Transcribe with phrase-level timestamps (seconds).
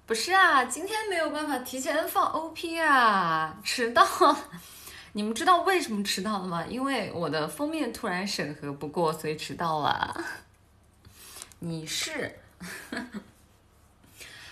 [0.07, 4.05] 不是啊，今天没有办法提前放 OP 啊，迟到。
[5.13, 6.65] 你们知道为什么迟到了吗？
[6.69, 10.25] 因为我的封面突然审核不过，所以迟到了。
[11.61, 12.39] 你是？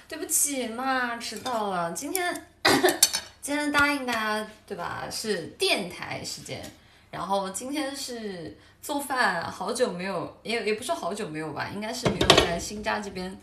[0.09, 1.93] 对不起嘛，迟到了。
[1.93, 2.46] 今天
[3.43, 5.09] 今天答应大家对吧？
[5.11, 6.62] 是电台时间，
[7.11, 13.36] 然后今天是做饭，好久没有，也也不是好久没有吧，应该是没有在新家这边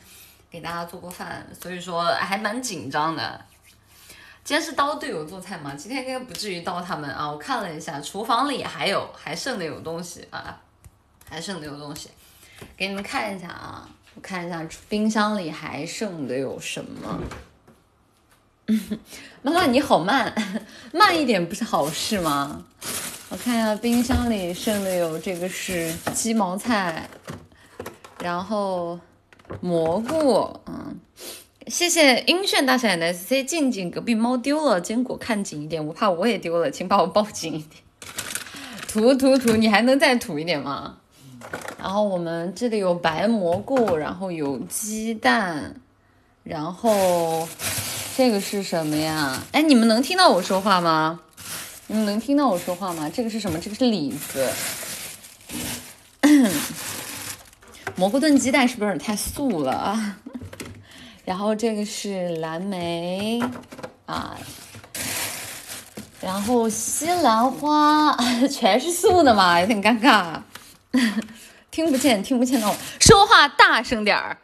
[0.50, 3.46] 给大家做过饭，所以说还蛮紧张的。
[4.44, 5.74] 今天是刀队友做菜吗？
[5.76, 7.28] 今天应该不至于刀他们啊！
[7.28, 10.62] 我看了一下，厨房里还有还剩的有东西啊，
[11.28, 12.12] 还剩的有东西，
[12.78, 13.90] 给你们看一下啊！
[14.14, 17.20] 我看一下冰箱里还剩的有什么。
[19.42, 20.32] 妈妈你好慢，
[20.94, 22.64] 慢一点不是好事吗？
[23.30, 27.10] 我看一下冰箱里剩的有这个是鸡毛菜，
[28.20, 29.00] 然后
[29.62, 31.00] 蘑菇，嗯。
[31.68, 37.84] 谢谢晕眩大闪的 SC 静静，隔壁猫丢了坚果，看紧一点，我怕我也丢了，请把我抱紧一点。
[38.88, 40.98] 涂涂涂，你还能再涂一点吗？
[41.80, 45.76] 然后我们这里有白蘑菇，然后有鸡蛋，
[46.44, 47.48] 然后
[48.16, 49.42] 这个是什么呀？
[49.52, 51.20] 哎，你们能听到我说话吗？
[51.88, 53.10] 你们能听到我说话吗？
[53.14, 53.60] 这个是什么？
[53.60, 54.52] 这个是李子。
[57.96, 60.16] 蘑菇炖鸡蛋是不是有点太素了？
[61.24, 63.40] 然后这个是蓝莓
[64.06, 64.36] 啊，
[66.22, 68.18] 然后西兰花
[68.52, 70.42] 全是素的嘛，有点尴尬，
[71.72, 74.38] 听不见，听不见，那我说话大声点儿。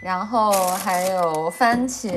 [0.00, 2.08] 然后还有番茄，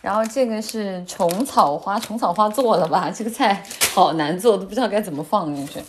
[0.00, 3.10] 然后这个是虫草花，虫草花做了吧？
[3.14, 5.80] 这个菜好难做，都不知道该怎么放进去。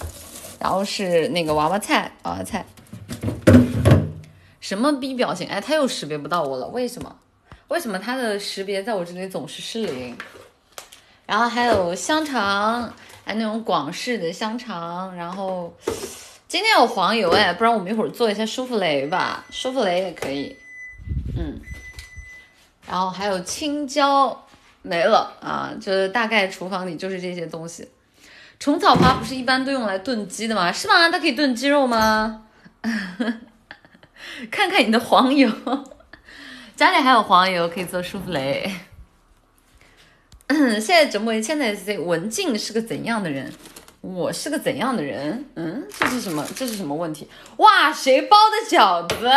[0.60, 2.66] 然后是那个娃娃菜，娃娃菜。
[4.60, 5.48] 什么逼表情？
[5.48, 7.16] 哎，他又识别不到我了，为什么？
[7.70, 10.18] 为什么他的识别在我这里总是失灵？
[11.26, 12.92] 然后还有香肠，
[13.24, 15.16] 还那种广式的香肠。
[15.16, 15.72] 然后
[16.48, 20.58] 今天有黄油哎，不然我们一会儿做一下舒芙蕾吧，舒芙蕾也可以。
[21.38, 21.60] 嗯，
[22.90, 24.46] 然后还有青椒
[24.82, 27.88] 没了啊，就是大概厨房里就是这些东西。
[28.60, 30.72] 虫草花不是一般都用来炖鸡的吗？
[30.72, 31.08] 是吗？
[31.10, 32.46] 它可以炖鸡肉吗？
[34.50, 35.50] 看看你的黄油，
[36.76, 38.70] 家里还有黄油可以做舒芙蕾。
[40.50, 43.54] 现在直播现在 C 文静是个怎样的人？
[44.02, 45.46] 我是个怎样的人？
[45.56, 46.46] 嗯，这是什么？
[46.56, 47.30] 这是什么问题？
[47.58, 49.30] 哇，谁包的饺子？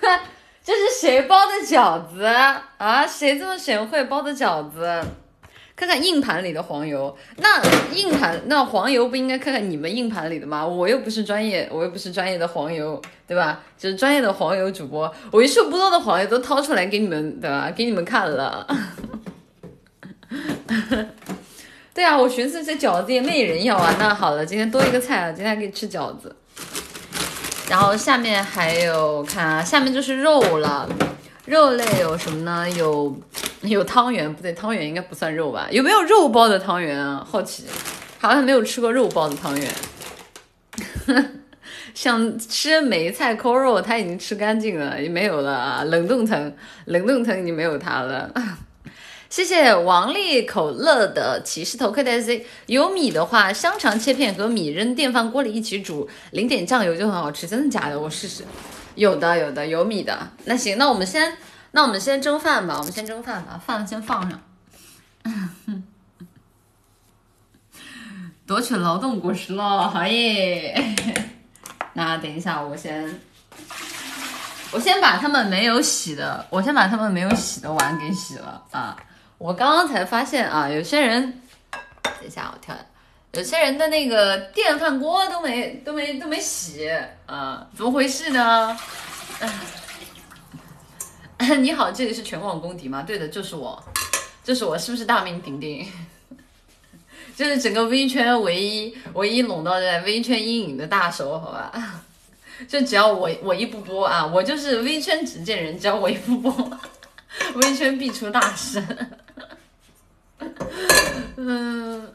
[0.64, 3.06] 这是谁包的饺子啊？
[3.06, 5.02] 谁这么贤惠包的饺子？
[5.76, 7.60] 看看硬盘里的黄油，那
[7.92, 10.64] 硬盘那黄油不应该看看你们硬盘里的吗？
[10.66, 13.60] 我又不是专业，我又不是专业的黄油，对吧？
[13.76, 17.70] 就是专业的黄油主播，我为数不多的黄油都掏出来给你们，对吧？
[17.76, 18.66] 给你们看了。
[21.92, 23.94] 对啊，我寻思这饺子也没人要啊。
[23.98, 26.34] 那好了，今天多一个菜了，今天可以吃饺子。
[27.68, 30.88] 然后下面还有看啊，下面就是肉了。
[31.46, 32.70] 肉类有什么呢？
[32.70, 33.14] 有
[33.60, 35.66] 有汤圆，不对，汤圆应该不算肉吧？
[35.70, 37.26] 有没有肉包的汤圆啊？
[37.30, 37.64] 好奇，
[38.18, 39.70] 好像没有吃过肉包的汤圆。
[41.92, 45.84] 想吃梅菜扣肉，他已经吃干净了，也没有了啊。
[45.84, 48.30] 冷冻层，冷冻层已经没有它了。
[49.34, 52.46] 谢谢王力口乐的骑士头盔的 C。
[52.66, 57.44] 有米的话，香肠切片和米扔电饭锅里一起煮，淋点酱油就很好吃。
[57.48, 57.98] 真的假的？
[57.98, 58.44] 我试试。
[58.94, 61.36] 有的有的有米的，那行，那我们先，
[61.72, 64.40] 那我们先蒸饭吧，我们先蒸饭吧，饭先放上。
[68.46, 70.94] 夺取劳动果实了，好耶！
[71.94, 73.20] 那等一下，我先，
[74.70, 78.96] 我先把他们没有洗的，我先把他们没有洗的碗给洗了啊！
[79.38, 81.40] 我刚刚才发现啊，有些人，
[82.02, 82.74] 等一下我跳。
[83.32, 86.88] 有些人的那个电饭锅都没都没都没洗
[87.26, 88.78] 啊，怎么回事呢？
[91.58, 93.02] 你好，这里是全网公敌吗？
[93.02, 93.82] 对的，就是我，
[94.44, 95.84] 就是我，是不是大名鼎鼎？
[97.36, 101.72] 就是整个 V 圈唯一唯一笼罩在 V 圈阴影的大手，好吧？
[102.68, 106.78] 就只要我我一不播啊，我就是 V 圈执剑人，只要我一不播，
[107.56, 108.80] 微圈必出大事。
[111.36, 112.12] 嗯。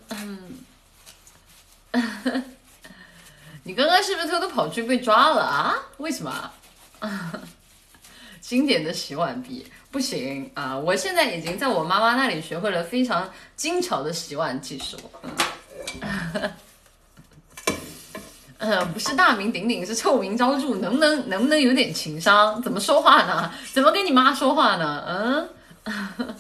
[3.64, 5.76] 你刚刚是不是偷偷跑去被抓了啊？
[5.98, 6.52] 为什么？
[8.42, 10.76] 经典的洗碗币不行啊！
[10.76, 14.98] 我现在已经在我妈妈那里学会了非常精巧的洗碗技术。
[18.58, 22.60] 呃，不是大名鼎鼎，是臭名昭著，能不能能不能有点情商？
[22.64, 23.52] 怎么说话呢？
[23.72, 25.04] 怎么跟你妈说话呢？
[25.08, 26.36] 嗯，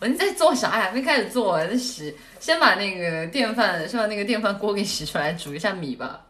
[0.00, 0.90] 我你在做啥呀？
[0.94, 6.22] 没开始做，在洗，先把那个电饭，先把那个电饭锅给洗出来，煮一下米吧。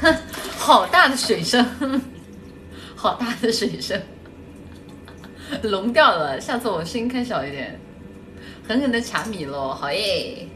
[0.58, 1.64] 好大的水声，
[2.96, 4.00] 好大的水声，
[5.62, 6.40] 聋掉了。
[6.40, 7.78] 下次我声音开小一点，
[8.66, 10.46] 狠狠的卡米喽，好耶。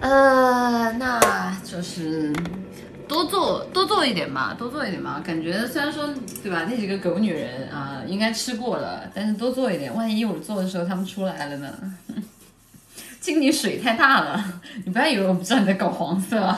[0.00, 2.32] 呃，那就是
[3.08, 5.20] 多做多做一点嘛，多做一点嘛。
[5.24, 6.08] 感觉虽然说
[6.42, 11.72] 对吧，那几个狗女人啊，应该吃过了，但是多做一点，万一我做的时候他们出来了呢？
[13.20, 16.56] 经理水太大了，你不要以为我不知道你在搞黄色。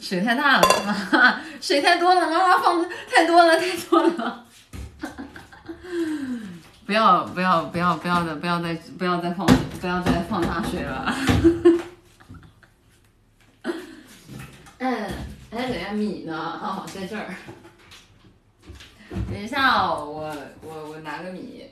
[0.00, 0.82] 水太大了是
[1.16, 1.40] 吗？
[1.60, 4.46] 水太多了，妈妈放的太多了，太多了。
[6.88, 9.46] 不要不要不要不要再，不要再不要再放
[9.78, 11.14] 不要再放大水了。
[14.78, 15.04] 嗯，
[15.52, 16.34] 哎，等下米呢？
[16.34, 17.26] 哦，在这儿。
[19.30, 21.66] 等一下哦，我我我拿个米。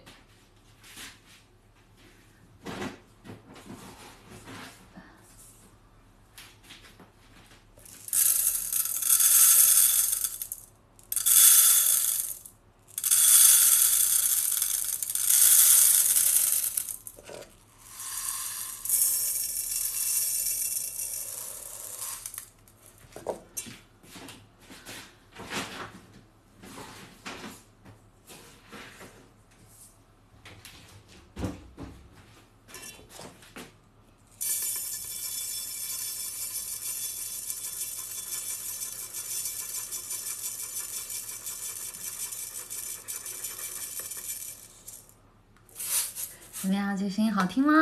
[46.67, 46.99] 怎么样？
[46.99, 47.73] 这声音好听吗？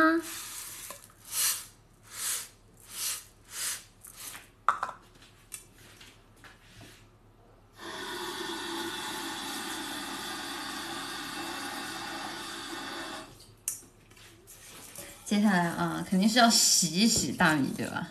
[15.25, 18.09] 接下来啊，肯定是要洗一洗大米，对吧？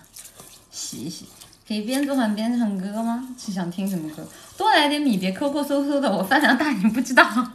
[0.73, 1.27] 洗一洗，
[1.69, 3.29] 可以边做饭边唱歌吗？
[3.39, 4.29] 是想听什么歌？
[4.57, 7.53] 多来点米，别抠抠搜搜的，我饭量大，你不知道。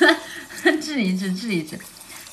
[0.80, 1.78] 治一治，治一治。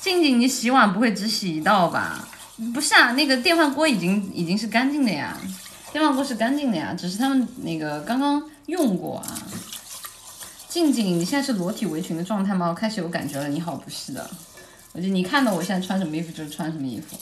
[0.04, 2.28] 静静，你洗碗不会只洗一道吧？
[2.74, 5.40] 不是啊，那个电饭锅已经已经是干净的呀，
[5.94, 9.42] 电饭锅是干净的呀，只是他们那个刚刚用过啊。
[10.68, 12.68] 静静，你现在是裸体围裙的状态吗？
[12.68, 13.48] 我开始有感觉了。
[13.48, 14.30] 你好，不是的，
[14.92, 17.18] 我就你看到我现在穿什么衣服就是穿什么衣服。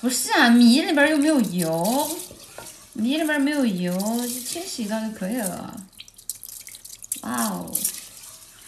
[0.00, 2.10] 不是啊，米里边又没有油，
[2.94, 3.96] 泥里边没有油，
[4.26, 5.80] 就清洗一道就可以了。
[7.22, 7.72] 哇哦，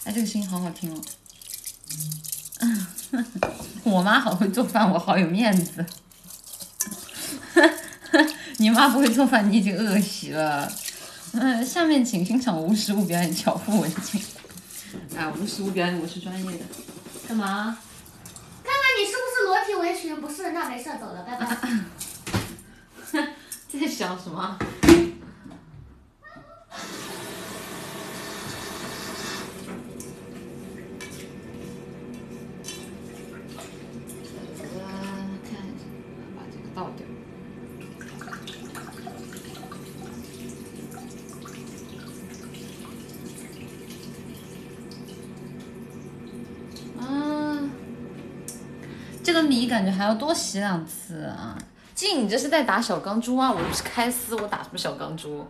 [0.04, 1.02] 哎，这个声音好好听哦。
[3.82, 5.84] 我妈好会做饭，我好有面子。
[8.58, 10.70] 你妈不会做饭，你已经饿死了。
[11.32, 14.22] 嗯，下面请欣赏无实物表演巧妇文静。
[15.16, 16.64] 啊，无实物表演我是专业的。
[17.26, 17.76] 干嘛？
[18.62, 20.20] 看看你是不是裸体围裙？
[20.20, 21.56] 不是，那没事，走了，拜拜。
[23.80, 24.58] 在想什么？
[49.22, 51.56] 这个米感觉还要多洗两次啊！
[52.00, 53.52] 静，你这是在打小钢珠啊？
[53.52, 55.46] 我又不是开撕，我打什么小钢珠？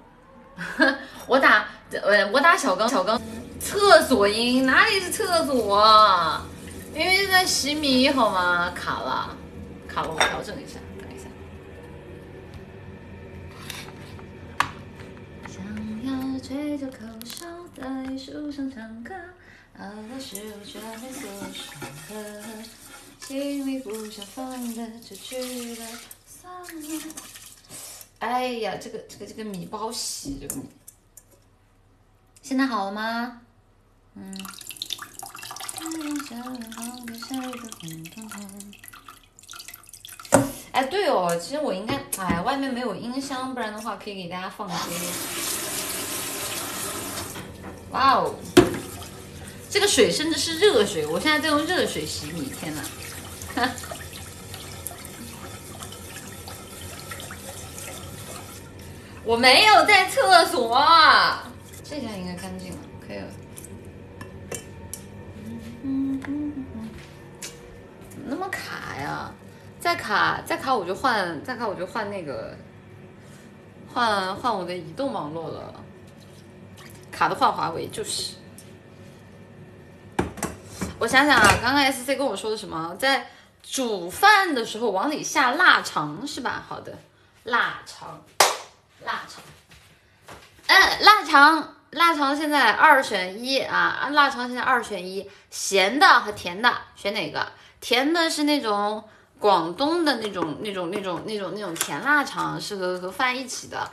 [1.28, 3.22] 我打呃，我打小钢小钢。
[3.60, 6.40] 厕所音哪里是厕所？
[6.92, 8.72] 明明是在洗米好吗？
[8.74, 9.36] 卡了，
[9.86, 11.28] 卡了，我调整一下，等一下。
[15.46, 15.62] 想
[16.02, 19.14] 要吹着口哨在树上唱歌，
[19.78, 21.64] 好多事物却没做选
[22.08, 22.42] 择。
[23.20, 25.86] 心里不想放的就去，了。
[28.18, 30.68] 哎呀，这个这个这个米不好洗，这个米。
[32.42, 33.40] 现在好了吗？
[34.14, 34.36] 嗯。
[40.72, 44.74] 哎，对哦，其实我应该，哎，外面没有音箱，不然的话可以给大家放歌。
[47.90, 48.34] 哇哦，
[49.70, 52.82] 这个水甚至是热水，我现在在用热水洗米，天哪！
[59.24, 60.76] 我没有在厕所，
[61.84, 63.26] 这下应该干净了，可以了。
[65.82, 66.88] 嗯嗯嗯，
[68.10, 69.32] 怎么那么卡呀？
[69.78, 72.56] 再卡再卡我就换，再卡我就换那个，
[73.92, 75.74] 换换我的移动网络了。
[77.12, 78.34] 卡的换华为就是。
[80.98, 82.94] 我想想啊，刚刚 SC 跟我说的什么？
[82.98, 83.26] 在
[83.62, 86.62] 煮饭的时候往里下腊肠是吧？
[86.66, 86.98] 好的，
[87.44, 88.22] 腊肠。
[89.04, 89.42] 腊肠，
[90.66, 94.08] 嗯，腊肠，腊肠现在二选一啊！
[94.12, 97.46] 腊肠现在二选一，咸的和甜的，选哪个？
[97.80, 99.02] 甜的是那种
[99.38, 103.90] 广东的那种、那种、那种、那种、那种甜腊肠，是和和饭一起的。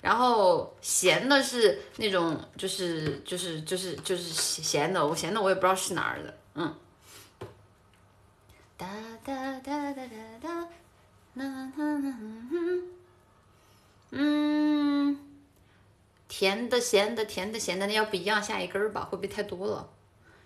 [0.00, 6.74] 然后咸的是那种，就是就是就是就是咸的，我咸的我也不知道是哪儿的，嗯。
[8.76, 8.86] 哒
[9.24, 10.48] 哒哒哒哒哒，
[11.34, 12.99] 啦啦啦啦。
[14.10, 15.18] 嗯，
[16.28, 19.02] 甜的、咸的、甜的、咸的，那要不一样下一根儿吧？
[19.02, 19.88] 会不会太多了？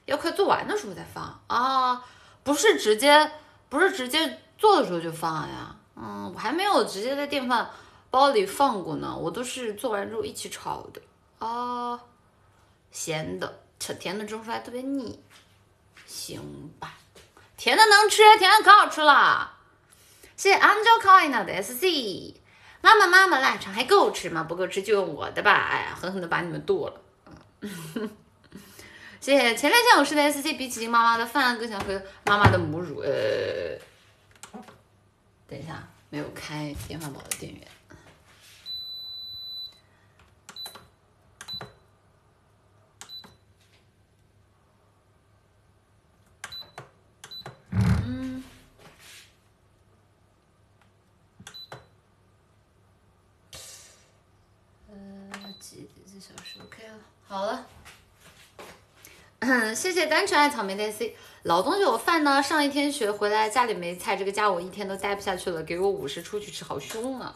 [0.06, 2.04] 要快做完的时候再放啊？
[2.42, 3.32] 不是直接，
[3.68, 5.76] 不是直接做的时候就放呀？
[5.96, 7.70] 嗯，我还没有直接在电饭
[8.10, 11.00] 煲里放过呢，我都是做完之后一起炒的
[11.46, 11.98] 啊。
[12.90, 15.18] 咸的，吃甜的蒸出来特别腻，
[16.06, 16.98] 行吧？
[17.56, 19.52] 甜的能吃，甜的可好吃了。
[20.36, 22.34] 谢谢 Angel Coin 的 SC。
[22.84, 24.42] 妈妈，妈妈，腊肠还够吃吗？
[24.42, 25.52] 不够吃就用我的吧。
[25.70, 27.00] 哎呀，狠狠的把你们剁了。
[29.22, 33.00] 谢谢前两天我吃的 S C，比起妈妈的饭更想喝妈妈的母乳。
[33.00, 33.78] 呃，
[35.48, 37.62] 等一下，没有开电饭煲的电源。
[57.34, 57.66] 好了，
[59.74, 62.40] 谢谢单纯爱草莓的 C 老东西，我饭呢？
[62.40, 67.34] 上一天学回来家里没菜，这个家我一天都待不下去了，给我五十出去吃，好凶啊！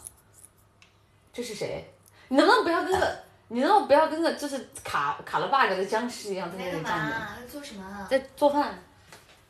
[1.33, 1.93] 这是谁？
[2.29, 7.17] 你能不能不要跟个你能不能不要跟个就是卡卡了 bug 的僵尸一样在那里站着？
[7.41, 8.07] 在做什么？
[8.09, 8.81] 在做饭。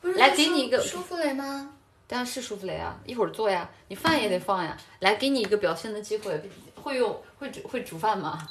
[0.01, 1.75] 不是来给你一个舒芙蕾吗？
[2.07, 4.75] 当然，是舒芙蕾啊，一会儿做呀，你饭也得放呀。
[5.01, 6.41] 来，给你一个表现的机会，
[6.75, 8.49] 会用会煮会煮饭吗？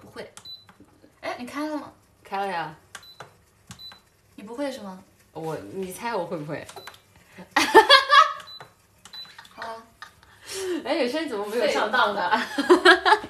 [0.00, 0.32] 不会。
[1.24, 1.90] 哎，你开了吗？
[2.22, 2.74] 开了呀。
[4.34, 5.02] 你不会是吗？
[5.32, 6.64] 我，你猜我会不会？
[9.56, 9.82] 好啊。
[10.84, 12.40] 哎，有些怎么没有上当的？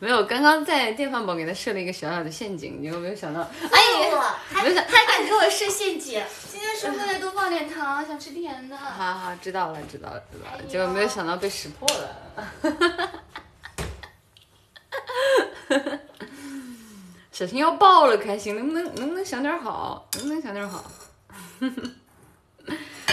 [0.00, 3.40] 没有，刚刚在电饭煲给他设了一个小小的陷阱，你有没有想到？
[3.40, 6.24] 哎呀，没想，他敢给我设陷阱。
[6.50, 8.76] 今天说回来多放点糖，想吃甜的。
[8.76, 10.62] 好好，知道了，知道了，知道了。
[10.68, 12.16] 结果没有想到被识破了。
[17.38, 20.82] 小心要爆了，开心，能不能能不能想点好，能不能想点好？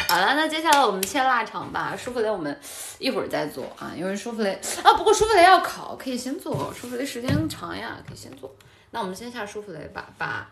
[0.10, 1.96] 好了，那接下来我们切腊肠吧。
[1.96, 2.60] 舒芙蕾我们
[2.98, 6.74] 一会儿再做啊，因为舒芙蕾啊，不过舒芙蕾要烤，可以先做。
[6.74, 8.52] 舒芙蕾时间长呀，可以先做。
[8.90, 10.50] 那我们先下舒芙蕾吧，把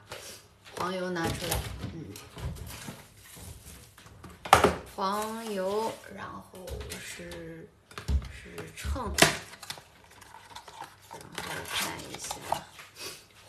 [0.77, 1.57] 黄油拿出来，
[1.95, 2.05] 嗯，
[4.95, 6.59] 黄油，然后
[6.91, 7.67] 是
[8.29, 9.11] 是秤，
[11.09, 12.35] 然后看一下。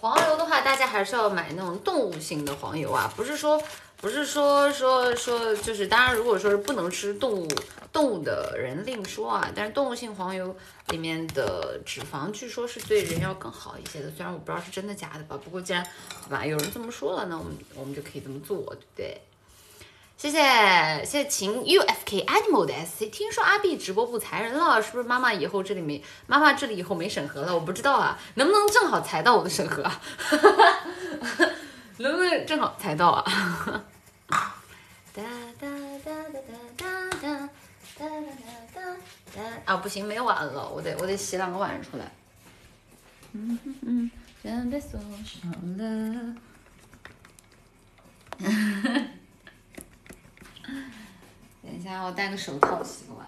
[0.05, 3.59] 黄油的话，大家还是要买那种动物性的黄油啊，不是说
[3.97, 7.49] 不是说说说，就是当然，如果说是不能吃动物
[7.91, 10.55] 动物的人另说啊，但是动物性黄油
[10.89, 15.83] 里面的脂肪据说是对人要更好一些的，虽然我不知道是真的假的吧，不过既然
[16.29, 19.23] 对吧有人这么说了，那我们我们就可以这么做，对不对？
[20.17, 20.39] 谢谢
[21.05, 27.55] 谢谢秦 ufk animal 的 sc，听说阿 B 直播不裁人了，是不是妈妈以后这里没妈妈这里以后没审核了？
[27.55, 30.01] 我不知道啊，能不能正好裁到我的审核啊？
[31.99, 33.25] 能不能正好裁到啊？
[35.13, 35.23] 哒
[35.61, 35.69] 哒
[36.05, 36.41] 哒哒
[36.77, 36.89] 哒
[37.21, 37.49] 哒
[37.99, 38.09] 哒
[38.75, 38.81] 哒
[39.35, 42.11] 哒啊，不行，没碗了，我得我得洗两个碗出来。
[43.33, 44.11] 嗯嗯
[44.43, 46.35] 嗯，被锁上了。
[51.63, 53.27] 等一下，我戴个手套洗个碗。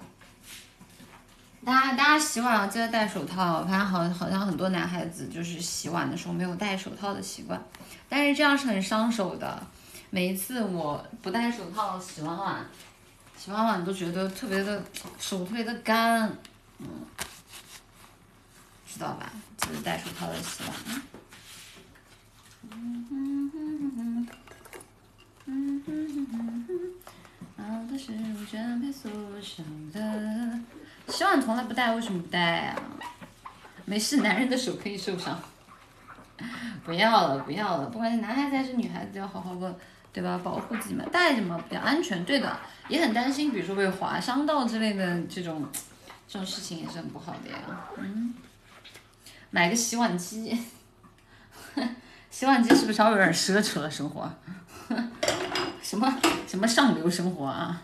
[1.64, 7.60] 大家大家洗碗要记得戴手套，反正好好像很多男孩子就是洗碗的时候没有戴手套的习惯，
[8.08, 9.60] 但是这样是很伤手的。
[10.10, 12.64] 每一次我不戴手套洗完碗，
[13.36, 14.82] 洗完碗都觉得特别的
[15.18, 16.32] 手特别的干，
[16.78, 16.86] 嗯，
[18.86, 19.32] 知道吧？
[19.56, 21.02] 记得戴手套的洗碗。
[22.70, 24.28] 嗯嗯嗯嗯
[25.46, 26.95] 嗯嗯嗯嗯
[27.66, 28.12] 好的是
[28.49, 29.11] 全被所
[29.42, 30.58] 手的。
[31.08, 32.76] 洗碗从来不戴，为什么不戴啊？
[33.85, 35.38] 没事，男人的手可以受伤。
[36.85, 39.78] 不要了，不要了，不管是男孩子还是女孩子，要好好的，
[40.12, 40.40] 对吧？
[40.42, 42.25] 保护自己嘛，带着嘛，比较安全。
[42.25, 42.56] 对的，
[42.88, 45.66] 也很担心，比如说被划伤到之类的这种，
[46.28, 47.56] 这种事情也是很不好的呀。
[47.96, 48.35] 嗯，
[49.50, 50.58] 买个洗碗机，
[52.30, 53.90] 洗碗机是不是稍微有点奢侈了？
[53.90, 54.30] 生活，
[55.88, 57.80] 什么什么上流生活啊？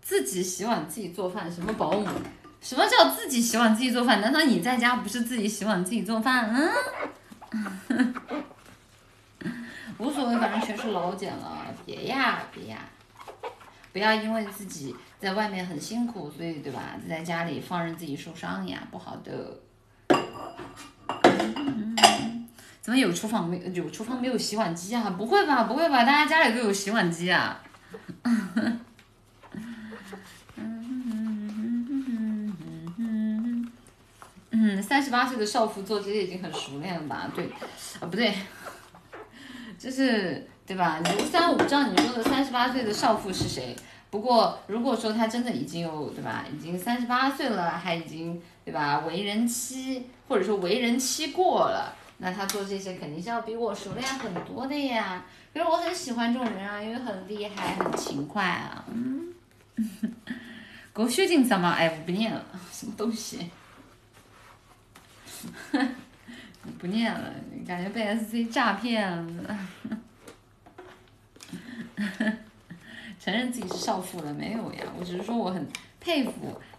[0.00, 2.06] 自己洗碗自己做饭，什么保姆？
[2.60, 4.20] 什么叫自己洗碗自己做饭？
[4.20, 6.48] 难道你在家不是自己洗碗自己做饭？
[7.90, 8.14] 嗯，
[9.98, 11.66] 无所谓，反正全是老茧了。
[11.84, 12.78] 别呀，别呀，
[13.92, 16.96] 不要因为自己在外面很辛苦，所以对吧？
[17.08, 19.60] 在家里放任自己受伤呀，不好的。
[22.80, 25.14] 怎么有厨房没有厨房没有洗碗机啊？
[25.16, 26.02] 不会吧，不会吧？
[26.02, 27.62] 大家家里都有洗碗机啊？
[34.50, 37.30] 嗯，三十八岁的少妇做这些已经很熟练了吧？
[37.32, 37.44] 对，
[38.00, 38.34] 啊不对，
[39.78, 40.98] 就是对吧？
[40.98, 43.76] 你虽然我不知道你说的三十八岁的少妇是谁，
[44.12, 55.24] 不过如果说他真的已经有对吧，已经三十八岁了，还已经对吧为人妻，或者说为人妻过了，那他做这些肯定是要比我熟练很多的呀。
[55.54, 58.84] 可是我很喜欢这种人啊，因为很厉害，很勤快啊。
[58.92, 59.32] 嗯，
[60.92, 61.70] 狗血精什么？
[61.70, 63.50] 哎，我不念了，什么东西？
[66.78, 67.32] 不念了，
[67.66, 69.10] 感觉被 SC 诈骗
[69.42, 69.58] 了。
[73.22, 74.82] 承认自己是少妇了没有呀？
[74.98, 75.64] 我只是说我很
[76.00, 76.32] 佩服，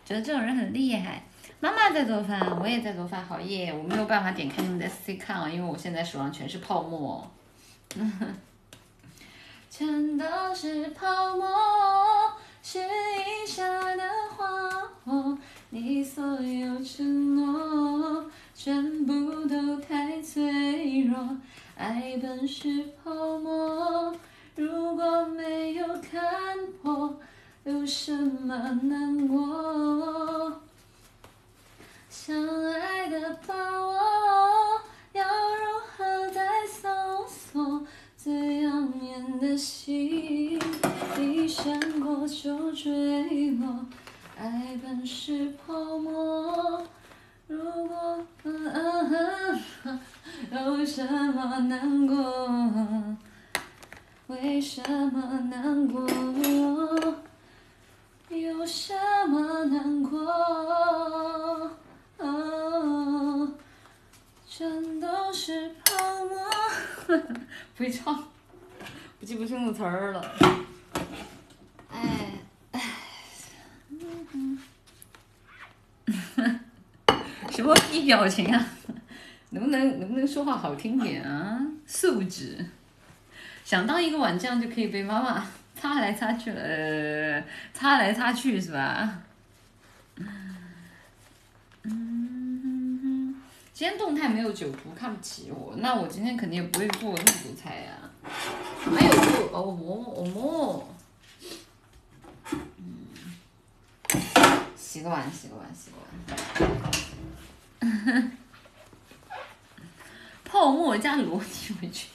[0.04, 1.24] 觉得这种人很厉害。
[1.62, 3.72] 妈妈在做饭，我也在做饭，好耶！
[3.74, 7.26] 我没有办法点开你们的 SC 看啊，因为我现在手上全是泡沫。
[9.72, 11.48] 全都是泡沫，
[12.62, 13.64] 是一下
[13.96, 14.04] 的
[14.36, 14.70] 花
[15.06, 15.38] 火
[15.70, 18.30] 你所有承诺。
[18.54, 21.38] 全部都太脆弱，
[21.76, 24.14] 爱本是泡沫，
[24.56, 27.20] 如果没有看破，
[27.64, 30.62] 有什么难过？
[32.10, 32.36] 相
[32.72, 34.82] 爱的把握，
[35.14, 35.64] 要如
[35.98, 36.88] 何再搜
[37.28, 37.86] 索
[38.16, 38.70] 最耀
[39.02, 40.60] 眼的星？
[41.20, 43.86] 一闪过就坠落，
[44.38, 46.86] 爱本是泡沫。
[47.48, 48.24] 如果
[50.52, 52.16] 有什么难过？
[54.42, 56.08] 为什么难过？
[58.30, 58.94] 有什
[59.28, 61.72] 么难过？
[64.48, 66.38] 全都是泡沫。
[67.78, 68.24] 不会唱，
[69.20, 70.36] 不记不清楚词儿了。
[71.92, 72.32] 哎
[72.72, 72.82] 哎，
[73.90, 74.60] 嗯嗯。
[77.52, 78.66] 什么逼表情啊？
[79.52, 81.60] 能不能能不能说话好听点啊？
[81.86, 82.66] 素质，
[83.74, 85.44] 想当一个碗匠就可以被妈妈
[85.76, 89.20] 擦来擦去了，擦来擦去是吧？
[91.82, 93.34] 嗯，
[93.74, 97.94] 今天动态没有酒图，看不起我，那我今天肯定也不会做那么多菜呀。
[98.96, 99.76] 还有做哦
[100.18, 100.88] 哦馍，
[102.52, 103.08] 嗯，
[104.78, 105.98] 洗个碗，洗个碗，洗个
[107.90, 108.32] 碗。
[110.46, 112.08] 泡沫加裸体围裙，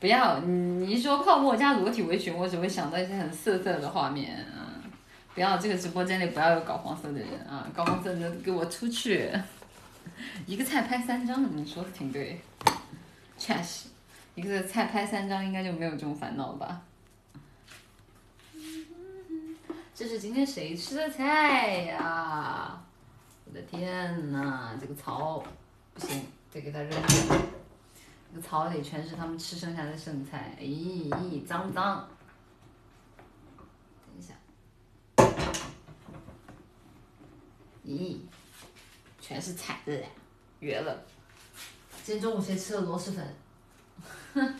[0.00, 4.80] 不要你一说泡沫加裸体围裙，我只会想到一些很色色的画面啊！
[5.34, 7.68] 不要这个直播间里不要有搞黄色的人啊！
[7.74, 9.30] 搞黄色的给我出去！
[10.46, 12.40] 一个菜拍三张，你说的挺对，
[13.36, 13.88] 确实，
[14.34, 16.80] 一个菜拍三张应该就没有这种烦恼吧？
[19.94, 22.82] 这是今天谁吃的菜呀？
[23.44, 25.44] 我的天呐，这个槽
[25.92, 27.36] 不行，得给它扔掉。
[28.32, 32.08] 这个槽里全是他们吃剩下的剩菜，咦咦，脏脏。
[34.06, 34.34] 等一下，
[37.84, 38.18] 咦，
[39.20, 40.00] 全是菜的，
[40.60, 41.02] 绝了！
[42.04, 43.34] 今天中午谁吃了螺蛳粉？
[44.34, 44.54] 哼。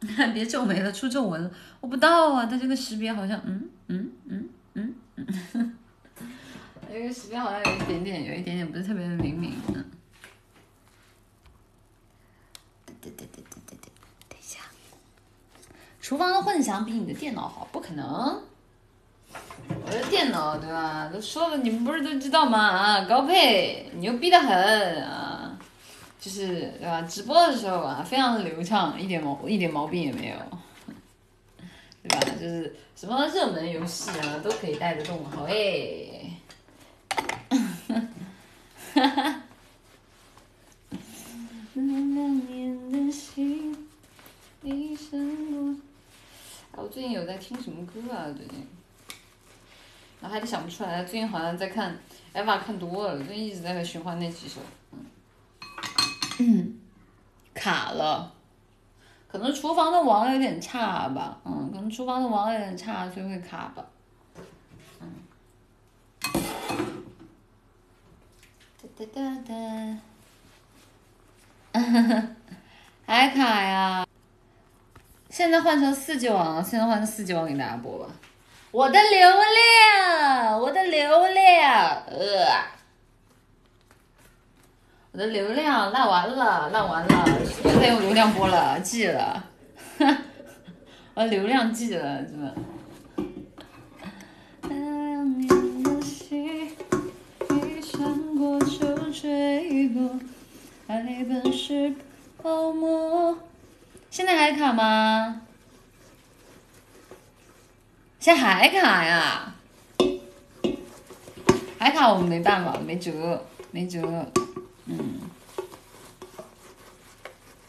[0.34, 1.50] 别皱眉了，出皱纹了。
[1.80, 4.94] 我不到啊，它这个识别好像，嗯嗯嗯嗯
[5.54, 5.78] 嗯
[6.98, 9.52] 这个时间好像有一点点，有一点点不是特别的灵敏。
[9.68, 9.84] 嗯。
[12.86, 13.90] 对对对对对对对，
[14.30, 14.60] 等一下。
[16.00, 17.68] 厨房的混响比你的电脑好？
[17.70, 18.40] 不可能。
[19.84, 21.10] 我的电脑对吧？
[21.12, 22.66] 都说了，你们不是都知道吗？
[22.66, 25.58] 啊，高配，牛逼的很啊！
[26.18, 27.02] 就是对吧？
[27.02, 30.36] 直播的时候啊，非常的流畅，一点毛一点毛病也没有，
[32.02, 32.20] 对吧？
[32.40, 36.14] 就是什么热门游戏啊，都可以带得动，好诶。
[38.96, 39.42] 哈 哈。
[46.72, 48.24] 我最近有在听什么歌啊？
[48.34, 48.66] 最近。
[50.18, 51.94] 然后还得想不出来，最近好像在看
[52.38, 54.60] 《Eva》看多了，最近一直在循环那几首。
[56.38, 56.78] 嗯，
[57.52, 58.32] 卡了，
[59.28, 63.84] 可能厨房的网有点差吧，嗯，可能厨房的网有点差，所以会卡吧。
[68.94, 69.58] 哒哒哒
[71.72, 72.28] 哒。
[73.06, 74.06] 还卡呀？
[75.28, 78.06] 现在换成四 G 网，现在换成四 G 网给大家播吧。
[78.70, 82.46] 我的流量，我的流量，呃，
[85.12, 87.24] 我的流量烂完了，烂完了，
[87.62, 89.44] 别再用流量播了记了，
[91.14, 92.54] 我的流量记了，真的。
[99.18, 100.20] 坠落，
[100.86, 101.94] 爱本是
[102.36, 103.38] 泡沫
[104.10, 105.40] 现在还卡吗？
[108.20, 109.54] 现在还卡呀？
[111.78, 114.02] 还卡，我们没办法，没辙，没辙。
[114.84, 115.20] 嗯。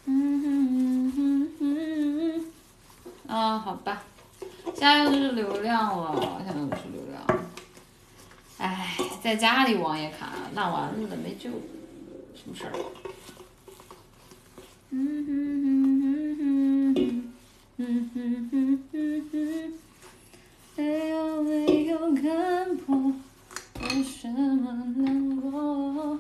[0.04, 2.46] 嗯哼哼哼。
[3.34, 4.04] 啊，好吧。
[4.76, 7.47] 现在又是流量了，现在又是流量。
[8.60, 11.50] 唉，在家里网也卡，烂完了，没救。
[12.36, 12.74] 什么事儿？
[14.89, 15.30] 嗯哼
[15.63, 17.34] 哼哼哼。
[17.78, 19.74] 嗯哼哼哼哼。
[20.76, 23.13] 没有没有看破，
[23.82, 26.20] 为什么难过？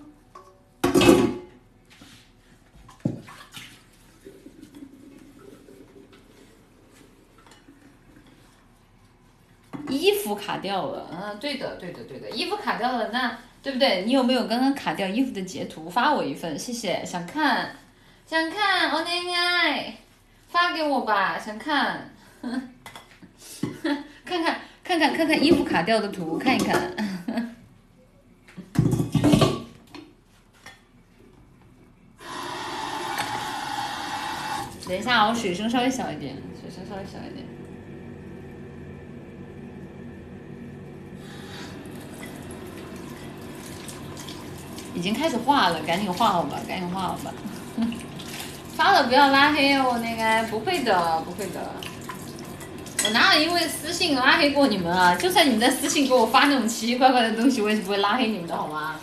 [9.89, 14.03] 衣服卡掉了，嗯，对的，对的，对的，衣服卡掉了，那对不对？
[14.05, 15.89] 你有没有刚刚卡掉衣服的截图？
[15.89, 17.03] 发我一份，谢谢。
[17.05, 17.75] 想看，
[18.25, 19.97] 想看，我恋爱，
[20.49, 22.13] 发给我吧，想看。
[24.25, 26.95] 看看看看看看衣服卡掉的图，看一看。
[34.87, 37.45] 等一下，我水声稍微小一点，水声稍微小一点。
[44.97, 47.31] 已经开始画了，赶紧画好吧，赶紧画好吧。
[48.75, 51.71] 发了不要拉黑哦，那个不会的，不会的。
[53.05, 55.13] 我哪有因为私信拉黑过你们啊？
[55.15, 58.95] 就算你们在私信给我发那种奇奇怪怪的东西，我也是不会拉黑你们的，好吗？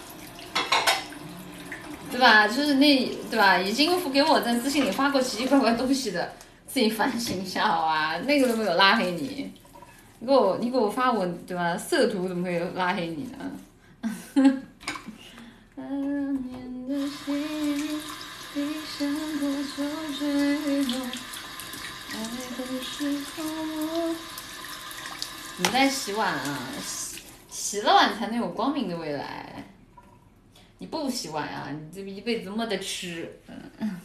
[2.10, 2.48] 对吧？
[2.48, 3.56] 就是那对吧？
[3.56, 6.32] 已经给我在私信里发过奇奇怪怪东西的，
[6.66, 8.18] 自己反省一下好吧？
[8.24, 9.52] 那个都没有拉黑你，
[10.18, 11.76] 你给我你给我发我对吧？
[11.78, 14.62] 色图怎么会拉黑你呢？
[25.56, 26.58] 你在洗碗啊？
[26.84, 27.20] 洗
[27.50, 29.64] 洗了碗才能有光明的未来。
[30.78, 31.68] 你不洗碗啊？
[31.70, 33.40] 你这一辈子没得吃。
[33.46, 34.00] 嗯。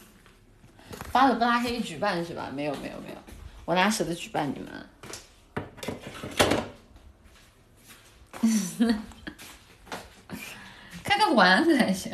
[1.12, 2.50] 发了不拉黑举办是吧？
[2.52, 3.16] 没有没有没有，
[3.64, 4.86] 我哪舍得举办你们？
[11.02, 12.12] 看看碗才行，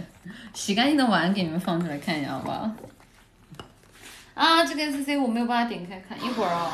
[0.54, 2.70] 洗干净的碗给你们放出来看一下好不好？
[4.34, 6.72] 啊，这个 S C 我没有办法点开看，一会儿哦。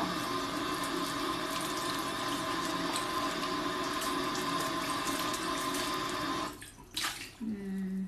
[7.39, 8.07] 嗯，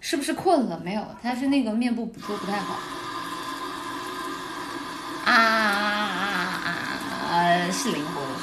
[0.00, 0.80] 是不是困了？
[0.84, 2.74] 没有，他是那个面部捕捉不太好。
[5.24, 6.30] 啊啊啊
[6.64, 6.70] 啊
[7.30, 7.70] 啊！
[7.70, 8.37] 是灵活的，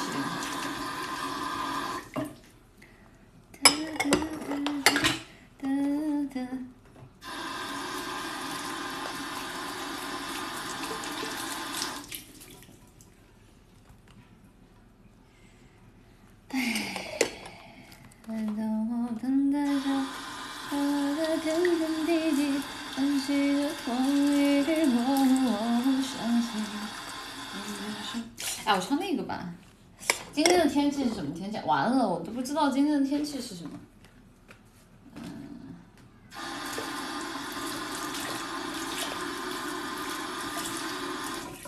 [31.66, 33.70] 完了，我都不知道今天的天气是什么。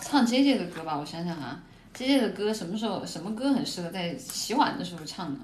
[0.01, 1.61] 唱 J J 的歌吧，我想想啊
[1.93, 5.39] ，J J 的歌什么时候什么歌很适合在洗碗的时候唱呢？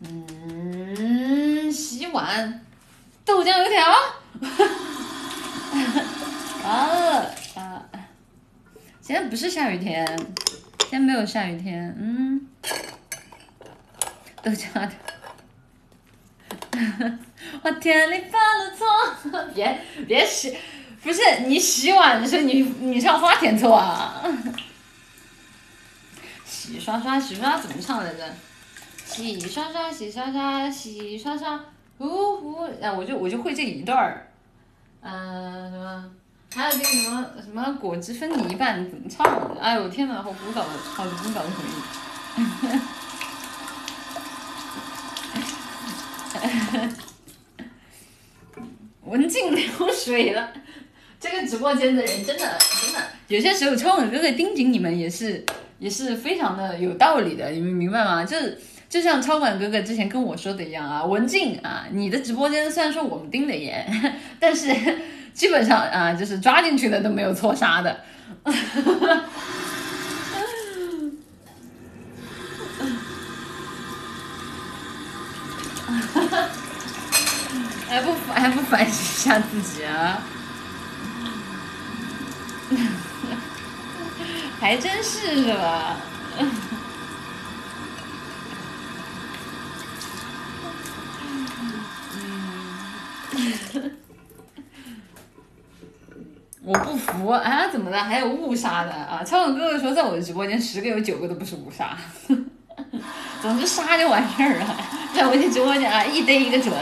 [0.00, 2.66] 嗯，洗碗，
[3.24, 3.94] 豆浆油条。
[6.64, 7.86] 完了啊！
[9.00, 10.04] 今天不是下雨天，
[10.78, 11.96] 今天没有下雨天。
[11.96, 12.44] 嗯，
[14.46, 14.92] 豆浆的。
[17.62, 18.86] 我天你犯了错，
[19.52, 20.56] 别别洗。
[21.02, 24.22] 不是你洗碗的时候，你你唱花田错啊？
[26.46, 28.24] 洗刷刷，洗刷刷怎么唱来着？
[29.04, 31.60] 洗刷刷，洗刷刷，洗刷刷，
[31.98, 34.30] 呼呼，哎，我就我就会这一段儿。
[35.00, 36.10] 嗯，什么？
[36.54, 39.26] 还有这个什么什么果汁分你一半怎么唱？
[39.60, 42.80] 哎呦天哪，好古早的，好古早的回忆。
[49.16, 50.52] 文静流水了。
[51.18, 52.44] 这个直播间的人真的
[52.82, 55.42] 真的，有些时候超文哥哥盯紧你们也是
[55.78, 58.22] 也是非常的有道理的，你们明白吗？
[58.22, 63.84] 就是就像超管哥哥之前跟我说的一样啊，文静啊，你的直播间虽然说我们盯的严，
[64.38, 64.70] 但是
[65.32, 67.98] 基本上啊，就是抓进去的都没有错杀的。
[77.88, 80.22] 还不还不反省一下自己啊？
[84.60, 85.96] 还真是是吧？
[96.64, 97.68] 我不服啊！
[97.68, 98.02] 怎么的？
[98.02, 99.22] 还有误杀的啊？
[99.24, 101.96] 超勇哥哥说，在我的直播间，十个有九个都不是误杀。
[103.40, 104.76] 总之杀就完事儿了，
[105.14, 106.74] 在我的直播间啊，一逮一个准。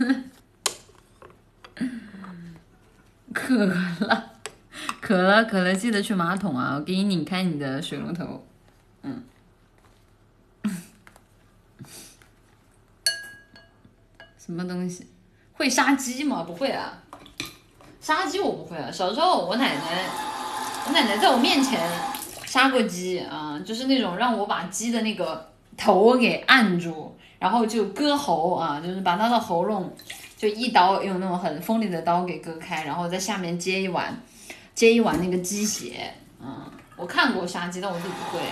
[3.32, 4.30] 渴了，
[5.00, 6.76] 渴了，渴了，记得去马桶啊！
[6.76, 8.46] 我给你拧开你的水龙头。
[9.02, 9.22] 嗯。
[14.38, 15.06] 什么东西？
[15.52, 16.44] 会杀鸡吗？
[16.44, 17.02] 不会啊，
[18.00, 18.90] 杀鸡我不会啊。
[18.90, 20.08] 小时候我奶奶，
[20.86, 21.78] 我奶奶在我面前
[22.46, 29.92] 杀过鸡啊，就是那种让我把鸡的那个头给按住，然后就割喉啊，就是把他的喉咙。
[30.36, 34.18] 就一刀用那种很锋利的刀给割开，然后在下面接一碗，
[34.74, 36.14] 接一碗那个鸡血。
[36.40, 36.64] 嗯，
[36.96, 38.42] 我看过杀鸡，但我自己不会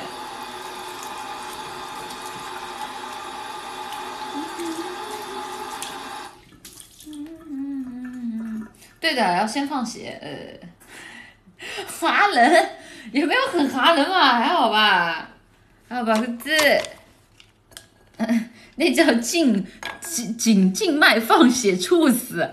[7.07, 8.66] 嗯。
[9.01, 10.18] 对的，要先放血。
[10.20, 10.29] 呃，
[11.88, 12.68] 哈人
[13.12, 14.35] 有没有很哈人嘛？
[14.35, 15.27] 还好吧，
[15.88, 16.53] 还好吧，字。
[18.78, 19.65] 那叫静
[20.02, 22.50] 颈颈静脉放血猝死，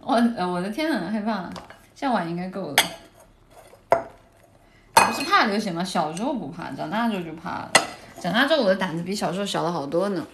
[0.00, 0.14] 我
[0.46, 1.50] 我的天呐，害怕，
[1.94, 2.76] 这碗应该够了。
[4.94, 5.84] 不是怕流血吗？
[5.84, 7.72] 小时候不怕，长大之后就怕了。
[8.20, 10.26] 长大之后我的胆子比小时候小了好多呢。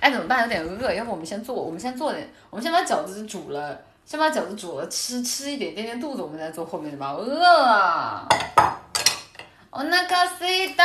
[0.00, 0.42] 哎，怎么办？
[0.42, 7.12] 有点饿，要不我们先做，我们先做点，我们先把饺子煮了，先把饺子煮了，吃吃一点垫垫肚子，我们再做后面的吧。
[7.12, 8.26] 饿了。
[9.72, 10.82] お腹すいた。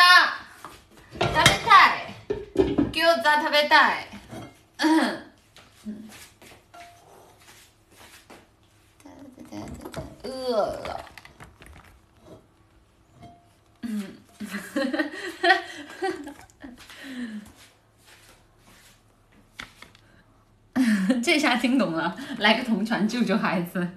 [1.19, 1.97] 食べたい
[2.91, 4.07] 餃子食べたい
[10.23, 10.29] 饿
[10.65, 11.05] 了。
[21.23, 23.87] 这下听懂了，来个同传救救孩子。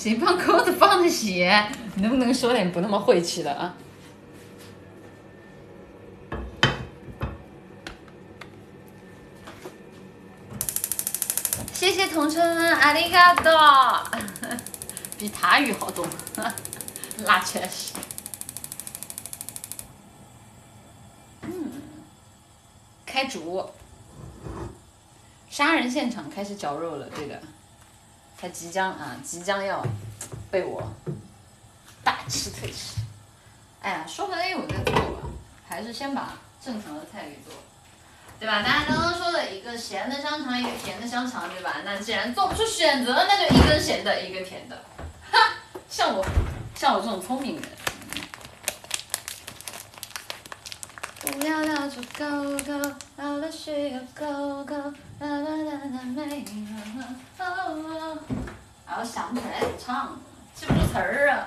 [0.00, 1.62] 谁放钩子放的血？
[1.94, 3.74] 你能不能说点不那么晦气的啊？
[11.74, 12.42] 谢谢同春，
[12.78, 13.52] 阿里嘎多，
[15.20, 16.06] 比塔语好懂，
[17.18, 17.92] 那确实。
[21.42, 21.72] 嗯，
[23.04, 23.68] 开煮，
[25.50, 27.38] 杀人现场开始绞肉了，对的。
[28.40, 29.84] 他即将啊，即将要
[30.50, 30.82] 被我
[32.02, 32.98] 大吃特吃。
[33.82, 35.28] 哎呀，说完 A 我再做吧，
[35.68, 36.32] 还是先把
[36.64, 37.52] 正常的菜给做，
[38.38, 38.62] 对吧？
[38.62, 41.76] 大家刚刚说了一个咸的香肠，一个甜的香肠，对吧？
[41.84, 44.82] 那既然做不出选择，那就一根咸的，一个甜的。
[45.30, 45.38] 哈，
[45.90, 46.24] 像我，
[46.74, 47.64] 像我这种聪明人。
[55.20, 57.04] 啦啦啦啦没有。
[58.86, 60.20] 然后想不起来怎么唱，
[60.54, 61.46] 记不住词儿啊。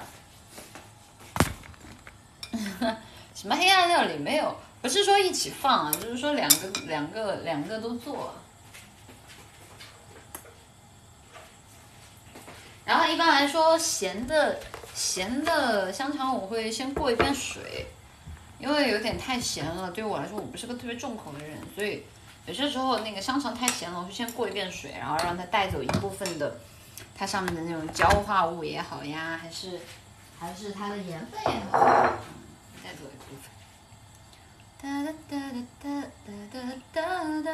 [3.35, 4.55] 什么黑暗料理没有？
[4.81, 8.33] 不是说一起放啊，就是说两个两个两个都做。
[12.85, 14.59] 然后一般来说，咸的
[14.93, 17.87] 咸的香肠我会先过一遍水，
[18.59, 22.03] 因为有点太咸了，对我来说我不是个特别重口的人，所以
[22.45, 26.57] 有些时候那个香肠太咸了，我就先过一遍水，然后让它带走一部分的
[27.15, 29.79] 它上面的那种焦化物也好呀，还是
[30.37, 31.79] 还是它的盐分也好，
[32.83, 33.49] 带走一部分。
[34.81, 35.39] 哒哒哒
[35.81, 35.87] 哒
[36.25, 36.59] 哒哒
[36.91, 37.01] 哒哒
[37.41, 37.51] 哒，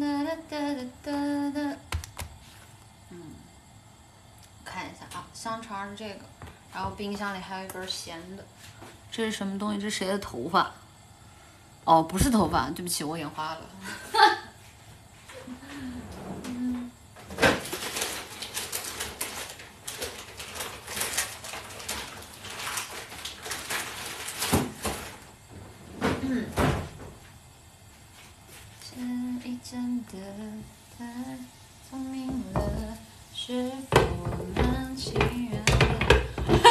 [0.00, 0.52] 哒哒哒
[1.02, 1.06] 哒
[1.50, 1.76] 哒哒。
[4.64, 6.24] 看一下啊，香肠是这个，
[6.72, 8.44] 然后冰箱里还有一根咸的，
[9.12, 9.80] 这是什么东西？
[9.80, 10.72] 这谁的头发？
[11.88, 13.60] 哦，不是头发，对不起，我眼花了。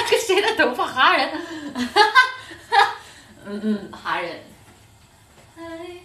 [0.08, 0.86] 这，谁的头发？
[0.86, 1.42] 哈人。
[3.46, 4.44] 嗯嗯，哈人。
[5.58, 5.98] 爱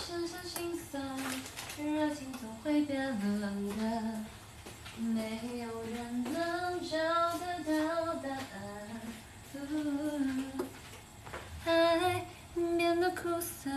[0.00, 1.02] 深深心酸，
[1.76, 3.06] 热情总会变
[3.38, 4.24] 冷的，
[4.98, 6.96] 没有人能找
[7.38, 8.38] 得到答案。
[11.66, 13.70] 爱变得苦涩，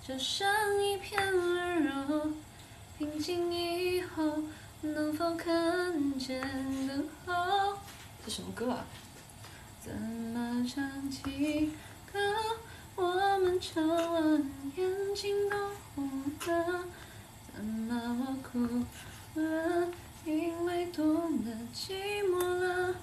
[0.00, 0.46] 就剩
[0.80, 2.30] 一片温柔。
[2.96, 4.44] 平静以后，
[4.82, 6.40] 能否看见
[6.86, 7.78] 灯后？
[8.24, 8.84] 这什么歌啊？
[9.80, 11.72] 怎么唱情
[12.12, 12.18] 歌？
[13.00, 15.56] 我们唱完，眼睛都
[15.94, 16.10] 红
[16.46, 16.84] 了。
[17.54, 18.58] 怎么我哭
[19.40, 19.88] 了？
[20.24, 22.96] 因为多了寂寞了。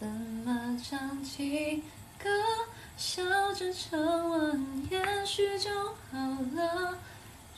[0.00, 1.84] 怎么唱起
[2.18, 2.28] 歌？
[2.96, 3.22] 笑
[3.54, 5.70] 着唱完，也许就
[6.10, 6.18] 好
[6.56, 6.98] 了。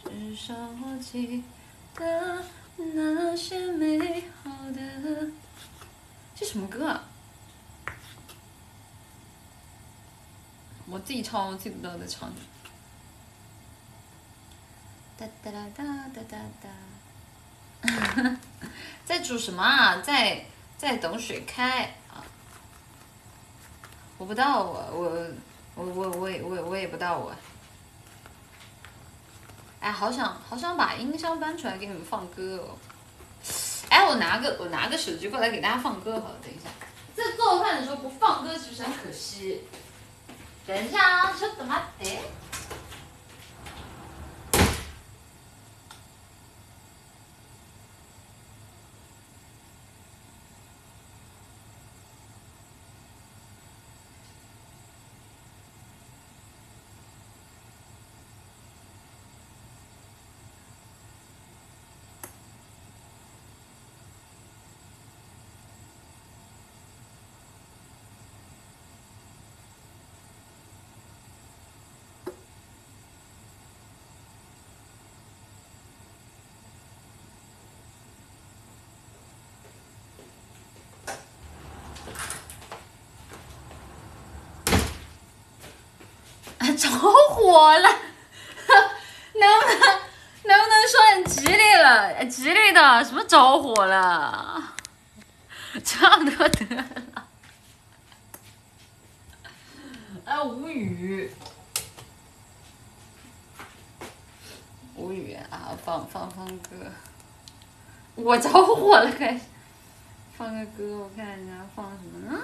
[0.04, 1.42] 至少我记
[1.94, 2.44] 得
[2.76, 5.30] 那些美好的。
[6.34, 7.09] 这什么歌啊？
[11.00, 12.32] 自己唱，我自己不知道在唱。
[15.18, 15.84] 哒哒哒
[16.14, 16.68] 哒哒哒。
[19.04, 20.00] 在煮什么啊？
[20.02, 20.44] 在
[20.78, 22.24] 在等水开啊！
[24.18, 25.26] 我不到我我
[25.74, 27.34] 我我我也我也我也不到我。
[29.80, 32.76] 哎，好想好想把音箱搬出来给你们放歌哦。
[33.88, 36.68] 哎，我拿个我拿个手机过来给大家放歌好了，等一下。
[37.14, 39.62] 在做饭的时候不放歌是不是很可惜？
[40.66, 42.49] 等一下啊，ちょっと待って。
[86.80, 87.88] 着火了，
[89.34, 90.00] 能不能
[90.44, 92.24] 能不能说点吉利了？
[92.24, 94.72] 吉利的什么着火了？
[95.84, 96.84] 差不多得了。
[100.24, 101.30] 哎，无语，
[104.94, 105.76] 无语啊！
[105.84, 106.70] 放放放歌，
[108.14, 109.40] 我着火了，开始
[110.38, 112.40] 放个歌，我看一下放什么呢？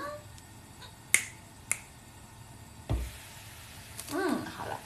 [4.12, 4.78] 嗯，好了，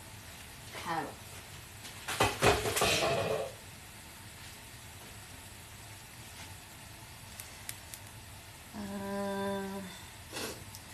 [8.75, 9.83] 嗯，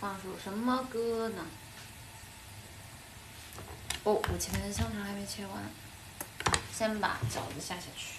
[0.01, 1.45] 放首什么歌呢？
[4.05, 5.65] 哦，我前面的香肠还没切完，
[6.73, 8.17] 先把饺子下下去，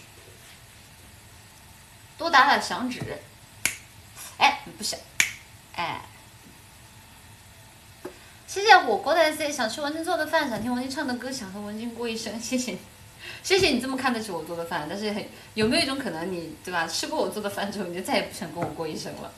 [2.18, 3.22] 多打打响指。
[4.38, 4.98] 哎，不是，
[5.76, 6.02] 哎。
[8.58, 12.42] 谢谢火锅的 S，想吃文静做的饭，想听文静唱的歌，想和文静过一生。
[12.42, 12.76] 谢谢，
[13.44, 14.88] 谢谢你这么看得起我做的饭。
[14.90, 16.88] 但是很有没有一种可能，你对吧？
[16.88, 19.32] 吃过我做的饭之后，你就再也不想跟我过一生了？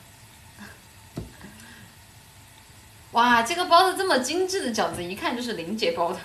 [3.12, 6.20] 哇，这个包的这么精致的饺子，一看就是林姐包的。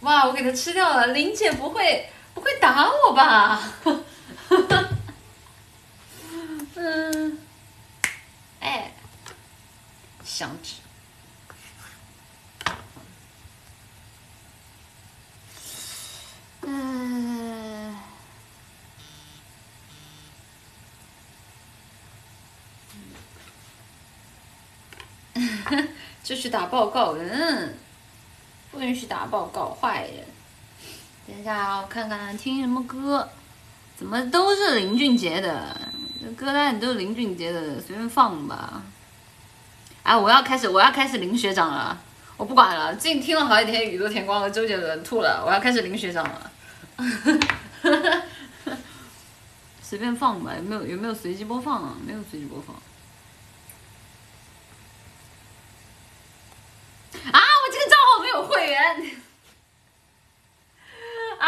[0.00, 3.62] 哇，我给它吃掉了，林姐不会不会打我吧？
[6.76, 7.38] 嗯，
[8.60, 8.90] 哎，
[10.24, 10.76] 香纸。
[16.66, 17.94] 嗯，
[26.24, 27.74] 就去打报告，嗯，
[28.72, 30.24] 不允许打报告，坏人。
[31.26, 33.28] 等一下啊，我看看听什么歌，
[33.94, 35.78] 怎么都是林俊杰的，
[36.18, 38.82] 这歌单都是林俊杰的，随便放吧。
[40.02, 42.02] 哎，我要开始，我要开始林学长了，
[42.38, 46.50] 我不管了，最近听了好几天宇多田光和周杰伦，吐了，我要开始林学长了。
[49.82, 51.94] 随便放吧，有没有有没有随机播放啊？
[52.06, 52.74] 没有随机播放。
[57.32, 57.40] 啊！
[57.40, 59.16] 我这个账号没有会员。
[61.38, 61.46] 啊！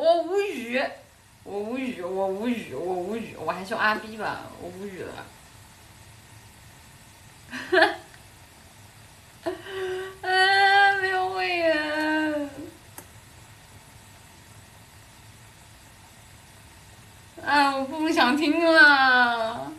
[0.00, 0.82] 我无语，
[1.44, 5.26] 我无语，我无语，我无语，我还是用阿 B 吧，我无语了。
[10.22, 10.94] 啊！
[11.02, 12.50] 没有会员。
[17.44, 17.76] 啊！
[17.76, 19.70] 我不想听了，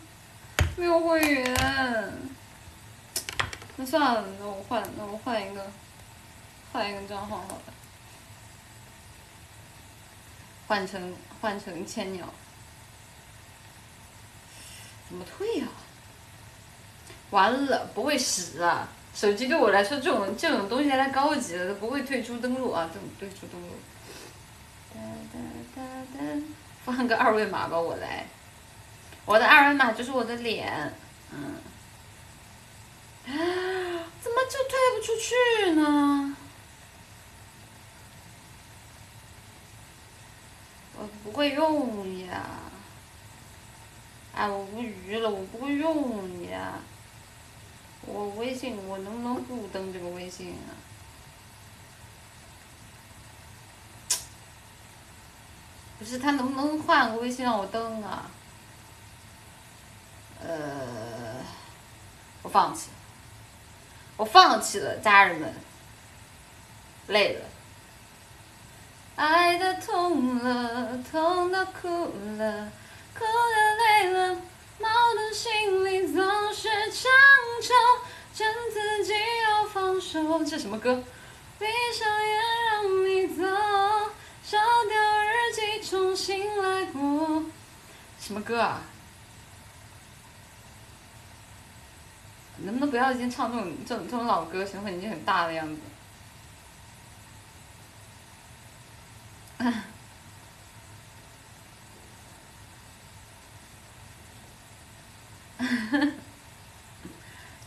[0.75, 2.13] 没有会员。
[3.75, 5.65] 那算了，那我换，那我换一个，
[6.71, 7.63] 换一个账号好了，
[10.71, 12.25] 换成换成千鸟。
[15.09, 15.67] 怎么退呀？
[17.31, 18.87] 完了，不会使啊！
[19.13, 22.89] 手机对我来说，这种这种东西太高级了，都不会退出登录啊！
[22.93, 23.67] 这种退出登录。
[24.93, 25.01] 哒
[25.33, 25.39] 哒
[25.75, 25.81] 哒
[26.17, 26.41] 哒，
[26.85, 28.25] 放个二维码吧，我来。
[29.25, 30.93] 我的二维码就是我的脸，
[31.33, 31.55] 嗯。
[33.25, 33.27] 啊，
[34.21, 36.37] 怎么就退不出去呢？
[41.01, 42.45] 我不会用呀！
[44.35, 46.75] 哎，我无语了，我不会用呀！
[48.03, 50.77] 我微信，我能不能不登这个微信啊？
[55.97, 58.29] 不是，他能不能换个微信让我登啊？
[60.43, 61.43] 呃，
[62.43, 62.89] 我放弃。
[64.17, 65.53] 我放弃了，家人们，
[67.07, 67.45] 累了。
[69.21, 71.87] 爱的痛了，痛到哭
[72.39, 72.71] 了，
[73.13, 74.35] 哭的累了，
[74.79, 77.11] 矛盾心里总是强
[77.61, 77.71] 求，
[78.33, 79.13] 劝自己
[79.47, 80.43] 要放手。
[80.43, 81.03] 这什么歌？
[81.59, 82.41] 闭上眼
[82.71, 83.43] 让你走，
[84.43, 84.57] 烧
[84.89, 87.43] 掉日记重新来过。
[88.19, 88.81] 什么歌啊？
[92.63, 94.65] 能不能不要先唱这种这种这种老歌？
[94.65, 95.79] 声音已经很大的样子。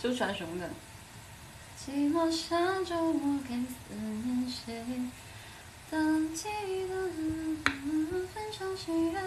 [0.02, 0.70] 周传雄的。
[1.78, 4.84] 寂寞沙洲，我该思念谁？
[5.90, 6.94] 当记忆的
[8.32, 9.20] 分享喜悦，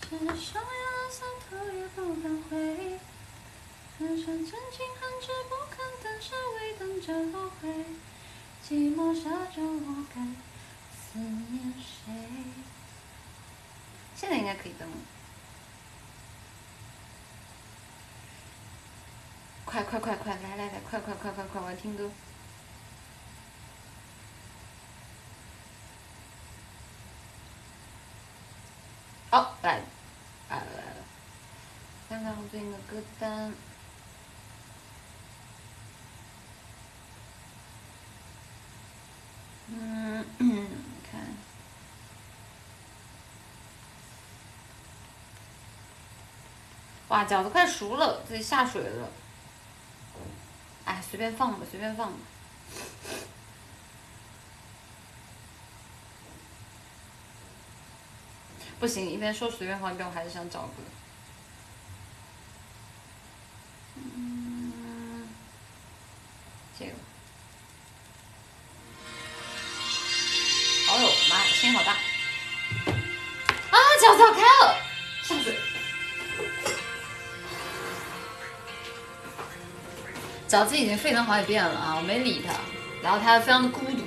[0.00, 2.98] 只想要散头也不敢回。
[3.98, 7.84] 很想真情含着不肯单身，为等着后悔。
[8.66, 10.16] 寂寞沙洲，我该
[11.18, 12.12] 思念谁？
[14.14, 14.96] 现在应该可以登了。
[19.64, 22.08] 快快快快，来来来，快快快快快，我要听歌。
[29.30, 29.82] 好，来，
[30.48, 30.94] 来来，
[32.08, 33.52] 看看我最近的歌单。
[39.70, 40.24] 嗯，
[41.10, 41.20] 看，
[47.08, 49.08] 哇，饺子快熟了，自己下水了。
[50.84, 52.18] 哎，随便放吧，随便放吧。
[58.78, 60.74] 不行，一边说随便放，一边我还是想找个。
[80.58, 82.52] 饺子已经沸腾好几遍了啊，我没理他，
[83.00, 84.02] 然后他非常的孤独。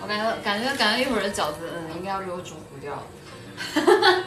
[0.00, 3.06] 我感觉感觉感觉一会儿的饺子，嗯，应该要被我煮糊掉了。
[3.72, 4.24] 哈哈。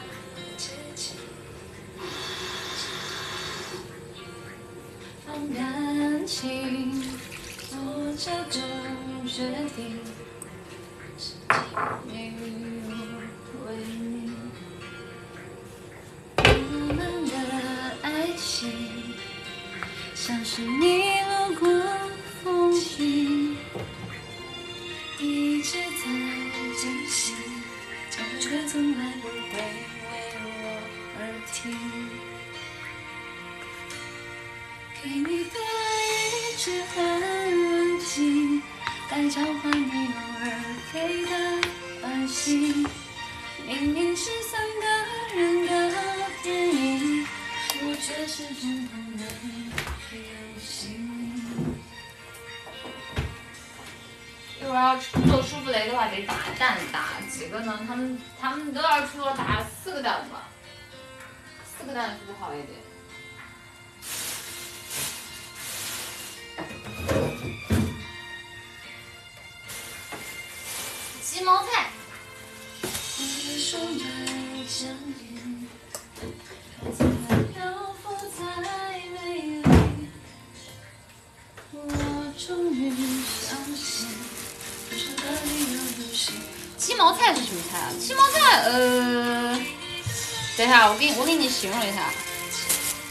[90.89, 92.11] 我给你，我给你形容一下，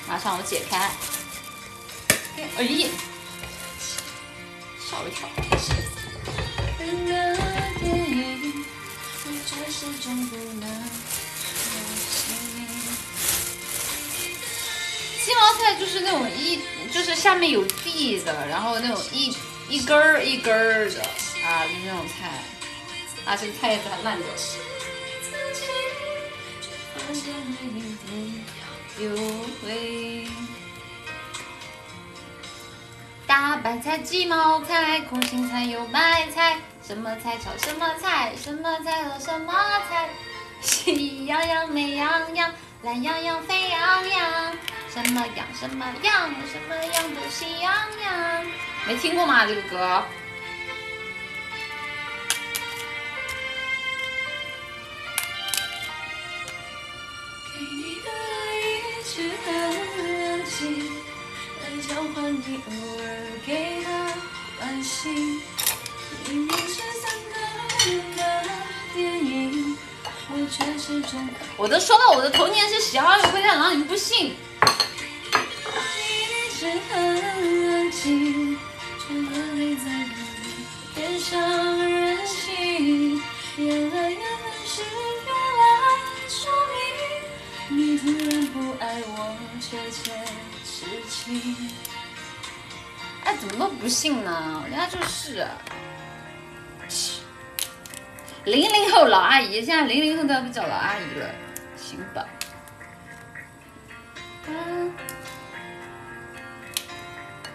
[0.09, 0.91] 马上我解开。
[2.57, 2.89] 哎呀！
[4.81, 5.29] 吓我一跳。
[15.25, 16.61] 鸡毛菜就是那种一，
[16.93, 19.35] 就是下面有蒂的，然后那种一
[19.68, 21.01] 一根儿一根儿的
[21.45, 22.43] 啊，就那种菜。
[23.25, 24.27] 啊，这个菜叶子还烂掉
[33.85, 39.53] 菜、鸡毛菜、空心菜、油白菜，什么菜炒什么菜，什么菜和什么
[39.91, 40.09] 菜，
[40.62, 42.51] 喜羊羊、美羊羊、
[42.82, 44.57] 懒羊羊、沸羊羊，
[44.89, 48.47] 什么羊什么羊，什么羊都喜羊羊。
[48.87, 49.45] 没听过吗？
[49.45, 50.03] 这个歌？
[71.57, 74.35] 我都说了，我的童年是十二月灰太狼，你们不信？
[93.25, 94.63] 哎，怎么都不信呢？
[94.69, 95.47] 人家就是，
[98.45, 101.35] 零零后老阿姨，现在零零后都要被叫老阿姨了，
[101.95, 102.27] 行吧？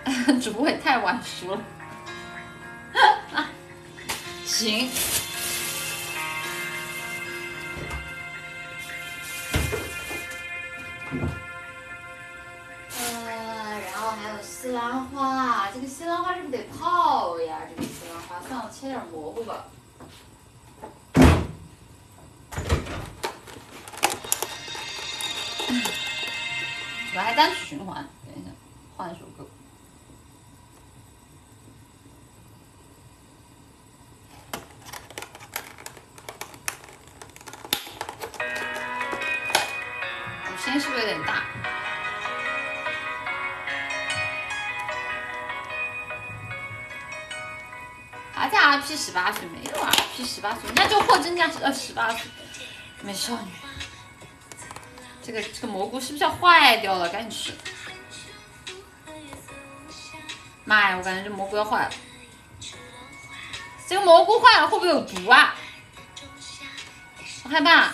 [0.42, 1.62] 主播也太晚熟了，
[4.46, 4.90] 行。
[13.92, 17.60] 然后还有西兰花，这个西兰花是不是得泡呀？
[17.70, 19.66] 这个西兰花，算了，切点蘑菇吧。
[27.16, 28.52] 我还单曲循环，等一下，
[28.98, 29.48] 换一首歌。
[40.46, 41.44] 我声音是不是有点大？
[48.52, 52.22] 在 RP 十八岁没有 RP 十八岁，那就货真价实呃十八岁
[53.04, 53.52] 美少女。
[55.30, 57.08] 这个这个蘑菇是不是要坏掉了？
[57.10, 57.54] 赶紧吃！
[60.66, 61.92] 妈呀，我感觉这蘑菇要坏了。
[63.88, 65.54] 这个蘑菇坏了会不会有毒啊？
[67.44, 67.94] 我害怕。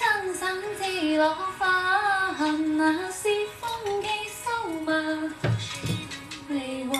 [0.00, 4.08] 沧桑几落花，那西风几
[4.42, 4.94] 瘦马。
[6.48, 6.96] 你我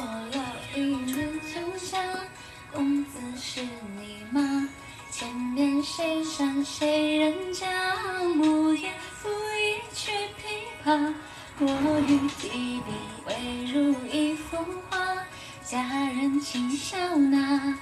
[5.61, 7.67] 前谁山谁人家，
[8.35, 8.89] 木叶
[9.21, 11.13] 拂衣去曲琵琶，
[11.59, 12.91] 我欲提笔
[13.27, 14.57] 未如一幅
[14.89, 14.97] 画，
[15.63, 17.77] 佳人轻笑纳。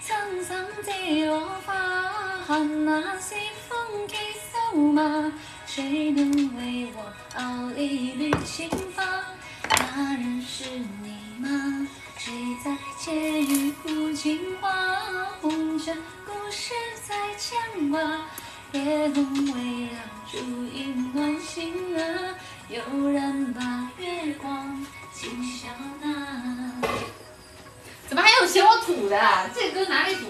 [0.00, 3.34] 苍桑地落花，那西
[3.68, 4.14] 风起
[4.50, 5.30] 瘦马，
[5.66, 9.04] 谁能为我熬一缕青发？
[9.68, 11.86] 那人是你吗？
[12.24, 14.70] 谁在窃语抚琴话？
[15.40, 16.72] 红尘故事
[17.04, 18.00] 在牵挂，
[18.70, 20.00] 夜空微亮，
[20.30, 22.36] 烛影暖心啊，
[22.68, 25.66] 有人把月光轻笑
[26.00, 26.72] 纳。
[28.06, 29.20] 怎么还有嫌我土的？
[29.52, 30.28] 这歌哪里土？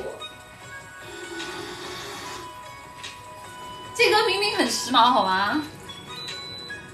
[3.95, 5.62] 这歌明明很时髦，好吗？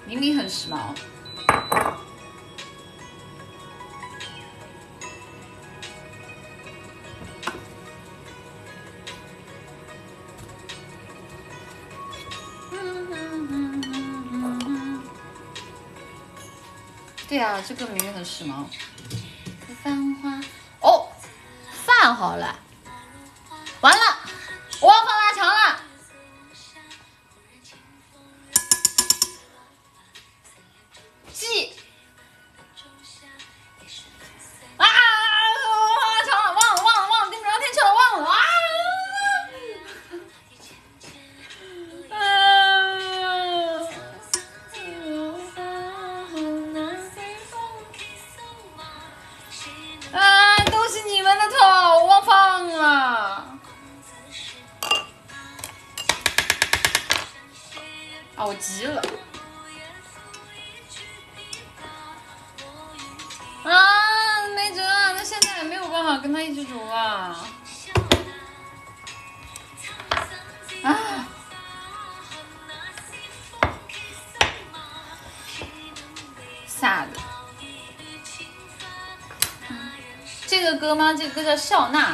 [0.06, 0.76] 明明很时髦。
[17.38, 18.64] 呀、这个明明很时髦。
[19.82, 20.40] 繁花。
[20.80, 21.08] 哦，
[21.72, 22.58] 饭好了，
[80.98, 81.14] 这个歌吗？
[81.14, 82.10] 这歌叫《笑纳》。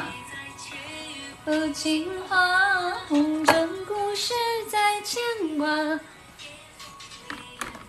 [1.47, 2.37] 和情话，
[3.09, 4.35] 红尘故事
[4.70, 5.66] 在牵挂，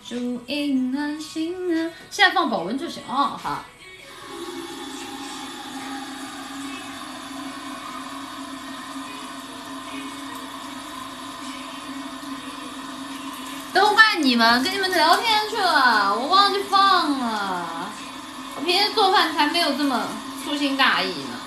[0.06, 1.92] 烛影暖心啊。
[2.10, 3.64] 现在放保温就行哦，好。
[13.74, 17.90] 都怪你们，跟你们聊天去了，我忘记放了。
[18.56, 20.02] 我平时做饭才没有这么
[20.46, 21.40] 粗心大意呢，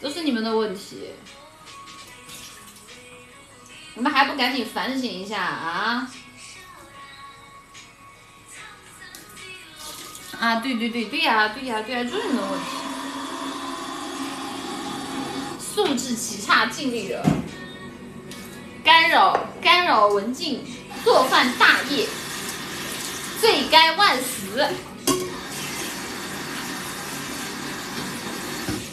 [0.00, 1.10] 都是你们的问题。
[3.96, 6.08] 你们还不赶紧反省一下啊！
[10.38, 12.66] 啊，对对对对呀、对呀、对呀、就是你们的问题。
[15.58, 17.20] 素质极差，尽力惹，
[18.84, 20.64] 干扰干扰文静，
[21.02, 22.06] 做饭大业，
[23.40, 24.64] 罪该万死，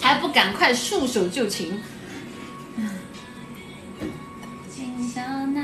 [0.02, 1.80] 还不赶快束手就擒？
[4.70, 5.62] 轻笑纳。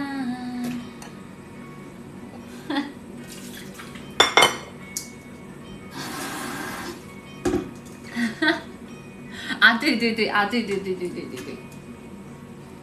[9.60, 11.58] 啊，对对对啊，对对对对对对对，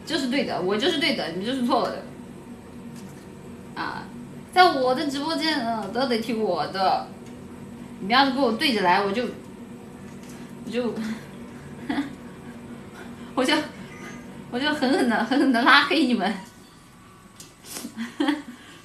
[0.05, 2.03] 就是对的，我就是对的，你就是错的。
[3.75, 4.03] 啊，
[4.53, 7.07] 在我的直播间，嗯、都得听我的。
[7.99, 9.23] 你们要是跟我对着来，我就，
[10.65, 10.93] 我就，
[13.33, 13.55] 我就，
[14.57, 16.33] 我就狠狠的、狠狠的 拉黑你们，
[18.17, 18.35] 狠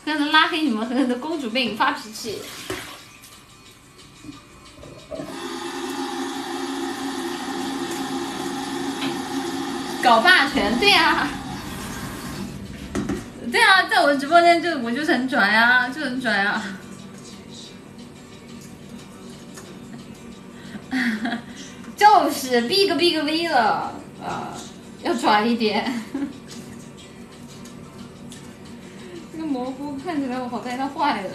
[0.05, 2.41] 狠的拉黑你们，狠狠的公主病发脾气。
[10.03, 11.27] 搞霸权，对呀、
[13.51, 16.63] 对啊，在我的直播间就我就是很拽呀、就很拽啊。
[21.97, 24.53] 就是 big big V 了啊，
[25.03, 25.93] 要拽一点。
[29.33, 31.31] 这个蘑菇看起来我好带它坏了。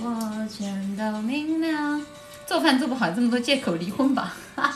[0.00, 2.00] 我全都明了。
[2.46, 4.34] 做饭做不好，这么多借口，离婚吧。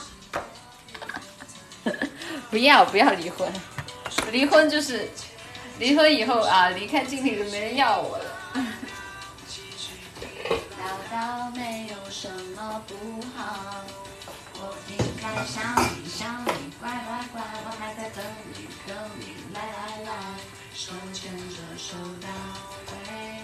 [2.50, 3.50] 不要不要离婚，
[4.30, 5.08] 离婚就是
[5.78, 8.24] 离婚以后啊，离开经理就没人要我了。
[10.78, 12.94] 唠叨没有什么不
[13.34, 13.82] 好，
[14.54, 15.62] 我应该想
[21.92, 22.28] 着手到
[22.88, 22.94] 未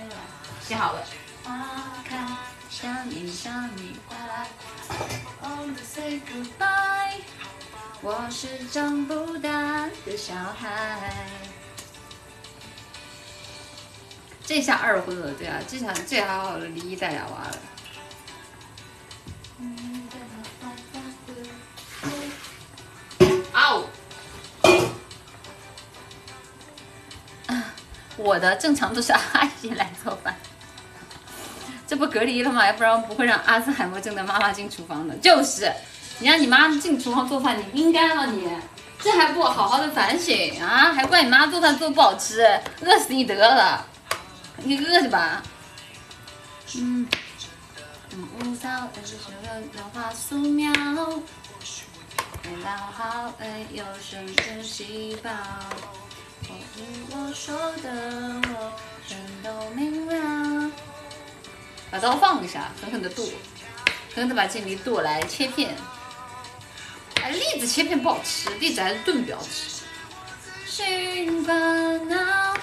[0.09, 0.17] 来。
[0.63, 1.05] 写好了，
[1.45, 2.27] 花开，
[2.71, 4.49] 想你想你，快来
[4.87, 4.97] 快
[5.43, 7.21] ，Oh say goodbye。
[8.01, 11.13] 我是长不大的小孩。
[14.47, 17.59] 这下二婚了，对啊，这下这还好了，离异带俩娃了。
[28.19, 30.37] 我的正常都是阿姨来做饭，
[31.87, 32.66] 这不隔离了吗？
[32.66, 35.14] 要不然不会让阿兹海默症的妈妈进厨房的。
[35.16, 35.73] 就是，
[36.19, 38.27] 你让你妈进厨房做饭，你应该吗？
[38.27, 38.51] 你
[39.01, 40.93] 这还不好好的反省啊？
[40.93, 43.87] 还怪你妈做饭做不好吃，饿死你得了！
[44.59, 45.43] 你饿去吧。
[46.77, 47.09] 嗯。
[48.41, 55.31] 舞蹈二十九个氧化素描，味道好味又生出细胞。
[56.49, 57.91] 我听我说的，
[58.55, 58.73] 我
[59.07, 60.71] 全都明了。
[61.91, 63.25] 把刀放一下，狠狠的剁，
[64.15, 65.77] 狠狠的把这粒剁来切片。
[67.23, 69.85] 哎，栗子切片不好吃，栗子还是炖比较吃。
[70.67, 72.55] 心烦恼，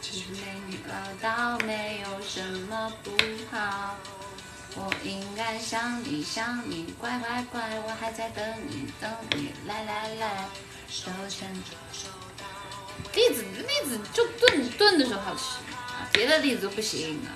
[0.00, 3.10] 其实没料到没有什么不
[3.50, 3.96] 好。
[4.74, 10.48] 我应该想你想你，乖乖乖，我还在等你等你，来来来，
[10.88, 11.48] 手牵
[11.92, 12.08] 手。
[13.14, 15.42] 栗子栗子就炖炖的时候好吃
[15.72, 17.30] 啊，别的栗子都不行啊。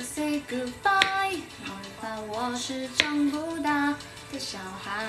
[0.00, 3.94] Say goodbye，我怕我是长不大
[4.32, 5.04] 的小孩。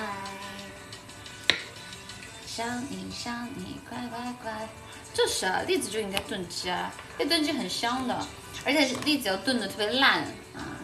[2.46, 4.68] 想你想你，乖乖乖。
[5.12, 8.26] 就是啊，栗子就应该炖鸡啊，那炖鸡很香的。
[8.64, 10.22] 而且栗子要炖的特别烂
[10.54, 10.80] 啊，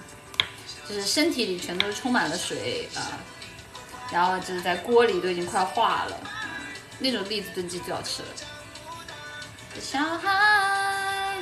[0.89, 3.19] 就是身体里全都是充满了水啊，
[4.13, 6.21] 然后就是在锅里都已经快化了，
[7.03, 8.29] 那种栗子炖鸡最好吃了。
[9.81, 11.37] 小孩，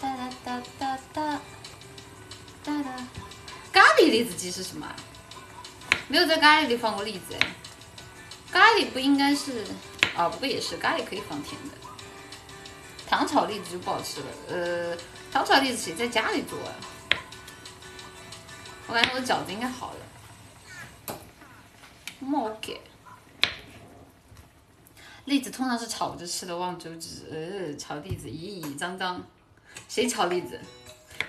[0.00, 1.40] 哒哒哒哒
[2.64, 3.06] 哒哒，
[3.72, 4.92] 咖喱栗子鸡是什么？
[6.08, 7.54] 没有在咖喱里放过栗子哎，
[8.50, 9.64] 咖喱不应该是，
[10.16, 11.76] 哦，不过也是，咖喱可以放甜的。
[13.08, 14.96] 糖炒栗子就不好吃了，呃，
[15.32, 16.74] 糖炒栗子谁在家里做啊？
[18.88, 20.00] 我感觉我的饺子应该好了。
[22.20, 22.80] OK。
[25.24, 27.28] 栗子通常是炒着吃的，忘周知。
[27.30, 29.22] 呃，炒栗子，咦，脏脏。
[29.88, 30.58] 谁炒栗子？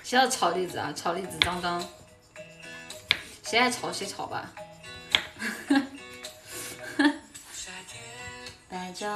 [0.03, 0.93] 谁要炒栗子啊？
[0.95, 1.83] 炒栗子脏脏。
[3.43, 4.51] 谁爱炒谁炒吧。
[8.69, 9.07] 白酒。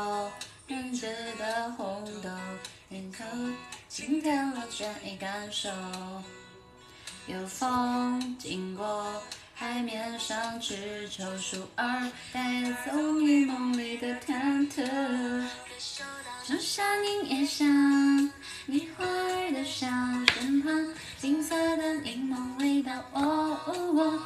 [0.68, 1.08] 原汁
[1.38, 2.30] 的红豆，
[2.88, 3.22] 沿途
[3.90, 5.70] 心跳了转移感受。
[7.28, 9.22] 有风经过
[9.64, 12.92] 海面上，只抽树儿带走
[13.22, 14.86] 你梦里的忐忑。
[16.46, 17.66] 就像音乐响，
[18.66, 19.88] 你花儿的笑
[20.34, 22.92] 身旁，金色的柠檬味道。
[23.14, 23.58] 哦
[23.94, 24.22] 我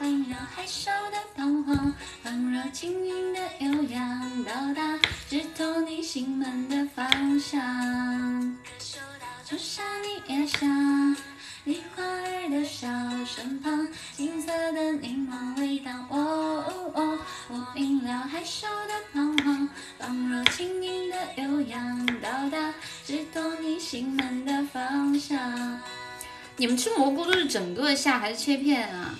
[0.00, 4.98] 温柔害羞的彷徨，仿若轻盈的悠扬，到达
[5.30, 8.58] 直通你心门的方向。
[9.44, 11.16] 就像你也想，
[11.64, 12.88] 你花儿的笑
[13.24, 13.86] 身旁，
[14.16, 15.92] 金色的柠檬味道。
[16.10, 22.74] 哦哦，我明了害羞的彷徨，仿若轻盈的悠扬，到达
[23.06, 25.80] 直通你心门的方向。
[26.56, 29.14] 你们吃蘑菇都是整个下还是切片啊？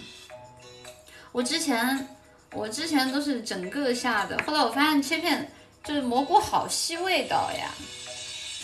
[1.30, 2.09] 我之前，
[2.53, 5.49] 我之前都是整个下的，后来我发现切片
[5.84, 7.70] 就是蘑菇好吸味道呀，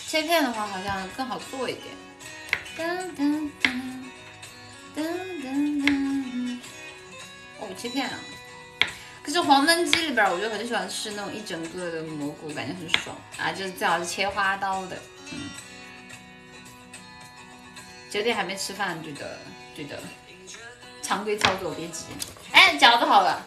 [0.05, 1.85] 切片的话好像更好做一点。
[7.59, 8.17] 哦，切片啊！
[9.21, 13.51] 可是黄焖鸡里边，我就很喜欢吃那种一整个的蘑菇，感觉很爽啊！
[13.51, 14.97] 就是最好是切花刀的，
[15.31, 15.49] 嗯。
[18.09, 19.37] 九点还没吃饭，对的，
[19.75, 19.99] 对的。
[21.01, 22.05] 常规操作，别急。
[22.51, 23.45] 哎，饺子好了，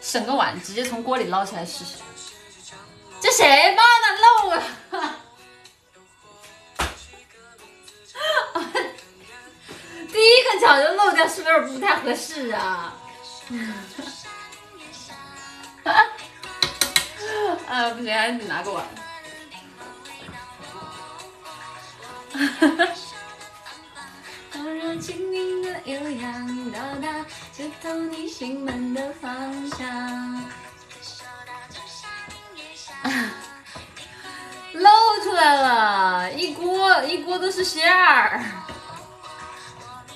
[0.00, 1.96] 省个碗，直接从锅里捞起来试试。
[3.20, 4.62] 这谁帮的漏了？
[10.14, 12.94] 第一个角就漏掉，是不是不太合适啊？
[17.66, 18.86] 啊，不行，还是得拿个碗。
[25.00, 27.08] 轻盈的悠扬，到达
[28.08, 29.84] 你心门的方向。
[34.74, 34.88] 露
[35.24, 38.40] 出来了，一锅一锅都是馅儿，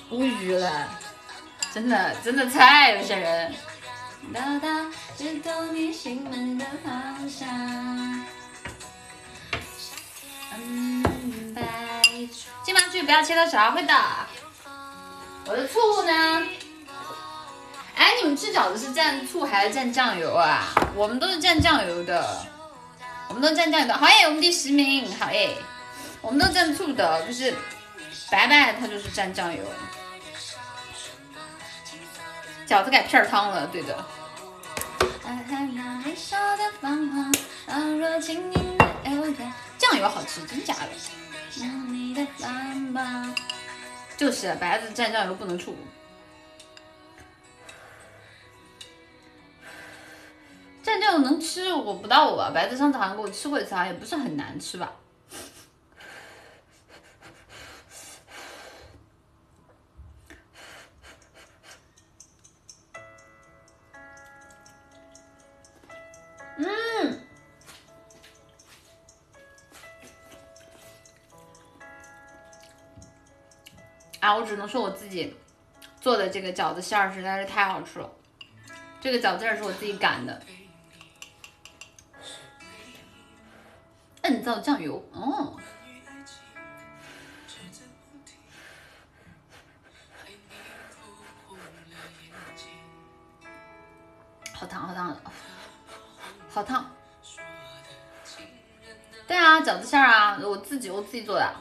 [0.09, 0.89] 无语了，
[1.73, 3.53] 真的真的菜有些人。
[4.33, 4.85] 到达
[5.17, 7.47] 直通你心门的方向。
[10.55, 11.63] 嗯，拜。
[12.63, 13.93] 金麻剧不要切到小，会的。
[15.45, 16.43] 我的醋呢？
[17.95, 20.67] 哎，你们吃饺子是蘸醋还是蘸酱油啊？
[20.95, 22.45] 我们都是蘸酱油的。
[23.27, 25.55] 我们都蘸酱油的，好耶，我们第十名，好耶，
[26.21, 27.53] 我们都蘸醋的，可是
[28.29, 29.63] 白白他就是蘸酱油。
[32.69, 33.97] 饺子改片儿汤了，对的。
[39.79, 40.89] 酱油好吃，真假的？
[44.15, 45.75] 就是白子蘸酱油不能处。
[50.83, 52.51] 蘸酱油能吃，我不到吧？
[52.53, 54.91] 白子上次好像给我吃过一次，好像也不是很难吃吧。
[66.61, 67.21] 嗯，
[74.19, 75.33] 啊，我只能说我自己
[76.01, 78.11] 做的这个饺子馅儿实在是太好吃了。
[78.99, 80.43] 这个饺子馅儿是我自己擀的，
[84.23, 85.57] 摁造酱油，哦，
[94.53, 95.21] 好烫好烫的。
[96.51, 96.85] 好烫！
[99.27, 101.55] 对啊，饺子馅儿啊，我自己我自己做的。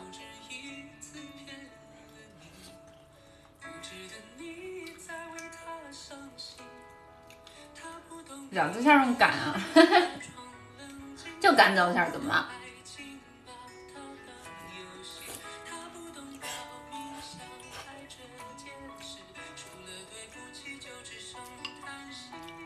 [8.50, 9.60] 饺子馅儿用擀啊，
[11.38, 12.48] 就擀饺子馅儿，怎么了？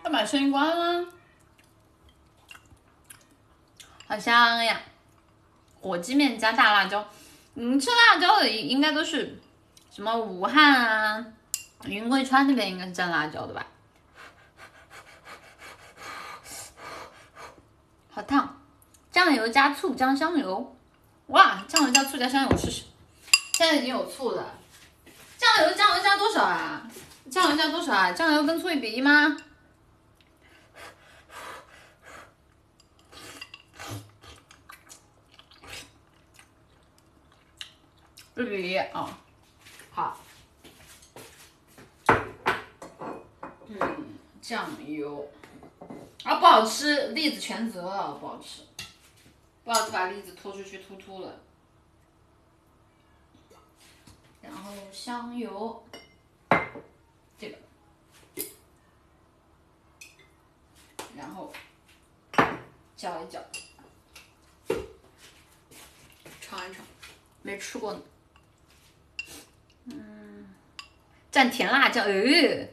[0.05, 1.05] 要把声音关了。
[4.13, 4.79] 好香呀！
[5.81, 7.03] 火鸡面加大辣椒，
[7.55, 9.41] 嗯，吃辣椒的应该都是
[9.91, 11.25] 什么武汉啊、
[11.87, 13.67] 云贵川那边应该是蘸辣椒的吧？
[18.11, 18.61] 好烫！
[19.11, 20.77] 酱油加醋加香油，
[21.29, 21.65] 哇！
[21.67, 22.83] 酱油加醋加香油我试试。
[23.55, 24.45] 现在已经有醋了，
[25.39, 26.87] 酱油酱油加多少啊？
[27.31, 28.13] 酱油加多少啊？
[28.13, 29.35] 酱油跟醋一比一吗？
[38.35, 39.19] 一比啊，
[39.91, 40.19] 好。
[43.69, 43.79] 嗯，
[44.41, 45.31] 酱油
[46.25, 48.63] 啊不好吃，栗子全责了，不好吃，
[49.65, 51.41] 不好吃把栗子拖出去突突了。
[54.41, 55.85] 然后香油，
[57.39, 57.59] 这个，
[61.15, 61.53] 然后
[62.97, 63.41] 搅一搅，
[66.41, 66.85] 尝一尝，
[67.43, 68.01] 没吃过呢。
[69.87, 70.47] 嗯，
[71.33, 72.69] 蘸甜辣酱，哎，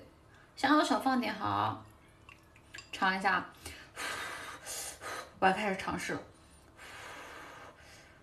[0.56, 1.84] 香油少放点好。
[2.92, 3.46] 尝一下，
[5.40, 6.20] 我要开始尝试了。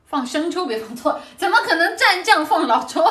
[0.06, 3.02] 放生抽别放错，怎么可能蘸酱放老抽？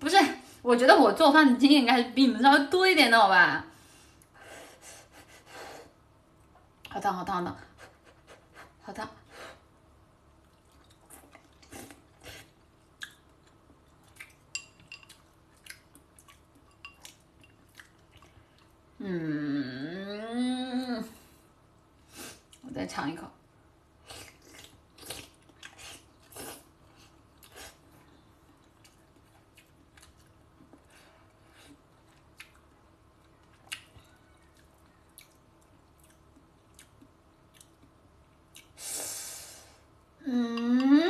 [0.00, 0.16] 不是，
[0.60, 3.64] 我觉得我做饭的经验应该是比你们稍微多一点的，好吧？
[6.88, 7.56] 好烫，好烫的，
[8.82, 9.08] 好烫。
[19.04, 21.02] 嗯，
[22.62, 23.26] 我再尝一口。
[40.24, 41.02] 嗯。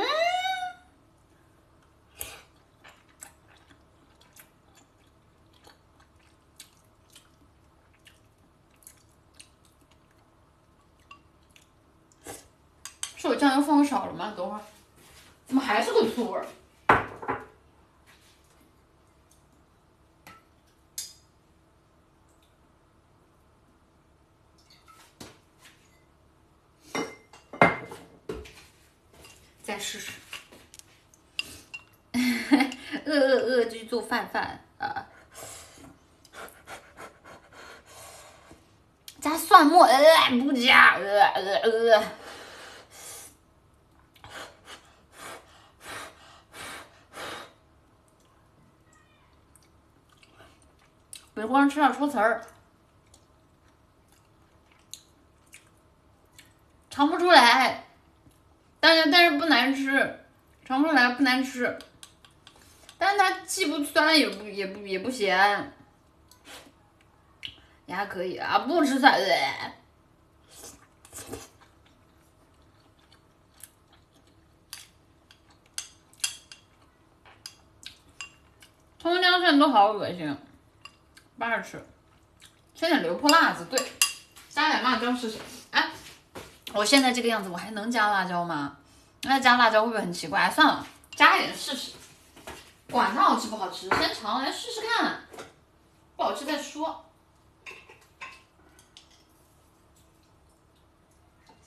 [13.15, 14.33] 是我酱油放的少了吗？
[14.35, 14.61] 等会儿，
[15.47, 16.45] 怎么还是个醋味儿？
[29.63, 30.11] 再试试。
[33.05, 35.07] 饿饿饿，就去做饭饭啊！
[39.19, 39.99] 加蒜末，呃，
[40.41, 42.03] 不加，呃呃呃。
[51.33, 52.45] 北光吃点搓词儿，
[58.83, 60.19] 但是但是不难吃，
[60.65, 61.79] 尝出来不难吃，
[62.97, 65.71] 但是它既不酸也不也不也不咸，
[67.85, 69.25] 也还可以啊，不吃菜的。
[78.99, 80.37] 葱姜蒜都好恶心，
[81.37, 81.81] 不爱吃。
[82.75, 83.79] 切点油泼辣子，对，
[84.49, 85.37] 加点辣椒试试。
[86.73, 88.77] 我现在这个样子，我还能加辣椒吗？
[89.23, 90.49] 那加辣椒会不会很奇怪？
[90.49, 91.93] 算了，加一点试试。
[92.91, 95.21] 管它好吃不好吃，先尝来试试看，
[96.15, 97.05] 不好吃再说。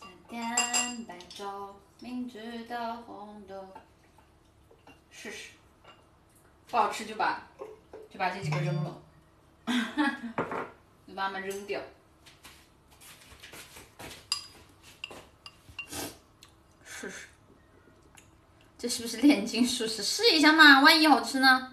[0.01, 3.69] 夏天白粥，明治的红豆，
[5.11, 5.51] 试试。
[6.69, 7.43] 不好吃就把
[8.13, 8.97] 就把这几个扔了，
[11.07, 11.81] 就把它们扔掉。
[17.07, 17.27] 试试。
[18.79, 20.03] 这是不是炼金术士？
[20.03, 21.73] 试一下嘛，万一好吃呢？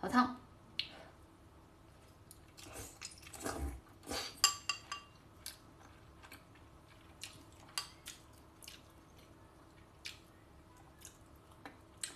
[0.00, 0.36] 好烫！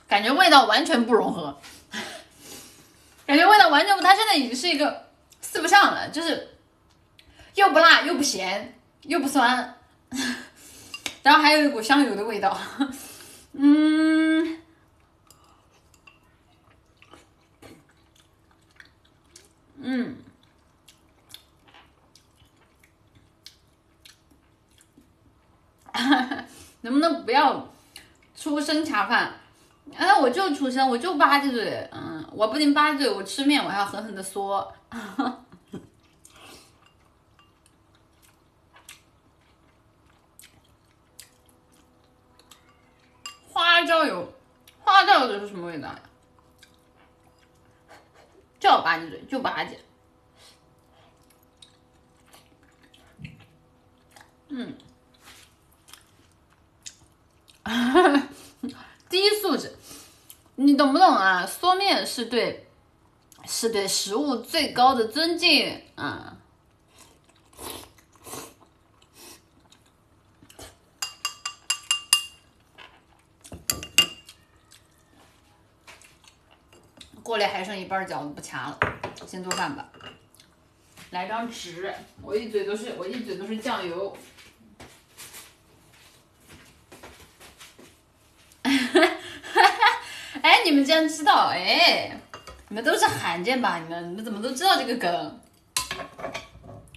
[0.09, 1.61] 感觉味道完全不融合，
[3.27, 5.11] 感觉味道完全不，它现在已经是一个
[5.41, 6.57] 四不像了，就是
[7.55, 9.75] 又不辣又不咸又不酸。
[11.23, 12.59] 然后还有一股香油的味道，
[13.53, 14.59] 嗯，
[19.81, 20.17] 嗯，
[26.81, 27.69] 能不能不要
[28.35, 29.35] 出声恰饭？
[29.95, 34.67] 哎，我就出声，我就吧唧嘴，嗯，我不仅吧唧嘴，我吃面我还要狠狠的嗦。
[43.79, 44.33] 花椒油，
[44.81, 46.03] 花椒油是什么味道呀？
[48.59, 49.77] 就吧唧嘴，就吧唧。
[54.49, 54.77] 嗯，
[59.09, 59.79] 低素质，
[60.57, 61.47] 你懂不懂啊？
[61.47, 62.69] 嗦面是对，
[63.47, 66.38] 是对食物最高的尊敬啊。
[77.29, 78.79] 锅里还剩一半饺子不掐了，
[79.27, 79.87] 先做饭吧。
[81.11, 84.17] 来张纸，我一嘴都是，我一嘴都是酱油。
[90.41, 91.49] 哎，你们竟然知道？
[91.53, 92.19] 哎，
[92.71, 93.79] 你们都是罕见吧？
[93.79, 95.41] 你们，你们怎么都知道这个梗？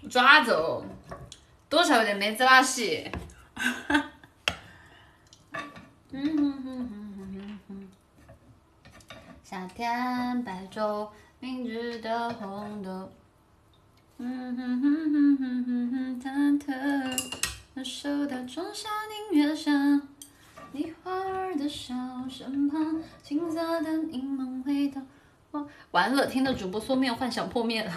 [0.09, 0.85] 抓走，
[1.67, 3.11] 多少有点没滋拉稀。
[6.13, 7.00] 嗯哼哼哼。
[9.51, 11.09] 夏天白昼，
[11.41, 13.11] 明治的红豆。
[14.17, 17.29] 嗯哼哼哼哼哼哼，忐忑，
[17.73, 18.87] 那手它装下
[19.33, 20.07] 音乐响，
[20.71, 21.93] 你花儿的笑
[22.29, 25.01] 身旁，青涩的柠檬味道。
[25.91, 27.91] 完了，听到主播嗦面幻想破灭了，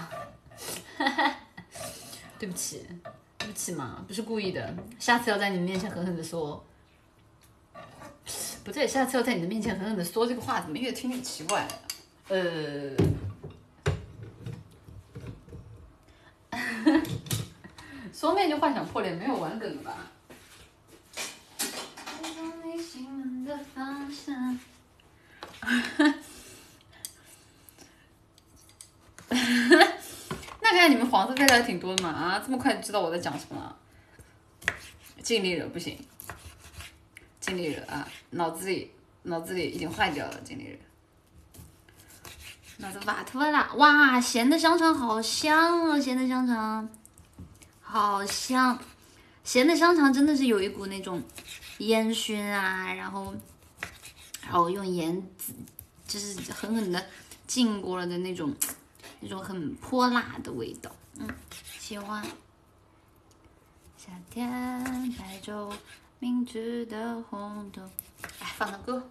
[0.99, 1.37] 哈哈，
[2.37, 2.85] 对不起，
[3.39, 6.59] 对不起嘛，不是故意的，下次要在你们面前狠狠的嗦。
[8.65, 11.69] 不对，下次要在你的面前狠狠的说这个话，怎么越听越奇怪？
[12.29, 12.97] 呃，
[18.13, 20.11] 说面就幻想破裂，没有玩梗吧？
[30.61, 32.09] 那看来你们黄色配的还挺多的嘛？
[32.09, 33.77] 啊，这么快就知道我在讲什么了？
[35.23, 35.99] 尽力了，不行。
[37.47, 38.09] 经理人啊！
[38.31, 38.91] 脑子里
[39.25, 40.79] 脑子里已经坏掉了，经理人。
[42.79, 44.19] 脑子瓦特了，哇！
[44.19, 46.01] 咸的香肠好香啊！
[46.01, 46.89] 咸的香肠
[47.83, 48.79] 好香，
[49.45, 51.23] 咸的香肠真的是有一股那种
[51.79, 53.35] 烟熏啊，然后
[54.43, 55.23] 然后用盐
[56.07, 57.07] 就是狠狠的
[57.47, 58.55] 浸过了的那种
[59.21, 61.29] 那种很泼辣的味道，嗯，
[61.79, 62.25] 喜欢。
[63.99, 64.83] 夏天
[65.19, 65.71] 白昼。
[66.25, 67.83] 明知的红豆，
[68.41, 69.11] 来放个歌。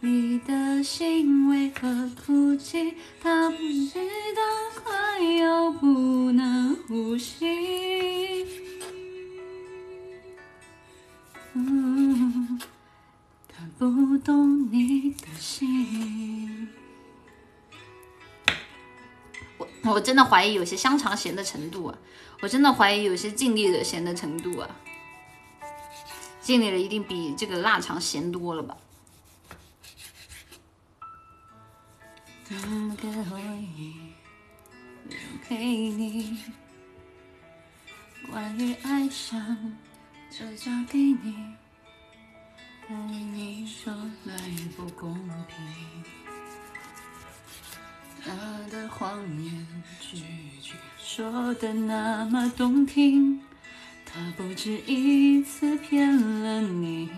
[0.00, 2.96] 你的心为何哭泣？
[3.22, 4.00] 他不知
[4.34, 4.42] 道
[4.82, 8.44] 快要不能呼吸。
[13.48, 16.68] 他不懂你的心。
[19.58, 21.96] 我我真的怀疑有些香肠咸的程度啊！
[22.40, 24.68] 我真的怀疑有些尽力的咸的程度啊！
[26.48, 28.74] 尽力了，一定比这个腊肠咸多了吧？
[35.46, 36.38] 给你
[38.30, 39.38] 关于爱上，
[40.30, 41.36] 就交给你。
[42.88, 43.92] 对你说
[44.24, 44.34] 来
[44.74, 45.14] 不公
[45.48, 45.54] 平，
[48.24, 48.32] 他
[48.70, 50.16] 的谎言句
[50.62, 53.38] 句说的那么动听，
[54.10, 57.08] 他不止一次骗了你，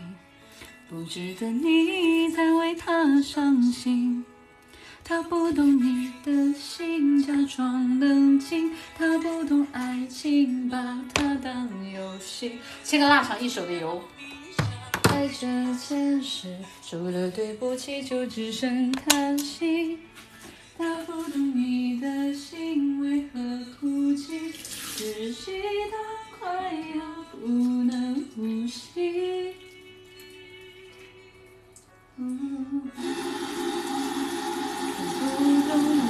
[0.89, 4.25] 不值得你再为他伤心。
[5.03, 8.73] 他不懂你的心，假装冷静。
[8.97, 12.59] 他不懂爱情，把它当游戏。
[12.85, 14.03] 切个腊肠一手的油。
[15.05, 19.99] 在这前世说的对不起，就只剩叹息。
[20.77, 23.41] 他不懂你的心为何
[23.81, 24.53] 哭泣，
[24.97, 25.53] 窒息
[25.91, 25.99] 到
[26.41, 26.49] 快
[26.97, 27.47] 要不
[27.85, 29.55] 能呼吸。
[32.17, 32.25] 不
[35.69, 36.01] 懂你。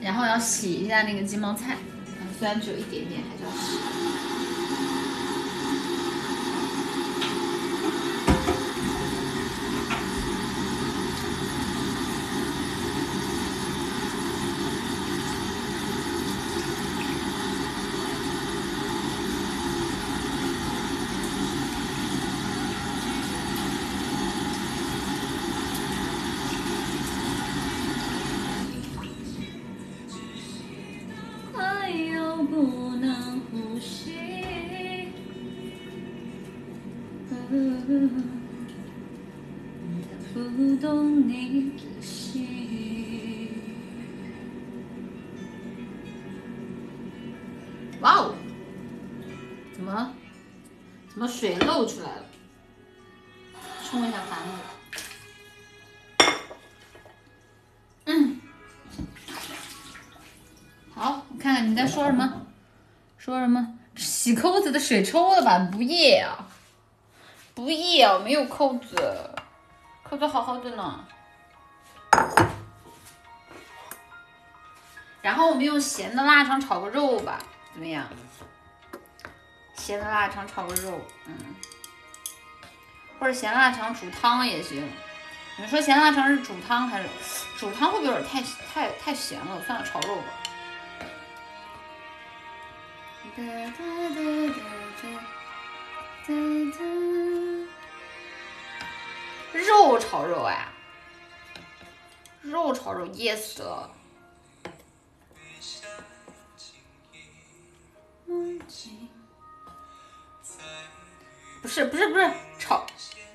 [0.00, 1.76] 然后要洗一下那个鸡毛菜，
[2.38, 3.78] 虽然只有一点点，还是要洗。
[51.42, 52.24] 水漏出来了？
[53.82, 54.52] 冲一下盘子。
[58.04, 58.40] 嗯，
[60.94, 62.46] 好，我看看你在说什么？
[63.18, 63.76] 说什么？
[63.96, 65.58] 洗扣子的水抽了吧？
[65.72, 66.46] 不要啊，
[67.56, 69.34] 不要，没有扣子，
[70.04, 71.04] 扣子好好的呢。
[75.22, 77.40] 然后我们用咸的腊肠炒个肉吧，
[77.72, 78.06] 怎么样？
[79.82, 81.56] 咸的腊肠炒个肉，嗯，
[83.18, 84.88] 或者咸腊肠煮汤也行。
[85.58, 87.08] 你说咸腊肠是煮汤还是
[87.58, 87.90] 煮汤？
[87.90, 88.40] 会不会有点太
[88.72, 89.60] 太太咸了？
[89.62, 90.22] 算了，炒肉吧。
[99.52, 100.68] 肉炒肉哎，
[102.40, 103.90] 肉炒肉噎死了。
[111.62, 112.84] 不是不是不是炒，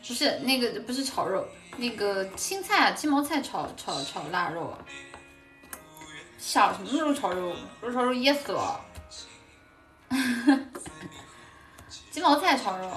[0.05, 1.47] 不是那个不是炒肉，
[1.78, 4.78] 那个青菜啊鸡毛菜炒炒炒腊肉啊，
[6.38, 7.55] 想什么肉炒肉？
[7.82, 8.82] 肉炒肉噎死了，
[12.11, 12.91] 鸡毛菜炒肉，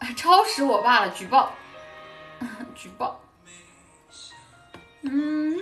[0.16, 1.52] 超时我爸了，举报，
[2.74, 3.20] 举报，
[5.02, 5.54] 嗯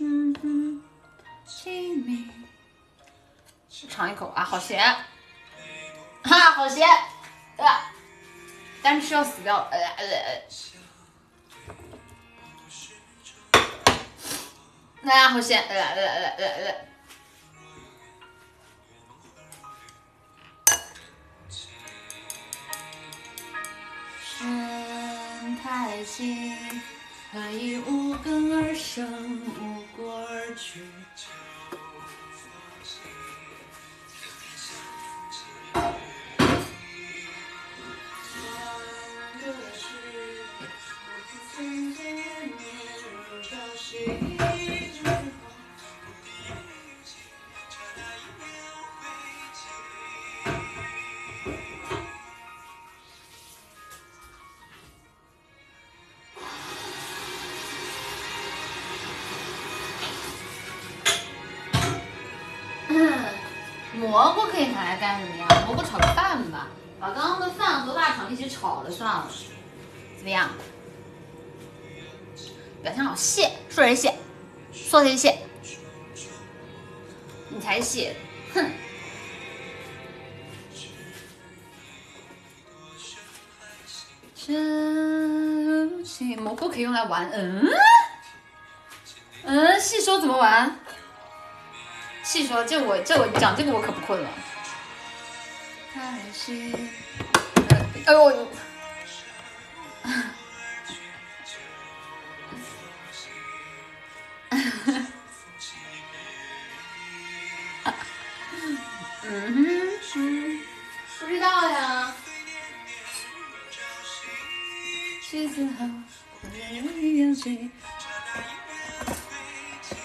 [0.00, 0.82] 嗯嗯，
[1.46, 2.26] 亲密
[3.86, 3.88] 密。
[3.88, 4.78] 尝一口啊，好咸，
[6.22, 6.88] 哈，好咸，
[7.56, 7.92] 啊，
[8.82, 10.06] 单吃要死掉了，呃呃
[15.02, 16.74] 呃，啊，好咸，呃呃呃呃呃，
[24.20, 26.82] 深太近，
[27.32, 30.84] 何以无根而生，无果而去？
[65.08, 65.46] 干什么呀？
[65.64, 66.68] 蘑菇炒个饭吧，
[67.00, 69.26] 把刚刚的饭和腊肠一起炒了算了，
[70.18, 70.50] 怎么样？
[72.82, 74.14] 表情好谢，说谁谢？
[74.70, 75.38] 说谁谢？
[77.48, 78.14] 你才谢，
[78.52, 78.70] 哼！
[84.46, 87.66] 这些蘑菇可以用来玩，嗯
[89.44, 90.78] 嗯，细说怎么玩？
[92.22, 94.28] 细说，这我这我讲这个我可不困了。
[95.98, 96.72] 看韩熙，
[98.06, 98.32] 哎呦，我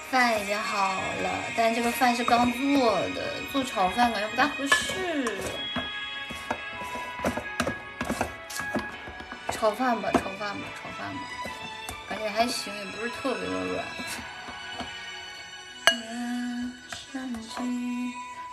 [0.10, 5.38] 饭已经好了，但这个饭是刚做的，做炒饭感觉不大合适。
[9.64, 11.22] 炒饭吧，炒饭吧，炒饭吧，
[12.10, 13.86] 感觉还行，也不是特别的软。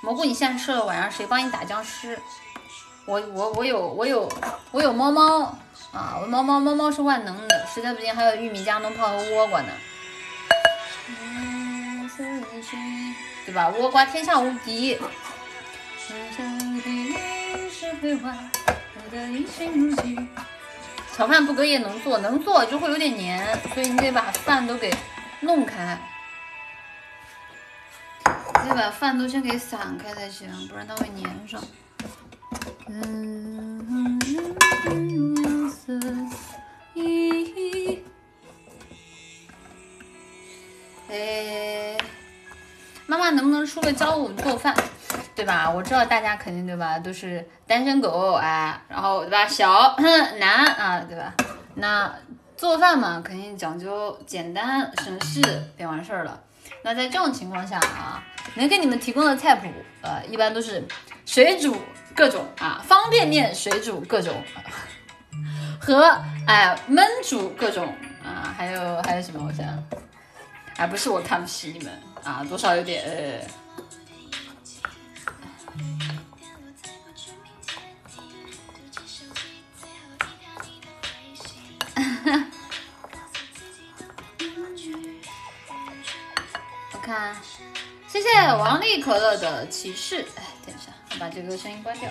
[0.03, 2.17] 蘑菇，你现在吃了，晚上谁帮你打僵尸？
[3.07, 4.31] 我我我有我有
[4.71, 5.47] 我有猫猫
[5.93, 6.17] 啊！
[6.23, 9.73] 我猫猫猫猫是万能的，实在不行还有玉米加农炮和倭瓜呢，
[13.47, 13.69] 对吧？
[13.77, 14.97] 倭瓜天下无敌。
[21.17, 24.91] 炒饭不隔夜能做，能做就会有点黏，所以你得把饭都给
[25.41, 25.99] 弄开，
[28.63, 31.63] 你得把饭都先给散开才行，不然它会粘上。
[32.89, 34.19] 嗯，
[41.11, 41.99] 哎，
[43.07, 44.75] 妈妈能不能出个教我们做饭？
[45.35, 45.71] 对吧？
[45.71, 49.97] 我知道大家肯定对吧，都是单身狗哎，然后对吧，小
[50.39, 51.35] 男啊，对吧？
[51.75, 52.13] 那
[52.57, 55.41] 做饭嘛，肯定讲究简单省事
[55.77, 56.41] 便完事儿了。
[56.83, 58.23] 那在这种情况下啊，
[58.55, 59.69] 能给你们提供的菜谱，
[60.03, 60.87] 呃，一般都是
[61.25, 61.75] 水煮
[62.15, 64.35] 各种啊，方便面水煮各种，
[65.81, 66.05] 和
[66.47, 67.87] 哎焖煮各种
[68.23, 69.43] 啊，还有还有什么？
[69.47, 69.67] 我想，
[70.77, 71.93] 哎不是我看不起你们
[72.23, 73.60] 啊，多少有点呃。
[87.11, 87.37] 看，
[88.07, 90.25] 谢谢王力可乐的骑士。
[90.37, 92.09] 哎，等一下，我把这个声音关掉。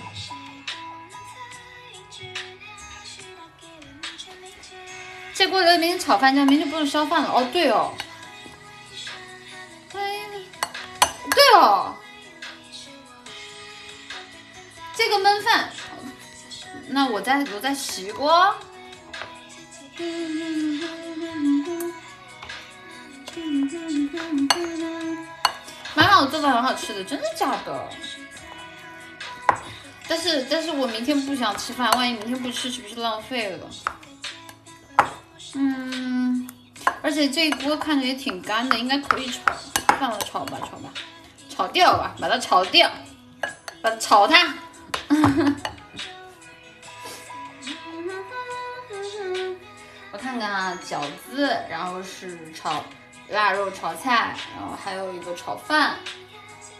[5.33, 7.29] 这锅里面炒饭，这明天不用烧饭了。
[7.29, 7.93] 哦，对哦，
[9.89, 10.01] 对
[11.53, 11.95] 哦，
[14.93, 15.69] 这个焖饭，
[16.87, 18.53] 那我再我再洗锅。
[25.95, 27.89] 妈妈，我做的很好吃的，真的假的？
[30.07, 33.69] 但是，但是我明天不想吃饭，万一明天不吃，岂不是浪费了？
[35.53, 36.47] 嗯，
[37.01, 39.39] 而且这一锅看着也挺干的，应该可以炒，
[39.97, 40.89] 算了，炒吧，炒吧，
[41.49, 42.89] 炒掉吧，把它炒掉，
[43.81, 44.53] 把它炒它。
[50.11, 52.83] 我看看啊，饺子，然后是炒
[53.31, 55.97] 腊肉炒菜，然后还有一个炒饭，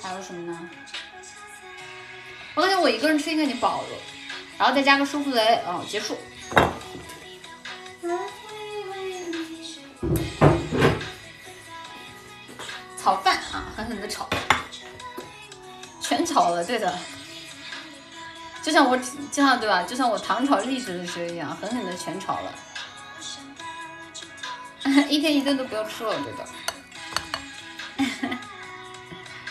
[0.01, 0.69] 还有什么呢？
[2.55, 3.87] 我感觉我一个人吃应该已经饱了，
[4.57, 6.17] 然后再加个舒芙蕾，哦，结束。
[13.01, 14.27] 炒饭啊，狠狠的炒，
[16.01, 16.93] 全炒了，对的。
[18.61, 19.83] 就像我，就像对吧？
[19.83, 22.53] 就像我糖炒栗子的时候一样，狠狠的全炒了。
[25.09, 26.45] 一天一顿都不要吃了，对的。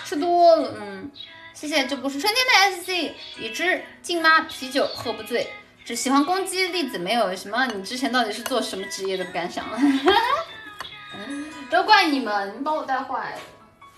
[0.04, 1.10] 吃多了，嗯。
[1.52, 5.52] 谢谢，这不是春天的 SC，已知静妈啤酒喝不醉，
[5.84, 7.66] 只喜欢攻击栗子，没有什么。
[7.66, 9.24] 你之前到底是做什么职业的？
[9.24, 9.76] 不敢想了。
[11.68, 13.40] 都怪你们，你们把我带坏了，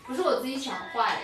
[0.07, 1.23] 不是我自己想坏的。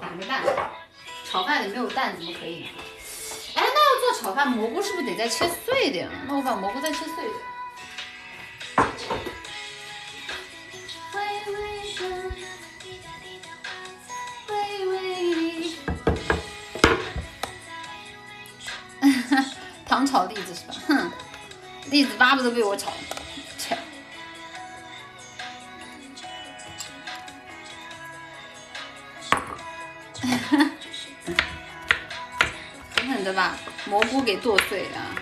[0.00, 0.42] 打个蛋，
[1.24, 2.70] 炒饭里没有蛋怎么可以呢？
[3.54, 6.10] 哎，那要做炒饭，蘑菇是不是得再切碎点？
[6.26, 7.32] 那我把蘑菇再切碎点。
[19.84, 20.74] 糖炒栗子是吧？
[20.86, 21.12] 哼，
[21.90, 22.92] 栗子巴不得被我炒，
[23.58, 23.76] 切，
[30.48, 30.70] 狠
[33.22, 35.14] 狠的把蘑菇给剁碎啊！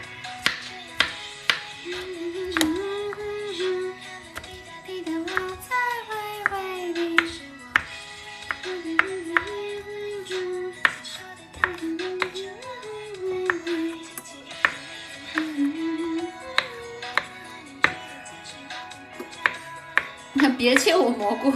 [20.56, 21.52] 别切我蘑菇，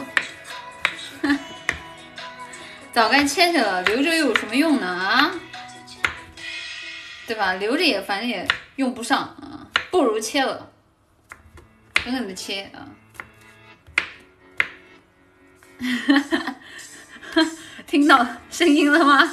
[2.92, 4.86] 早该切切了，留着又有什么用呢？
[4.86, 5.30] 啊，
[7.26, 7.54] 对吧？
[7.54, 8.46] 留着也反正也
[8.76, 10.70] 用不上啊，不如切了，
[12.02, 12.88] 狠狠的切啊！
[17.86, 19.30] 听到声音了吗？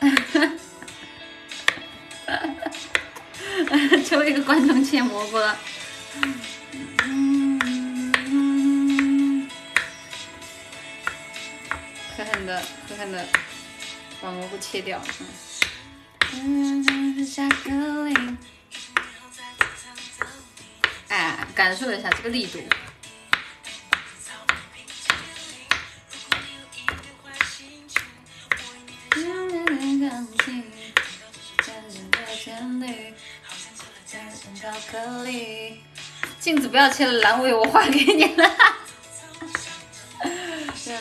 [4.04, 5.56] 抽一个观众切蘑菇了。
[12.50, 13.24] 的，狠狠的
[14.20, 15.00] 把蘑菇切掉。
[16.32, 16.84] 嗯。
[21.08, 22.58] 哎，感受一下这个力度。
[36.40, 38.79] 镜子不要切了，阑尾我画给你了。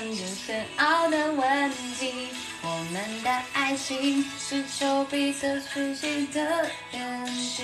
[0.01, 2.29] 认真深奥的问题，
[2.61, 7.63] 我们的爱情是丘比特熟悉的演习。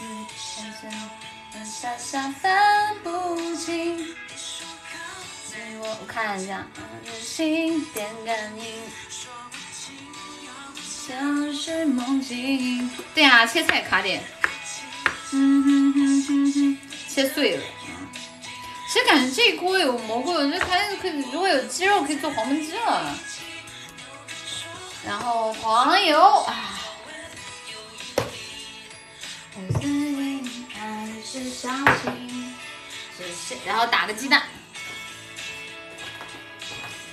[0.00, 0.26] 嗯，
[1.66, 4.14] 傻傻分不清。
[5.80, 6.64] 我看一下，
[7.20, 8.64] 心电感应，
[10.80, 12.88] 像是梦境。
[13.12, 14.22] 对啊，切菜卡点。
[17.08, 17.62] 切碎了。
[18.88, 20.66] 其实感觉这一锅有蘑菇，我觉得它
[20.96, 23.14] 可以，如果有鸡肉可以做黄焖鸡了。
[25.06, 26.74] 然后黄油啊。
[33.66, 34.42] 然后打个鸡蛋，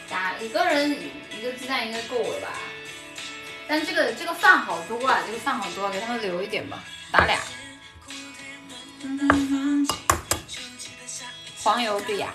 [0.10, 0.91] 打一个人
[1.38, 2.47] 一个鸡蛋应该够了吧？
[3.68, 6.81] 但这个这个饭好多啊，这个饭好多，给他们留一点吧，
[7.11, 7.38] 打俩。
[11.65, 12.31] 黄油对呀，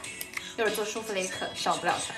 [0.58, 2.12] 一会儿做舒芙蕾可少不了它。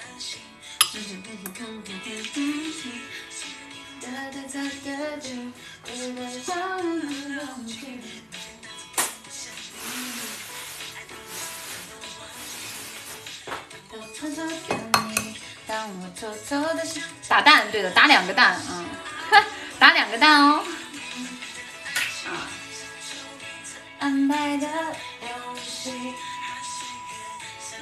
[17.29, 18.87] 打蛋，对的，打两个蛋，嗯，
[19.79, 20.65] 打两个蛋哦。
[23.99, 24.67] 安排的
[25.21, 25.93] 游戏，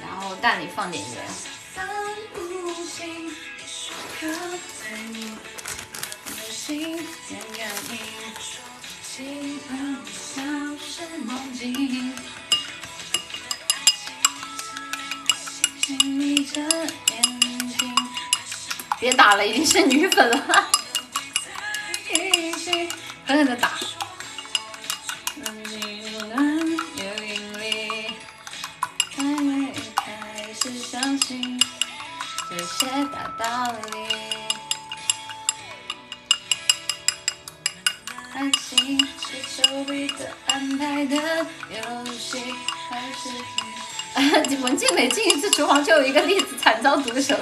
[0.01, 1.11] 然后蛋里放点盐。
[18.99, 20.69] 别打了，已经是女粉了。
[23.25, 23.71] 狠狠的打。
[44.61, 47.35] 文静每进一次厨房就有一个例子惨遭毒手。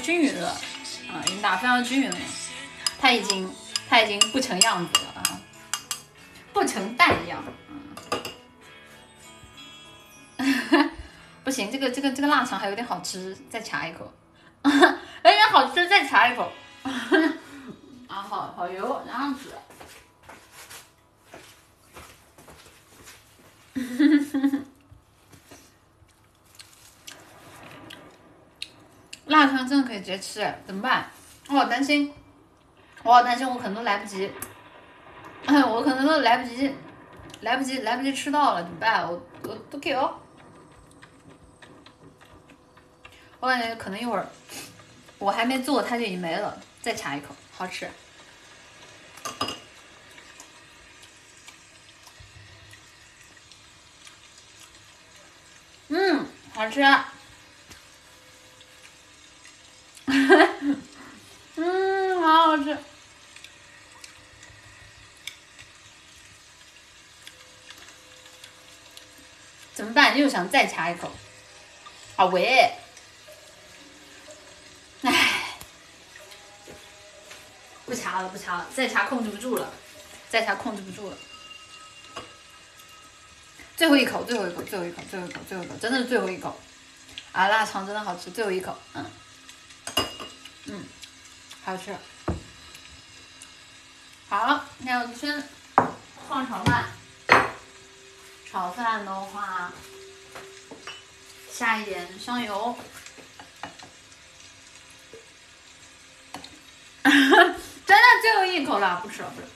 [0.00, 0.48] 均匀了，
[1.10, 2.16] 啊，已经打非常均匀了，
[3.00, 3.50] 它已经
[3.88, 5.40] 它已经不成样子了啊，
[6.52, 7.42] 不成蛋样，
[10.38, 10.90] 嗯，
[11.44, 14.12] 不行，这个这个这个腊肠还有点好吃，再掐一口，
[14.62, 14.70] 有
[15.22, 16.52] 点好吃，再掐一口。
[18.08, 19.52] 啊，好好油，这样子。
[29.34, 31.10] 腊肠真的可以直接吃，怎么办？
[31.48, 32.12] 我好担心，
[33.02, 34.30] 我好担心，我可能都来不及，
[35.48, 36.72] 我可能都来不及，
[37.40, 39.10] 来不及，来不及吃到了，怎么办？
[39.10, 40.20] 我我都给哦。
[43.40, 44.24] 我感觉可能一会儿，
[45.18, 46.56] 我还没做，它就已经没了。
[46.80, 47.90] 再尝一口，好吃。
[55.88, 56.24] 嗯，
[56.54, 56.80] 好吃。
[61.56, 62.76] 嗯，好好吃。
[69.74, 70.16] 怎么办？
[70.18, 71.10] 又想再掐一口。
[72.16, 72.72] 啊喂。
[77.86, 79.72] 不掐了，不掐了，再掐控制不住了，
[80.30, 81.16] 再掐控制不住了。
[83.76, 86.58] 最后一口，最后一口，最后一口，最后一口，最后一口，真的是最后一口。
[87.32, 89.04] 啊，腊肠真的好吃，最后一口，嗯，
[91.64, 91.96] 好吃。
[94.28, 95.42] 好，那我们先
[96.28, 96.84] 放炒饭。
[98.50, 99.72] 炒饭的话，
[101.50, 102.76] 下一点香油。
[107.04, 107.14] 真
[107.86, 109.48] 的最后一口了，不吃了，不吃。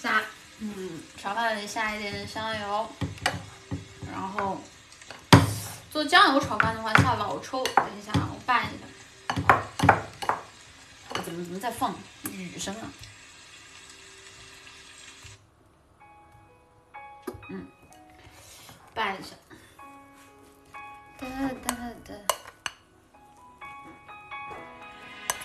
[0.00, 0.22] 下，
[0.60, 2.88] 嗯，炒饭里下一点香油，
[4.12, 4.62] 然后
[5.90, 7.64] 做酱油炒饭的话下老抽。
[7.64, 8.84] 等一下啊，我拌一下。
[11.24, 11.94] 怎么怎么在放
[12.32, 12.92] 雨声啊？
[17.50, 17.66] 嗯，
[18.94, 19.36] 拌一下。
[21.18, 21.26] 哒
[21.64, 21.74] 哒
[22.06, 22.14] 哒。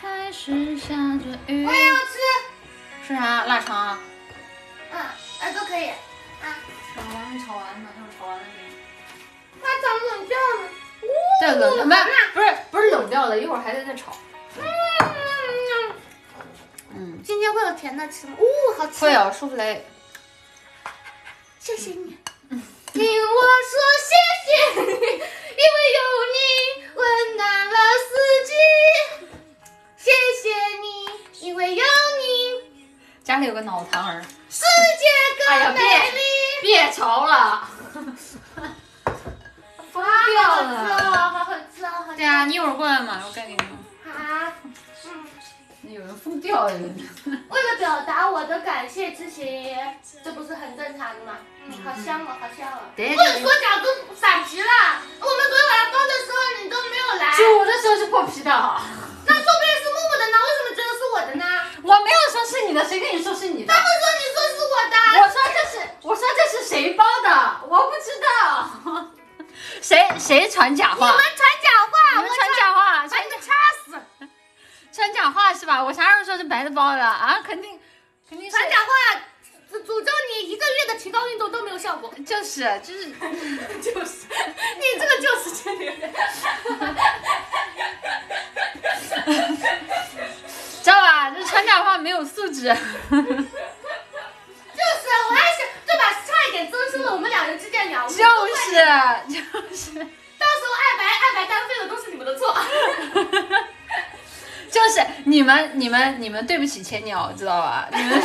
[0.02, 1.66] 开始下着雨。
[1.66, 2.12] 我也要吃。
[3.08, 3.46] 吃啥？
[3.46, 4.00] 腊肠。
[4.92, 5.90] 嗯，啊都可以。
[5.90, 5.96] 啊。
[6.94, 8.76] 炒完炒完马上炒完了给你。
[9.62, 9.86] 它早
[10.18, 10.70] 冷掉了。
[11.44, 11.94] 再冷掉没？
[12.34, 14.14] 不是不是冷掉了，一会儿还得再炒。
[14.58, 14.64] 嗯。
[16.96, 17.22] 嗯。
[17.22, 18.38] 今天会有甜的吃吗？
[18.40, 18.46] 哦，
[18.78, 18.94] 好吃。
[19.04, 19.86] 会有舒芙蕾。
[21.60, 22.18] 谢谢你。
[22.94, 23.42] 听我
[23.72, 24.16] 说谢
[24.46, 26.00] 谢你，因为有
[26.32, 26.38] 你
[26.96, 28.08] 温暖了四
[28.48, 28.52] 季。
[29.98, 30.12] 谢
[30.42, 30.48] 谢
[30.82, 32.72] 你，因为有你。
[33.22, 34.24] 家里有个脑残儿。
[34.50, 35.04] 世界
[35.46, 35.80] 更美
[36.12, 36.20] 丽。
[36.62, 37.68] 别吵了。
[39.94, 41.30] 疯掉了。
[41.30, 43.60] 好好吃哦，对啊，你一会儿过来嘛，我盖给你。
[44.10, 44.52] 啊。
[45.06, 45.24] 嗯。
[45.84, 46.72] 有人疯掉了。
[46.74, 49.78] 为了表达我的感谢之情，
[50.24, 51.38] 这不是很正常的吗？
[51.68, 52.90] 嗯，好香哦，好香哦。
[52.96, 53.16] 对。
[53.16, 53.86] 或者说饺子
[54.20, 54.68] 散皮了，
[55.22, 57.36] 我们昨天晚上包的时候你都没有来。
[57.36, 58.50] 煮的时候是破皮的。
[58.50, 61.46] 那说不定是木木的呢，为什么觉得是我的呢？
[61.84, 63.72] 我没有说是你的，谁跟你说是你的？
[63.72, 64.96] 他们说你说是我的。
[65.22, 67.30] 我说这是，我说这是谁包的？
[67.68, 69.12] 我不知道。
[69.82, 71.10] 谁谁传假话？
[71.12, 71.98] 你们传假话！
[72.18, 73.08] 你们传假话！
[73.08, 73.52] 把你 们掐
[73.86, 73.90] 死！
[74.92, 75.84] 传假话是吧？
[75.84, 77.42] 我啥时候说是白的包的啊？
[77.44, 77.80] 肯定
[78.30, 78.86] 肯定是传假话，
[79.72, 82.14] 诅咒你一个月的提高运动都没有效果。
[82.26, 83.10] 就是就是
[83.82, 84.28] 就是，
[84.78, 85.92] 你这个就是真的。
[90.84, 91.30] 知道吧？
[91.32, 92.76] 这传假话没有素质。
[94.84, 96.04] 就是，我还想对吧？
[96.28, 98.06] 差一点增生了我们两人之间聊。
[98.08, 98.26] 就是就
[99.76, 99.94] 是。
[100.38, 102.54] 到时候爱白爱白单飞的都是你们的错。
[104.70, 107.88] 就是你们你们你们对不起千鸟，知道吧？
[107.94, 108.22] 你们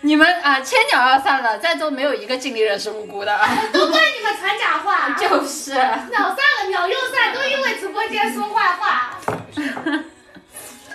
[0.00, 3.38] 你们啊，千鸟要散了，在座没有一个尽力人是无辜的。
[3.72, 5.10] 都怪你们传假话。
[5.20, 5.72] 就是。
[5.74, 9.20] 鸟散了，鸟又散，都因为直播间说坏话。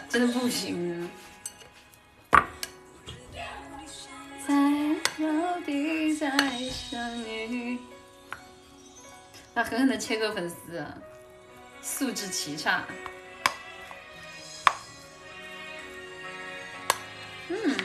[0.10, 1.05] 真的不行。
[5.18, 6.30] 到底在
[6.70, 7.80] 想你。
[9.54, 10.86] 那狠狠的切割粉丝，
[11.82, 12.84] 素质奇差。
[17.48, 17.76] 嗯。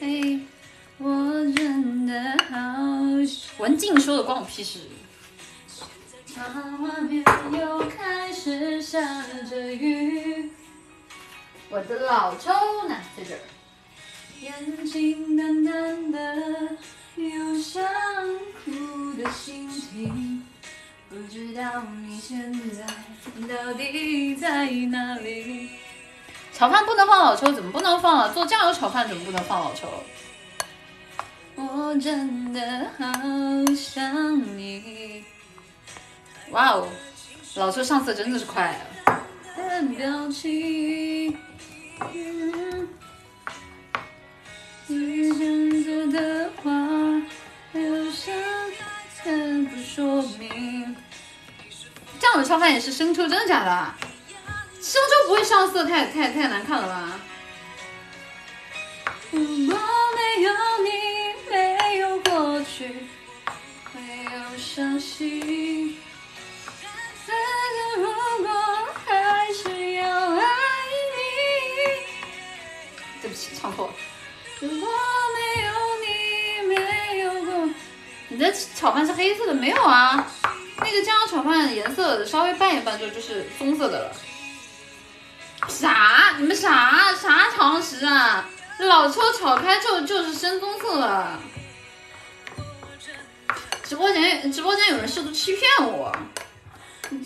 [0.00, 0.40] 哎，
[0.98, 2.58] 我真的好。
[3.58, 4.78] 文静说的关我屁事。
[6.26, 10.50] 窗外面又开始下着雨，
[11.72, 12.52] 我的老抽
[12.86, 13.40] 呢，在这儿。
[14.42, 16.76] 眼睛淡淡的，
[17.16, 17.82] 有想
[18.62, 20.46] 哭的心情，
[21.08, 22.84] 不知道你现在
[23.48, 25.70] 到底在哪里。
[26.52, 28.28] 炒饭不能放老抽，怎么不能放啊？
[28.28, 29.88] 做酱油炒饭怎么不能放老抽？
[31.54, 33.06] 我真的好
[33.74, 35.24] 想你。
[36.50, 36.86] 哇哦，
[37.54, 38.91] 老抽上色真的是快啊！
[39.72, 41.34] 的表情，
[44.86, 46.70] 你选择的话，
[47.72, 48.30] 留下
[49.22, 50.94] 全部说明。
[52.20, 53.94] 酱油炒饭也是生抽，真的假的？
[54.82, 57.18] 生抽不会上色，太太太难看了吧？
[59.30, 59.78] 如果
[60.14, 60.52] 没有
[79.54, 80.26] 没有啊？
[80.78, 84.12] 那个酱油炒饭颜色稍微拌一拌就就是棕色的了。
[85.68, 86.34] 啥？
[86.38, 88.48] 你们啥啥常识啊？
[88.78, 91.38] 老抽炒开之后就是深棕色了。
[93.84, 96.10] 直播间直播间有人试图欺骗我。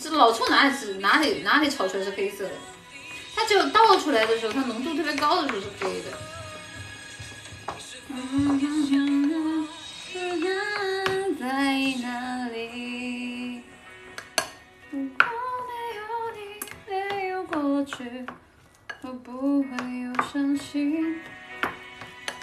[0.01, 2.51] 这老抽哪里是哪里哪里炒出来是黑色的？
[3.35, 6.11] 它只有倒出来的时候，它浓度特别高的时候是黑的。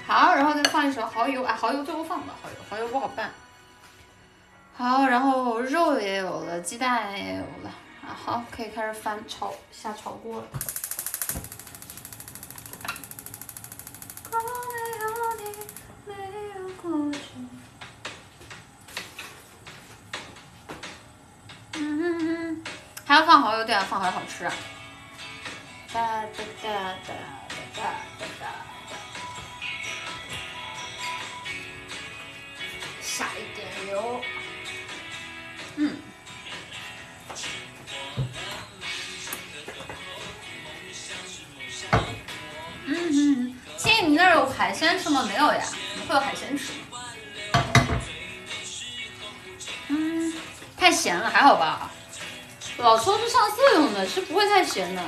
[0.06, 3.30] 好，然后再放一首《蚝油》啊，《蚝油》最后放吧，《蚝油》《蚝油》不好拌。
[4.76, 7.70] 好，然后肉也有了，鸡蛋也有了，
[8.02, 10.46] 啊，好，可以开始翻炒下炒锅了。
[23.06, 24.52] 还要放蚝油，对啊，放蚝油好吃啊。
[25.92, 26.28] 哒哒
[26.62, 26.68] 哒
[27.06, 27.14] 哒
[27.76, 28.46] 哒哒哒哒。
[33.00, 34.20] 下一点油。
[35.76, 35.96] 嗯。
[42.86, 45.24] 嗯嗯，亲，你那儿有海鲜吃吗？
[45.26, 46.72] 没有呀，怎么会有海鲜吃？
[49.88, 50.34] 嗯，
[50.76, 51.90] 太咸了，还好吧？
[52.76, 55.02] 老抽是上色用的，是不会太咸的。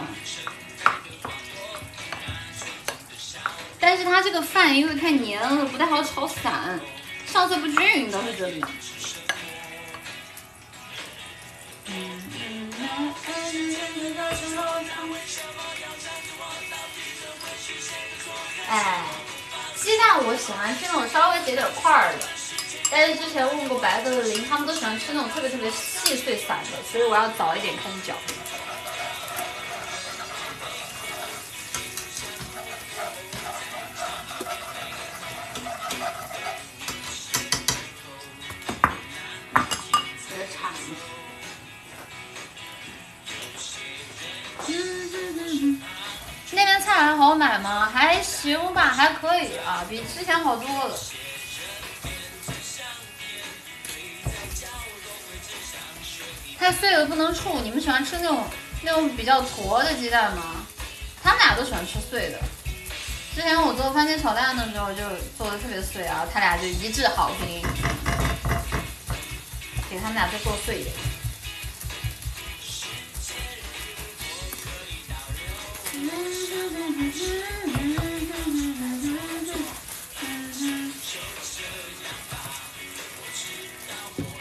[3.87, 6.81] 但是它这个饭因为太黏了，不太好炒散，
[7.25, 8.67] 上色不均匀倒是真的。
[18.69, 19.05] 哎，
[19.77, 22.27] 鸡蛋我喜欢吃那种稍微结点块儿的，
[22.91, 28.17] 但是之前问过白哥和林，他们都喜欢吃那种特别特别细碎散的，所以我要早一点开始搅。
[46.97, 47.91] 还好买吗？
[47.93, 50.99] 还行吧，还可以啊，比之前好多了。
[56.59, 58.45] 太碎了不能处，你们喜欢吃那种
[58.83, 60.67] 那种比较坨的鸡蛋吗？
[61.23, 62.39] 他们俩都喜欢吃碎的。
[63.35, 65.03] 之前我做番茄炒蛋的时候就
[65.37, 67.63] 做的特别碎啊，他俩就一致好评，
[69.91, 70.95] 给他们俩再做碎一点。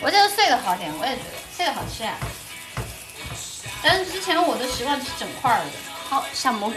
[0.02, 2.16] 我觉得碎的好点，我也觉得碎的好吃啊、
[3.82, 5.66] 但是之前我的习惯吃整块儿的。
[6.08, 6.76] 好，下蘑菇。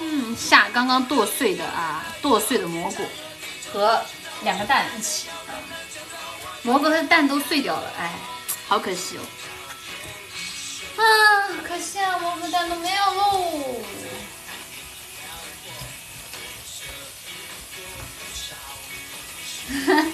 [0.00, 3.04] 嗯，下刚刚剁碎的啊，剁碎的蘑菇
[3.72, 4.02] 和
[4.42, 5.28] 两个蛋一起。
[6.62, 8.12] 蘑菇和蛋都碎掉了，哎，
[8.66, 9.20] 好可惜哦。
[11.02, 13.76] 啊，可惜啊，蘑菇蛋都没有喽。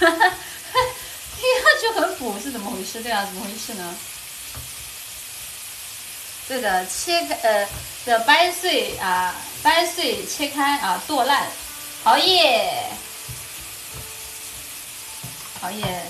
[0.00, 0.30] 哈哈
[1.36, 3.00] 听上去很补是怎么回事？
[3.02, 3.96] 对啊，怎么回事呢？
[6.46, 7.66] 对的，切开呃
[8.04, 11.48] 的掰碎啊，掰碎切开啊，剁烂，
[12.02, 12.90] 好耶，
[15.58, 16.06] 好耶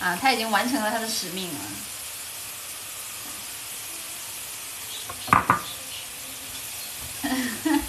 [0.00, 1.60] 啊，他已经完成了他的使命了。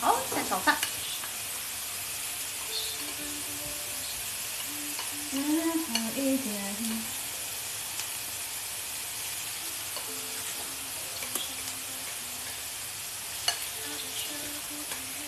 [0.00, 0.76] 好，再炒饭。
[5.32, 5.48] 最后
[6.14, 6.60] 一点。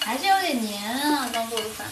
[0.04, 0.60] 还是有点
[1.32, 1.86] 刚做的饭。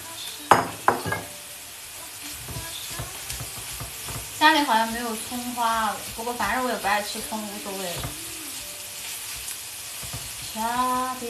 [4.39, 8.03] 家里好像没有葱花了，不过反正我也不爱吃葱，无所谓了。
[10.55, 11.29] 差别。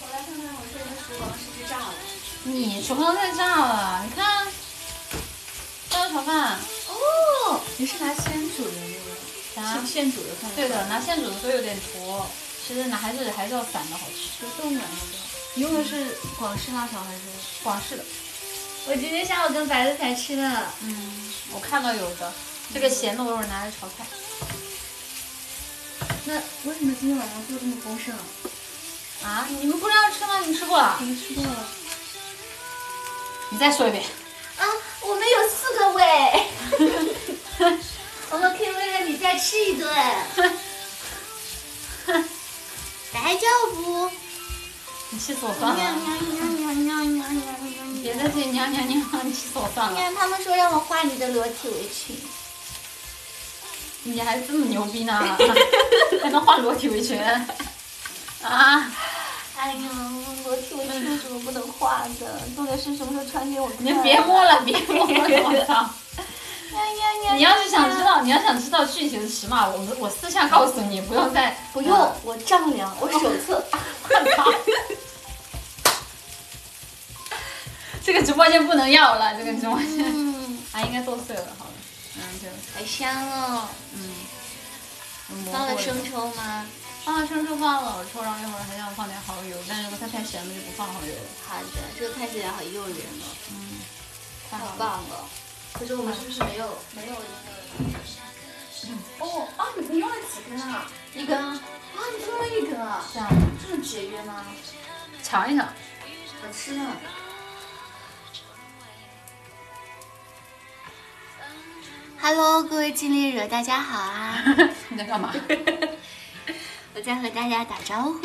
[0.00, 1.94] 我来看看我这个厨房是不是炸了。
[2.44, 4.46] 你厨房太炸了，你看，
[5.90, 6.58] 烧炒饭，
[6.88, 9.14] 哦，你是拿现煮的那个？
[9.54, 10.50] 啥现煮的饭？
[10.56, 12.26] 对的，拿现煮的都有点坨，
[12.66, 14.42] 其实拿还是还是要散的好吃。
[14.42, 14.88] 就冻软的。
[15.54, 17.20] 你用的是广式辣条还是？
[17.62, 18.04] 广式的，
[18.86, 20.42] 我今天下午跟白子才吃的。
[20.80, 22.32] 嗯，我看到有的，
[22.72, 24.04] 这个咸的我一会儿拿来炒菜。
[26.24, 26.34] 那
[26.64, 28.12] 为什么今天晚上做这么丰盛？
[29.22, 30.40] 啊，你们不是要吃吗？
[30.40, 30.98] 你们吃过了？
[31.00, 31.68] 没吃过了。
[33.50, 34.02] 你再说一遍。
[34.58, 34.66] 啊，
[35.02, 36.02] 我们有四个胃。
[38.30, 39.88] 我们可以为了你再吃一顿。
[43.14, 43.40] 大丈
[43.76, 44.10] 夫。
[45.10, 45.78] 你气死我算了！
[48.02, 49.96] 别在这里娘娘娘，你气死我算了！
[49.96, 52.16] 看他们说让我画你的裸体围裙，
[54.02, 55.36] 你还这么牛逼呢？
[56.20, 57.16] 还能画裸体围裙？
[58.42, 58.90] 啊！
[59.56, 59.88] 哎呀，
[60.44, 62.40] 裸体围裙有什么不能画的？
[62.56, 63.76] 重点是什么时候穿给我看？
[63.78, 65.12] 你别摸了，别摸了！
[65.44, 65.88] 我操！
[67.34, 73.64] 你要是想知道，你要想知道具体的尺码，我们我私下告诉你，不用再不用，我丈量，我手册。
[78.04, 81.72] 这个直播间不能要了，这个直播间嗯，啊，应该剁碎了，好了，
[82.16, 83.68] 嗯，就太香哦。
[83.94, 84.14] 嗯，
[85.50, 86.66] 放了生抽吗？
[87.04, 91.28] 放了生抽，放了老抽，然后一会儿还想放点蚝油，但是如果它太咸了就不放蚝油了。
[91.48, 91.64] 好的，
[91.98, 93.80] 这个看起来好诱人哦，嗯，
[94.50, 94.74] 太太好。
[94.78, 95.24] 棒了。
[95.74, 97.98] 可是我们是不是没有没有一个？
[99.18, 100.86] 哦啊，你不用了几根啊？
[101.12, 101.46] 一根啊，
[101.96, 103.02] 啊，你只用了一根啊？
[103.12, 103.28] 这样
[103.60, 104.44] 这么节约吗？
[105.22, 105.66] 尝一尝。
[105.66, 105.72] 好
[106.52, 106.86] 吃呢。
[112.20, 114.44] Hello，各位尽力惹，大家好啊！
[114.88, 115.34] 你在干嘛？
[116.94, 118.20] 我在和大家打招呼。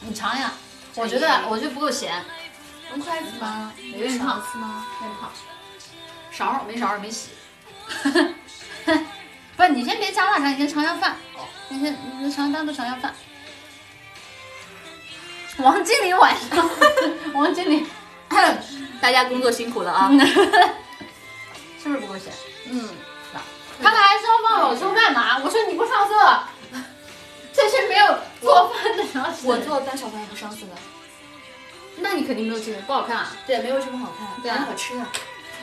[0.00, 0.52] 你尝一下，
[0.96, 2.24] 我觉得我觉得不够咸，
[2.90, 3.72] 用筷子吗？
[3.78, 4.84] 有点烫是吗？
[5.00, 5.08] 有
[6.40, 7.28] 勺没勺儿没洗。
[9.56, 11.14] 不，你先别加辣酱，你先尝一下饭。
[11.68, 13.14] 你先你尝单独尝一下饭。
[15.58, 16.70] 王经理晚上，
[17.34, 17.86] 王经理，
[19.02, 20.10] 大家工作辛苦了啊！
[21.82, 22.32] 是不是不够咸？
[22.70, 22.88] 嗯，
[23.82, 25.38] 他们还说放老抽干嘛？
[25.44, 26.42] 我说你不上色，
[27.52, 29.46] 这是没有做饭的常识。
[29.46, 30.72] 我做蛋炒饭不上色的，
[31.98, 33.36] 那你肯定没有经验，不好看、啊。
[33.46, 35.06] 对，没有什么好看，对啊好吃啊。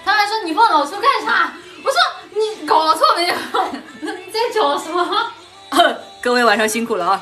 [0.04, 1.54] 他们还说你放老抽干啥？
[1.84, 1.98] 我说
[2.32, 3.36] 你搞错没有？
[4.02, 5.32] 你在找什么？
[6.22, 7.22] 各位晚上辛苦了啊！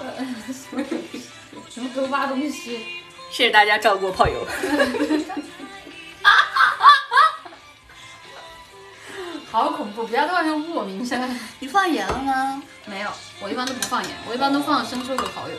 [1.70, 2.86] 什么都挖东西？
[3.30, 4.48] 谢谢大家照顾我炮友。
[9.52, 10.06] 好恐怖！
[10.06, 11.40] 不要在外面污我名声。
[11.60, 12.62] 你放盐了吗？
[12.86, 13.10] 没有，
[13.42, 15.56] 我一般都不放盐，我一般都放生抽和蚝油。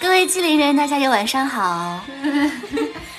[0.00, 1.62] 哎，各位机灵人，大家也晚上好。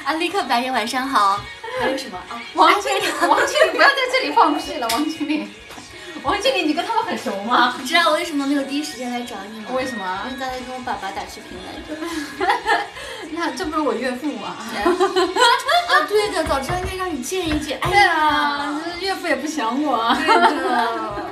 [0.04, 1.40] 啊，立刻白人晚上好。
[1.80, 2.42] 还有什么啊？
[2.56, 5.48] 王经理，王经理，不要在这里放屁了，王经理。
[6.24, 7.76] 王经理，你跟他们很熟吗？
[7.80, 9.68] 你知道我为什么没有第一时间来找你吗？
[9.76, 11.96] 为什么因为刚才跟我爸爸打视频来着。
[13.32, 14.56] 那这不是我岳父吗？
[14.58, 17.78] 啊，对的，早知道应该让你见一见。
[17.82, 20.16] 哎对呀，啊，这岳父也不想我。
[20.16, 21.26] 对的。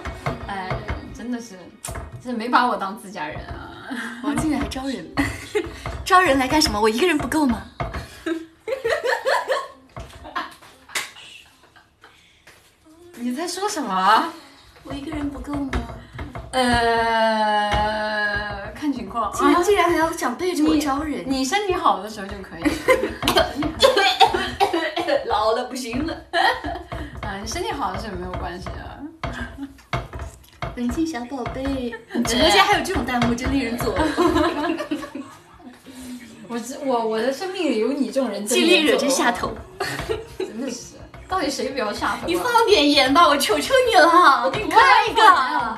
[0.47, 0.69] 哎，
[1.17, 1.57] 真的是，
[2.23, 3.68] 这没把我当自家人啊。
[4.23, 5.05] 王经理还招人，
[6.05, 6.79] 招人来干什么？
[6.79, 7.63] 我一个人不够吗？
[13.15, 14.31] 你在说什么？
[14.83, 15.71] 我一个人不够吗？
[16.51, 19.63] 呃，看情况竟然啊。
[19.63, 22.63] 竟然还要想背着我招人，你身体好的时候就可以。
[25.27, 26.13] 老了不行了。
[27.21, 28.97] 啊，你身体好的时候没有关系啊。
[30.75, 31.93] 文静小宝贝，
[32.25, 34.77] 直播间还有这种弹幕，真令人作呕。
[36.47, 39.53] 我这我我的生命里有你这种人，尽力惹真下头。
[40.39, 40.95] 真的是，
[41.27, 42.23] 到底谁比较下头、啊？
[42.25, 45.21] 你放点盐吧，我求求你了，我给你开一个。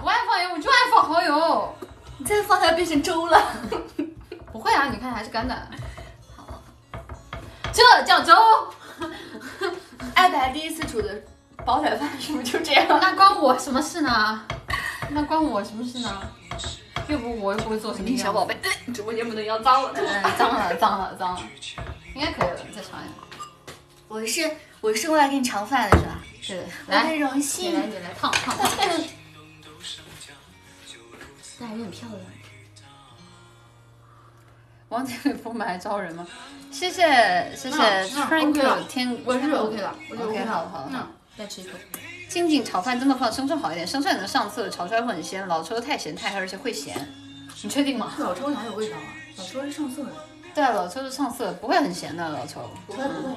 [0.01, 1.75] 不爱放盐，我就爱放蚝油。
[2.17, 3.41] 你再放它变成粥了。
[4.51, 5.55] 不会啊，你看还是干的。
[6.37, 6.61] 好
[7.73, 8.33] 这叫粥，
[10.13, 11.21] 艾白第一次煮的
[11.65, 12.85] 煲仔饭是不是就这样？
[13.01, 14.41] 那关我什么事呢？
[15.13, 16.21] 那关我什么事呢？
[17.07, 18.55] 又不我又不会做什么小宝贝，
[18.93, 19.91] 直播间不能要脏了。
[19.95, 21.41] 哎，脏了脏了脏了，
[22.15, 23.75] 应该可以了，再尝一下。
[24.07, 24.49] 我是
[24.81, 26.19] 我是过来给你尝饭的是吧？
[26.47, 28.69] 对的，我很来，荣幸来，你来烫烫烫。
[31.59, 32.19] 那还 有点漂亮。
[34.89, 36.27] 王经理不买招人吗？
[36.71, 37.01] 谢谢
[37.55, 41.07] 谢谢嗯嗯 Tranquil OK 天，我是 OK 了 OK OK 了好的好的好的嗯。
[41.37, 41.71] 再吃一口。
[42.31, 45.45] 静静炒饭真的放生抽好一点，生抽也能上色，炒出来会很鲜。
[45.49, 47.05] 老抽太咸太黑，而且会咸。
[47.61, 48.13] 你确定吗？
[48.19, 49.03] 老抽哪有味道啊？
[49.37, 50.11] 老抽是上色的。
[50.55, 52.61] 对啊，老抽是上色，不会很咸的老抽。
[52.87, 53.35] 不会不会，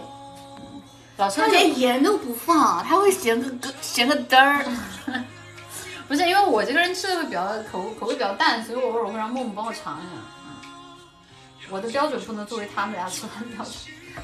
[1.17, 4.65] 老抽连盐都不放，他会咸个个咸个嘚儿。
[6.07, 10.11] 不是因为我这个人吃的会比较口口味比较淡，所以我偶尔会让默默帮我尝一下。
[10.47, 10.55] 嗯，
[11.69, 13.75] 我的标准不能作为他们俩吃饭的标准。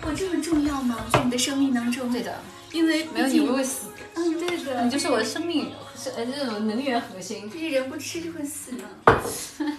[0.02, 0.96] 我这么重要吗？
[1.12, 2.12] 在你的生命当中？
[2.12, 2.38] 对的，
[2.72, 3.86] 因为没有你我会死。
[4.14, 4.82] 嗯，对的。
[4.84, 7.50] 你就是我的生命是呃这种能源核心。
[7.50, 8.84] 这个人不吃就会死呢。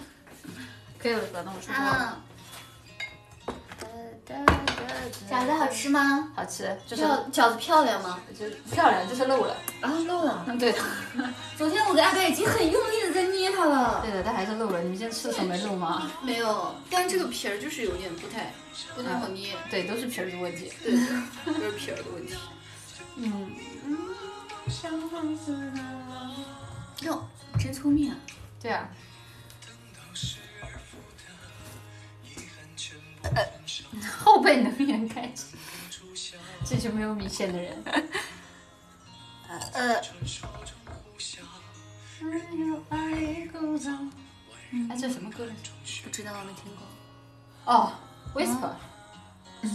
[0.99, 1.91] 可以了，把那我出锅了。
[1.91, 2.21] 啊。
[5.29, 6.31] 饺子好吃吗？
[6.35, 8.19] 好吃，就是饺饺子漂亮吗？
[8.37, 9.55] 就是漂亮，就是漏了。
[9.81, 10.43] 啊，漏了。
[10.47, 10.79] 嗯，对的，
[11.57, 14.01] 昨天我跟阿白已经很用力的在捏它了。
[14.05, 14.81] 对的，但还是漏了。
[14.81, 16.11] 你们今天吃的时候没漏吗？
[16.21, 18.53] 没有，但是这个皮儿就是有点不太
[18.95, 20.71] 不太好捏，对，都是皮儿的问题。
[20.83, 22.35] 对对，都是皮儿的问题。
[23.17, 23.51] 嗯，
[27.01, 27.27] 哟，
[27.59, 28.17] 真聪明啊！
[28.59, 28.89] 对啊。
[34.19, 35.55] 后背能源开启，
[36.65, 37.83] 这就没有米线的人。
[39.73, 39.95] 呃，
[42.89, 43.47] 哎，
[44.97, 45.47] 这什么歌？
[46.03, 46.85] 不知道，没听过。
[47.65, 47.93] 哦
[48.33, 48.73] ，Whisper。
[49.63, 49.67] 我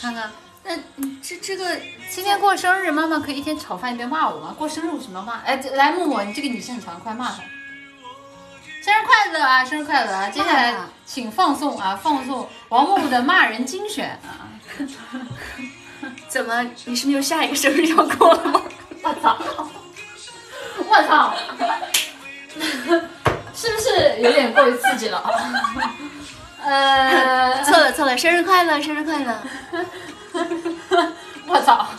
[0.00, 0.30] 看看，
[0.64, 1.76] 那嗯这这个
[2.08, 4.54] 今天过生日，妈妈可以一天炒饭一边骂我吗？
[4.56, 5.40] 过生日为什么要骂？
[5.40, 7.42] 哎，这来默默，你这个女生很强，快骂她！
[8.82, 9.64] 生日快乐啊！
[9.64, 10.28] 生日快乐啊！
[10.28, 14.50] 接下来请放送啊，放送王默默的骂人精选啊！
[16.28, 16.70] 怎么？
[16.84, 18.62] 你是没有下一个生日要过了吗？
[19.02, 19.38] 我操！
[20.88, 21.34] 我操！
[23.54, 25.22] 是不是有点过于刺激了？
[26.64, 29.42] 呃，错了错了，生日快乐，生日快乐！
[31.46, 31.86] 我操！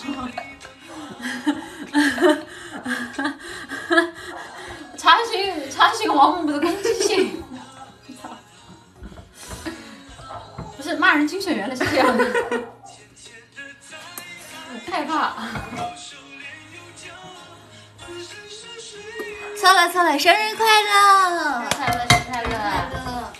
[4.97, 7.43] 查询查询王默默的攻击性。
[8.21, 8.29] 操！
[10.77, 12.25] 不是骂人精选原来是这样的，
[14.89, 15.33] 害怕。
[19.63, 21.63] 错了错了，生日快乐！
[21.77, 22.49] 快乐，生日快乐！
[22.49, 23.31] 快乐！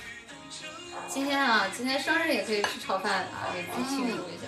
[1.10, 4.48] 今天啊，今天生日也可以吃炒饭啊，给自己庆祝一下。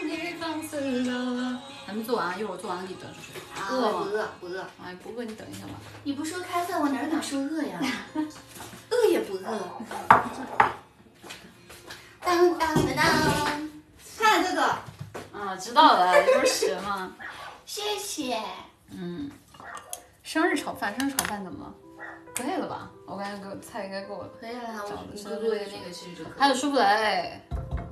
[0.00, 3.32] 你放肆了，还没做完，一会儿我做完了给你端出去。
[3.68, 3.98] 饿饿吗？
[3.98, 4.28] 不饿？
[4.38, 4.64] 不饿。
[4.84, 5.72] 哎，不饿你等一下吧。
[6.04, 7.80] 你不说开饭，我哪敢说饿呀？
[8.90, 9.42] 饿也不饿。
[12.20, 13.70] 当当当当！
[14.20, 14.62] 看这个，
[15.32, 17.10] 啊，知道了，这不是蛇吗？
[17.66, 18.40] 谢谢。
[18.90, 19.28] 嗯，
[20.24, 21.74] 生日炒饭，生日炒饭怎么了？
[22.34, 22.90] 可以了吧？
[23.06, 24.28] 我感觉够菜应该够了。
[24.40, 26.32] 可以了，我饺子你做的那个其实就可以。
[26.38, 27.40] 还有舒芙蕾，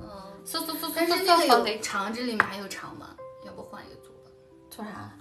[0.01, 3.15] 嗯，嗖嗖嗖嗖但是嗖那个得肠，这里面还有肠吗？
[3.45, 4.31] 要不换一个做吧？
[4.69, 5.13] 做啥？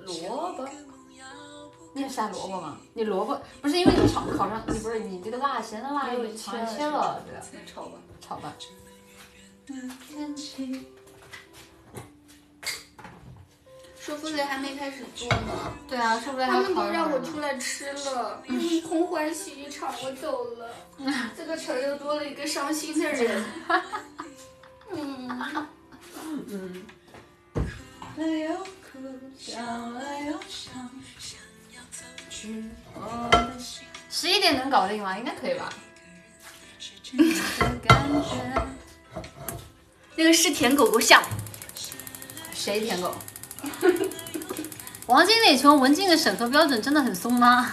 [0.00, 0.68] 萝卜。
[1.94, 2.78] 你也下萝卜吗？
[2.92, 7.98] 你萝卜不是因为你炒烤上，你不是你这个辣咸的辣又切切了，对，那炒吧。
[8.20, 8.52] 炒吧。
[14.06, 20.70] 舒芙蕾还没开始做呢，对啊，舒芙蕾他们都让我出来吃了，嗯，空欢喜一场，我走了。
[21.36, 23.44] 这个城又多了一个伤心的人。
[24.94, 25.66] 嗯，
[26.24, 26.86] 嗯，
[34.08, 35.18] 十一点能搞定吗？
[35.18, 35.68] 应该可以吧。
[40.14, 41.20] 那个是舔狗狗像。
[42.54, 43.12] 谁舔狗？
[45.06, 47.72] 王经理，请问文静的审核标准真的很松吗？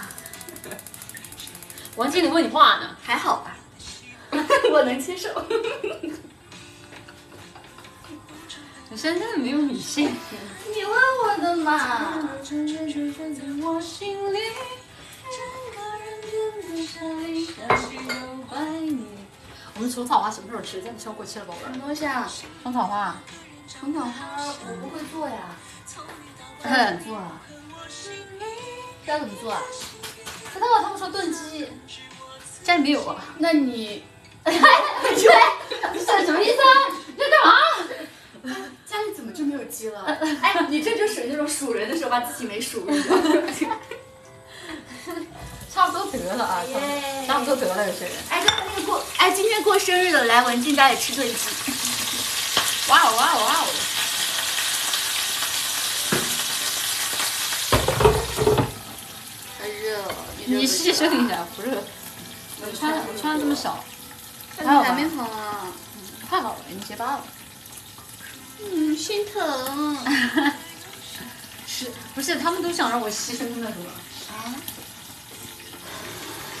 [1.96, 2.90] 王经理问你话呢。
[3.02, 3.56] 还好吧，
[4.72, 5.28] 我能接受。
[8.90, 10.04] 你身上没有米线。
[10.04, 10.94] 你问
[11.24, 12.28] 我的嘛？
[19.76, 20.80] 我们虫草花什么时候吃？
[20.80, 21.60] 真的超过期了，宝贝。
[21.64, 22.30] 什么东西啊？
[22.62, 23.16] 虫草花，
[23.68, 25.34] 虫草花我不会做呀。
[25.48, 27.40] 嗯怎么做啊？
[29.06, 29.62] 要怎么做啊？
[30.52, 31.68] 不知道他们说炖鸡，
[32.62, 33.22] 家里没有啊？
[33.38, 34.04] 那你
[34.44, 34.52] 这
[36.24, 36.66] 什么意思啊？
[37.06, 37.52] 你在干嘛？
[38.86, 40.04] 家里怎么就没有鸡了？
[40.42, 42.86] 哎，你这就属于那种数人的时候把自己没数？
[45.74, 48.14] 差不多得了啊，耶差不多得了，有些人。
[48.30, 51.34] 哎，那那个过，哎，今天过生日的，来文静家里吃炖鸡。
[52.88, 53.66] 哇哦哇哦哇哦！
[59.58, 60.14] 太热了，
[60.46, 61.82] 你牺牲一下，不热。
[62.60, 63.84] 我穿我穿这么少，
[64.56, 65.66] 还好吧还没好啊？
[66.28, 67.24] 太好了，你结疤了。
[68.60, 69.98] 嗯，心疼。
[71.66, 73.90] 是不是他们都想让我牺牲的是吧？
[74.32, 74.54] 啊？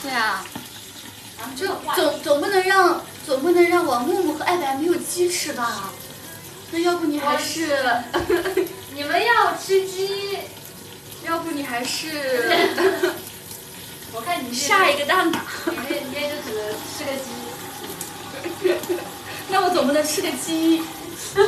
[0.02, 0.44] 对啊，
[1.56, 5.90] 就总总不能让总不能让王木木和艾白没有鸡吃吧？
[6.72, 7.78] 那要不你还是，
[8.92, 10.38] 你们要吃鸡，
[11.24, 12.74] 要不你还是
[14.14, 15.44] 我看你下一个蛋吧？
[15.66, 16.62] 你这你这就只能
[16.96, 17.26] 吃个鸡。
[19.50, 20.82] 那我总不能吃个鸡。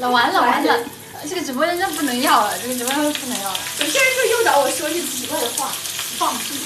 [0.00, 0.84] 了完了完了，
[1.28, 3.58] 这个直播间真不能要了，这个直播间不能要了。
[3.80, 5.70] 有些人就诱导我说一些奇怪的话，
[6.18, 6.58] 放屁。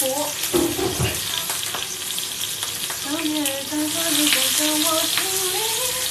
[0.00, 0.28] 我。
[3.02, 5.12] 小夜在和你走向我心
[5.52, 6.07] 里。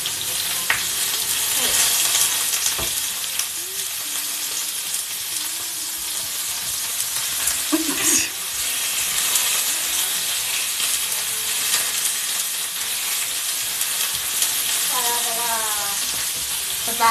[17.00, 17.06] 拜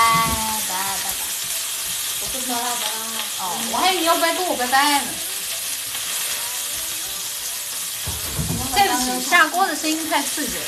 [0.69, 1.21] 拜拜拜。
[2.21, 3.17] 我说巴拉巴拉。
[3.39, 3.43] 哦，
[3.73, 5.09] 我还以为你要拜跟我拜拜呢。
[8.75, 10.65] 对不起，下锅的声音太刺激了。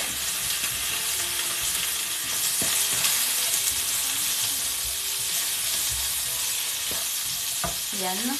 [8.01, 8.39] 盐呢？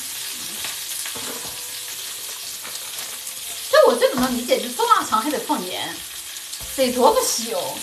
[3.71, 5.95] 就我最不能理解，就做腊肠还得放盐，
[6.77, 7.79] 得多不吸油？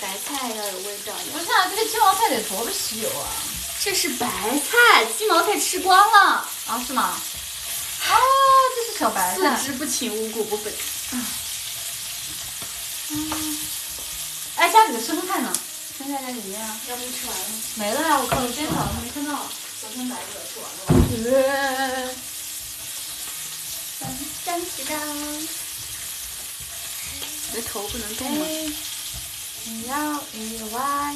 [0.00, 1.18] 白菜要有味道呀。
[1.32, 3.26] 不是啊，这个鸡毛菜得多不稀有啊？
[3.82, 6.48] 这是白菜，鸡毛菜吃光了。
[6.66, 7.02] 啊，是吗？
[8.08, 8.10] 啊，
[8.76, 9.56] 这是小白菜。
[9.56, 10.72] 四肢不勤，五谷不分。
[14.56, 15.52] 哎，家里的生菜呢？
[15.98, 16.80] 生菜在里面啊。
[16.88, 17.44] 要不就吃完了？
[17.74, 18.18] 没了呀！
[18.20, 19.46] 我靠，我今天早上没看到。
[19.80, 20.80] 昨天买的吃完了。
[21.30, 22.14] 呃，
[24.00, 24.08] 当
[24.44, 24.98] 当当。
[27.50, 28.46] 你的头不能动吗？
[29.70, 29.96] 你要
[30.32, 31.14] 一万。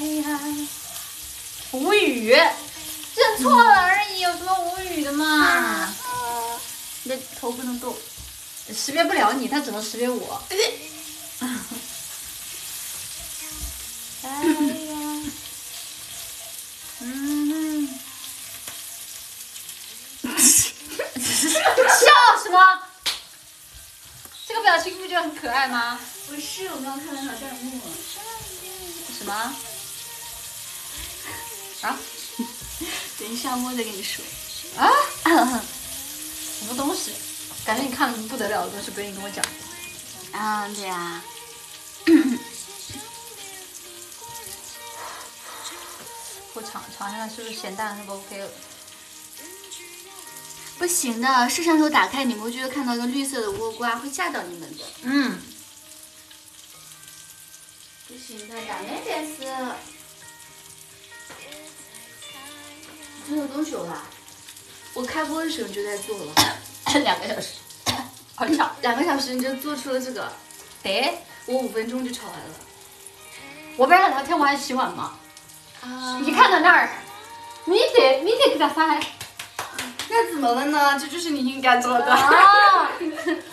[1.72, 5.88] 无语，认错了而已，有什么无语的嘛？
[7.02, 7.96] 你的头不能动。
[8.74, 10.42] 识别不了你，他只能识别我。
[10.50, 10.56] 哎
[14.28, 14.30] 呀，
[17.00, 17.88] 嗯，
[21.88, 22.06] 笑
[22.42, 22.78] 什么？
[24.46, 25.98] 这个表情不觉得很可爱吗？
[26.32, 27.78] 不是，我刚刚看了小弹幕。
[29.18, 29.34] 什么？
[31.82, 31.98] 啊？
[33.20, 34.24] 等一下，我再跟你说。
[34.78, 34.88] 啊？
[36.58, 37.12] 什么东西？
[37.66, 39.44] 感觉你看了什么不得了的东西，不愿意跟我讲。
[40.32, 41.22] 啊，对呀。
[46.54, 48.50] 我尝尝一下是不是咸淡，是不 OK 了？
[50.78, 54.84] 不行的，摄像头打开，你们会觉得看到一个绿色的倭瓜，会吓到你们的。
[55.02, 55.38] 嗯。
[58.12, 59.46] 不行的，打那边是。
[63.26, 64.02] 做了多久了？
[64.92, 66.34] 我开播的时候就在做了。
[67.02, 67.54] 两个小时。
[68.36, 70.30] 好巧，两个小时你就做出了这个。
[70.82, 72.54] 对，我五分钟就炒完了。
[73.78, 75.18] 我不是聊天，我还洗碗吗？
[75.80, 76.20] 啊。
[76.22, 76.90] 你看到那儿，
[77.64, 79.00] 你得你得给他发。
[80.10, 80.98] 那怎么了呢？
[81.00, 82.12] 这就是你应该做的。
[82.12, 82.90] 啊！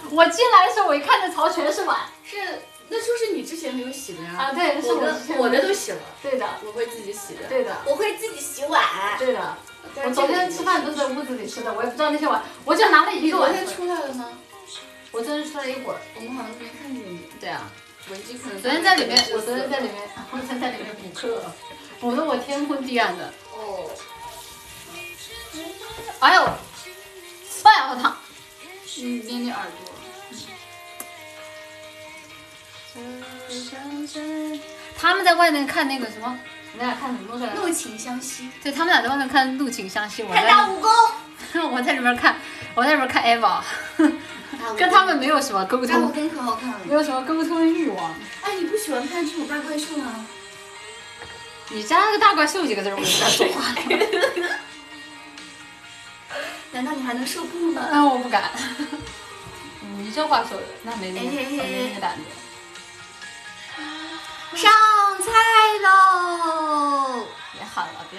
[0.10, 1.98] 我进来的时候，我一看，这槽全是碗。
[2.26, 4.36] 是，那就是你之前没有洗的呀。
[4.38, 5.99] 啊，对，是我的，我的都洗了。
[6.22, 7.48] 对的，我会自己洗的。
[7.48, 8.84] 对的，我会自己洗碗。
[9.18, 9.57] 对的，
[10.03, 13.52] 我昨天吃饭都在屋子里吃的，我也不知道那些碗，我就拿了一个碗。
[13.52, 14.30] 昨天出来了吗？
[15.11, 17.22] 我昨天出来一会儿，我们好像没看见你。
[17.40, 17.72] 对啊，
[18.10, 18.61] 文姬可能。
[18.61, 21.44] 昨天在里面，我昨天在里面，我昨天在里面补课，
[21.99, 23.34] 补的我天昏地暗的。
[23.53, 23.90] 哦。
[26.20, 26.44] 哎呦！
[27.64, 28.18] 哎呀，好烫！
[28.98, 29.89] 嗯，捏捏耳朵。
[34.97, 36.38] 他们在外面看那个什么，
[36.73, 37.61] 你俩看什么东西来着？
[37.61, 38.49] 怒晴湘西。
[38.61, 40.41] 对，他们俩在外面看《怒晴湘西》，我在。
[40.41, 40.88] 看大蜈蚣。
[41.71, 42.35] 我在里面看，
[42.76, 43.61] 我在里面看 Eva，
[44.77, 45.88] 跟他们没有什么沟通。
[45.88, 46.80] 大蜈蚣可好看了。
[46.84, 48.13] 没有什么沟通欲望。
[48.43, 50.26] 哎，你不喜欢看这种大怪兽吗？
[51.69, 53.76] 你加了个大怪兽几个字，我就不敢说话了。
[56.71, 57.88] 难道你还能受不吗？
[57.91, 58.51] 嗯，我不敢。
[59.97, 62.21] 你这话说的，那没那个没那个胆子。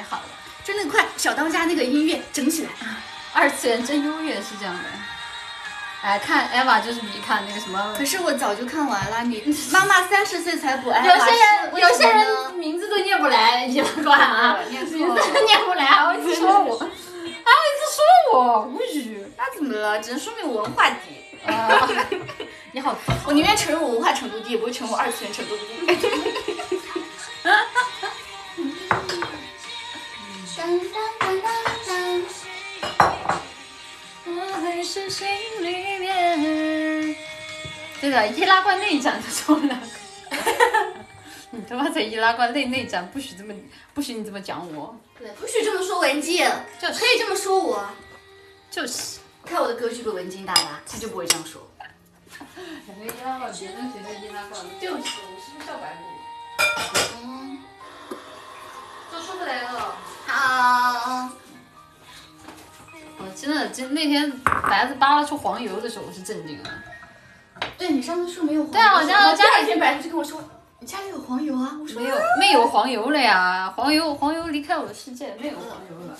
[0.00, 0.26] 别喊了，
[0.64, 1.04] 就那快！
[1.18, 2.96] 小当家那个音乐整起来啊。
[3.34, 4.80] 二次元真优越是这样的。
[6.02, 7.94] 哎，看 Eva 就是比看那个什么。
[7.96, 11.04] 可是我早就看完了，你妈妈三十岁才补 Eva。
[11.04, 14.58] 有些人有些人名字都念不来，你们管啊？
[14.70, 19.26] 名字都念不来，还会说我，还会一直说我，无语。
[19.36, 20.00] 那怎么了？
[20.00, 20.96] 只能说明我文化低。
[21.46, 21.88] 啊，
[22.72, 22.96] 你好，
[23.26, 26.59] 我宁愿承认我文化程度低，也不会承认我二次元程度低。
[38.00, 39.86] 对的，易拉罐内战的时候两个，
[41.50, 43.54] 你他妈在易拉罐内内战，不许这么，
[43.92, 44.96] 不许你这么讲我。
[45.18, 46.48] 对，不许这么说文静，
[46.80, 47.86] 就是可以这么说我，
[48.70, 49.18] 就是。
[49.42, 51.66] 看我的格局比文静大吧，他就不会这样说。
[52.86, 54.62] 两个易拉罐，别人谁在易拉罐？
[54.78, 56.02] 就是，我是不是笑白目？
[57.24, 57.58] 嗯，
[59.10, 59.96] 都说不了
[63.40, 64.30] 其实那天
[64.68, 66.68] 白子扒拉出黄油的时候，我是震惊了。
[67.78, 70.42] 对你上次说没有黄油，对啊我家家里天白子就跟我说，
[70.78, 71.78] 你家里有黄油啊？
[71.80, 76.18] 我说没有没有黄油了呀，黄油黄油离开我的世界，没有黄油了。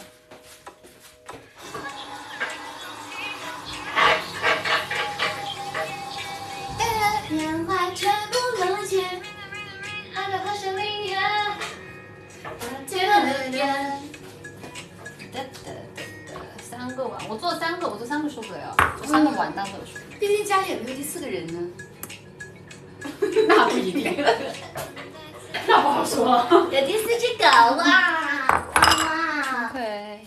[16.71, 20.19] 三个碗，我做三个，我做三个受不了，做三个完蛋都受不了。
[20.21, 21.69] 毕竟家里有没有第四个人呢。
[23.49, 24.25] 那不一定，
[25.67, 26.47] 那不好说。
[26.71, 30.21] 有第四只狗哇哇对，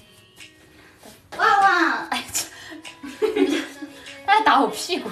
[1.37, 2.23] 哇哇哎，
[4.25, 5.09] 他还打我屁股，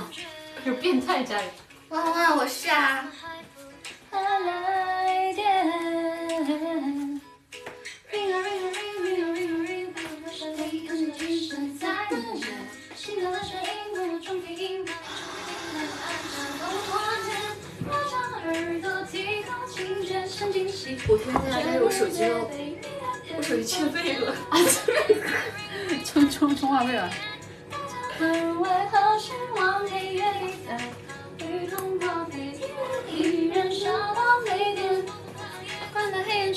[0.65, 1.43] 有变态家里。
[1.89, 2.35] 哇哇！
[2.35, 3.05] 我是啊。
[4.11, 5.45] 来电。
[8.11, 8.90] Ring a ring a ring
[21.07, 22.49] 我天哪，这是我手机喽！
[23.35, 24.35] 我手机欠费了。
[26.05, 27.09] 充充充话费吧。
[28.19, 28.25] 为
[28.91, 30.69] 何失望配乐里在
[31.45, 32.59] 雨中花飞，
[33.09, 35.05] 依然烧到没电，
[35.93, 36.51] 关了黑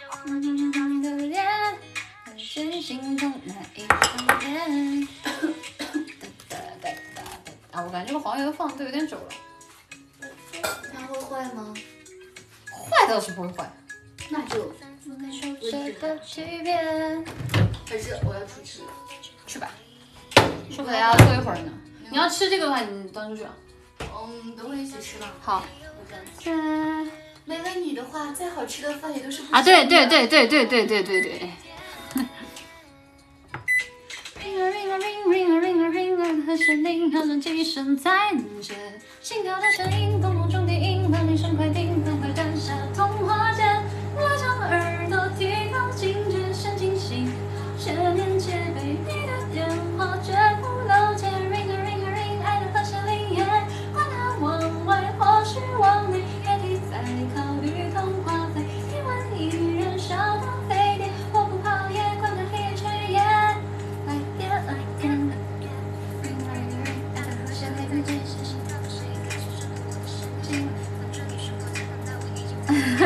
[0.00, 0.66] 眼圈也 do again，我会来演。
[0.66, 0.82] OK。
[0.86, 1.44] 嗯的脸，
[2.24, 3.94] 还是心中那一张
[4.40, 5.08] 脸。
[6.48, 9.28] 哒哒哒哒哒啊，我感觉这个黄油放的都有点久了，
[10.92, 11.74] 它会坏吗？
[12.70, 13.70] 坏倒是不会坏。
[14.28, 14.74] 那就
[15.70, 16.76] 这个区别，
[17.88, 18.88] 还是我要出去了。
[19.46, 19.70] 去吧。
[20.70, 21.72] 说不定要坐一会儿呢。
[22.10, 23.54] 你要吃这个的话，你端出去啊。
[24.00, 25.32] 嗯，等会一起吃吧。
[25.40, 25.64] 好。
[27.46, 30.06] 没了你的话，再好吃的饭也都是不啊，对对。
[30.08, 31.50] 对对对对对对对。
[34.42, 38.74] Ring a ring a ring ring a ring a ring a 和弦铃好像几声在等着，
[39.20, 41.85] 心跳的声音，咚咚中低音，把铃声快叮，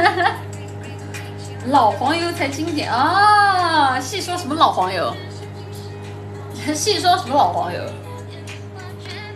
[0.03, 0.37] 哈 哈
[1.67, 4.01] 老黄油才经典啊！
[4.01, 5.15] 细说什么老黄油？
[6.75, 7.81] 细说什么老黄油？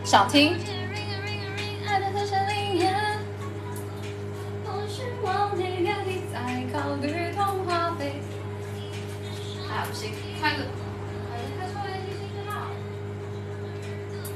[0.04, 0.56] 想听？
[1.86, 2.90] 爱的和弦铃也，
[4.64, 6.38] 或是往内别提再
[6.72, 8.20] 考虑通话费。
[9.70, 10.64] 哎，不行，开个。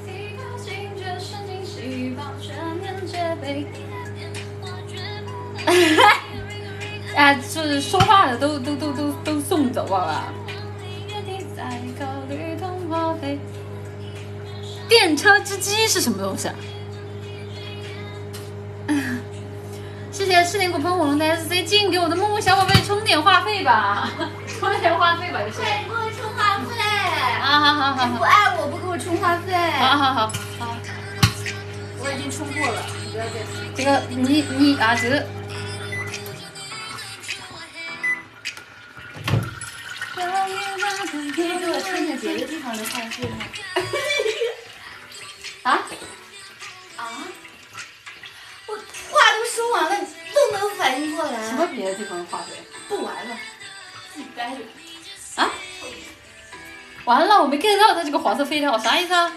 [0.04, 3.66] 提高警觉，神经细胞全面戒备。
[7.14, 10.24] 哎，就是说话的都都都都都送走好吧？
[11.08, 11.64] 别提再
[11.98, 13.38] 考虑通话费。
[14.88, 16.54] 电车之机是什么东西啊？
[20.10, 24.10] 谢谢赤点果喷火龙的 SC 进给我的木木小宝贝充点话费吧，
[24.46, 25.60] 充点话费吧，就是。
[25.60, 26.74] 快给我充话费！
[27.40, 29.52] 啊好好好好，不爱我不给我充话费。
[29.78, 30.76] 好好好好，
[32.00, 33.24] 我已经充过了，你不要。
[33.76, 35.24] 这个你你啊，这个
[41.06, 43.36] 可以给我看看别的地方的话费吗？
[45.62, 45.86] 啊，
[46.96, 47.28] 啊？
[48.66, 48.82] 我话
[49.32, 51.42] 都说完了，你都没有反应过来。
[51.48, 52.52] 什么别的地方的话费
[52.88, 53.38] 不玩了，
[54.12, 54.56] 自己待着。
[55.36, 55.50] 啊？
[57.04, 59.32] 完了，我没 get 到他这个黄色飞条啥意思啊？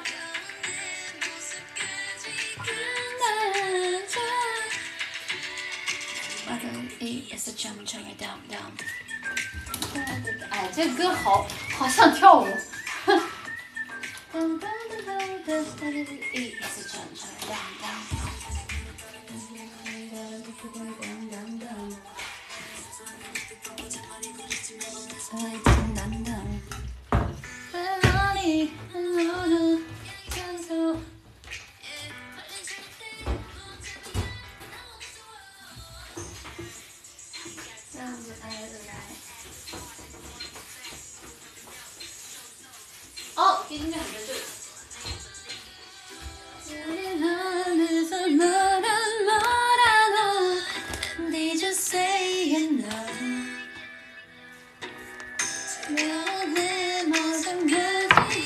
[10.50, 12.48] 哎，这歌好好像跳舞。
[43.42, 43.66] 어!
[43.68, 43.96] 기준이
[56.12, 58.41] 안내 모든 것이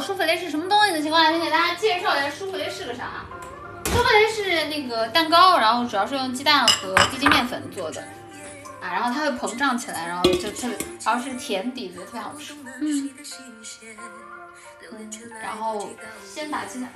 [0.00, 3.24] 舒芙蕾是什么东西的情况下，先给大家介绍一下舒芙蕾是个啥。
[3.86, 8.00] 舒芙蕾是那个蛋糕，然后主要是用鸡蛋和低筋面粉做的
[8.80, 12.54] 啊，然后它会膨胀起来，然后就特别，然后是甜底子，特别好吃。
[12.80, 13.10] 嗯，
[14.92, 15.10] 嗯，
[15.42, 15.90] 然后
[16.24, 16.90] 先打鸡蛋。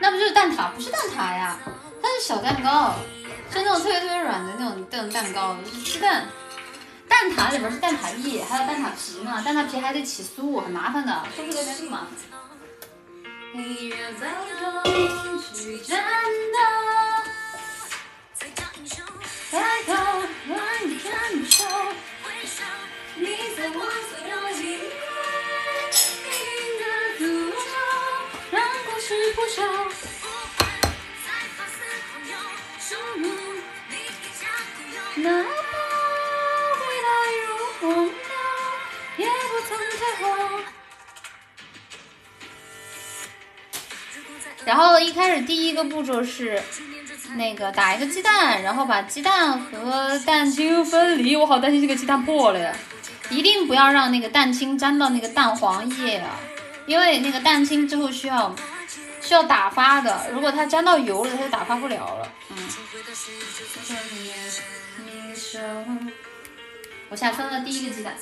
[0.00, 0.72] 那不就是蛋挞？
[0.72, 1.58] 不是蛋挞呀，
[2.02, 2.94] 它是小蛋糕，
[3.52, 6.26] 是那种特别特别软的那种那种蛋糕，是鸡蛋。
[7.06, 12.08] 蛋挞里边是蛋挞液，还有蛋挞皮呢，蛋挞皮还得起酥，很麻烦的，是不是有点这么麻烦？
[13.54, 14.82] 黑夜当中
[15.54, 16.02] 去战
[16.52, 16.58] 斗，
[19.50, 19.92] 抬头
[20.48, 21.12] 望你感
[21.48, 21.64] 受，
[23.16, 23.26] 你
[23.56, 23.78] 在我
[24.08, 24.32] 所有
[29.06, 29.60] 让故事不朽。
[35.16, 35.48] 哪怕
[36.80, 37.08] 未来
[37.46, 37.48] 如
[37.80, 38.12] 洪流，
[39.18, 39.30] 也不
[39.68, 40.24] 曾退后。
[44.64, 46.62] 然后一开始第一个步骤是
[47.36, 51.36] 那个打一个鸡蛋，然后把鸡蛋和蛋清分离。
[51.36, 52.74] 我好担心这个鸡蛋破了呀！
[53.28, 56.40] 一定不要让那个蛋清沾到那个蛋黄液啊，
[56.86, 58.54] 因为那个蛋清之后需要
[59.24, 62.32] 需要打发的，如果它沾到油了，它就打发不了了。
[62.50, 62.56] 嗯。
[67.08, 68.14] 我现在分了第一个鸡蛋。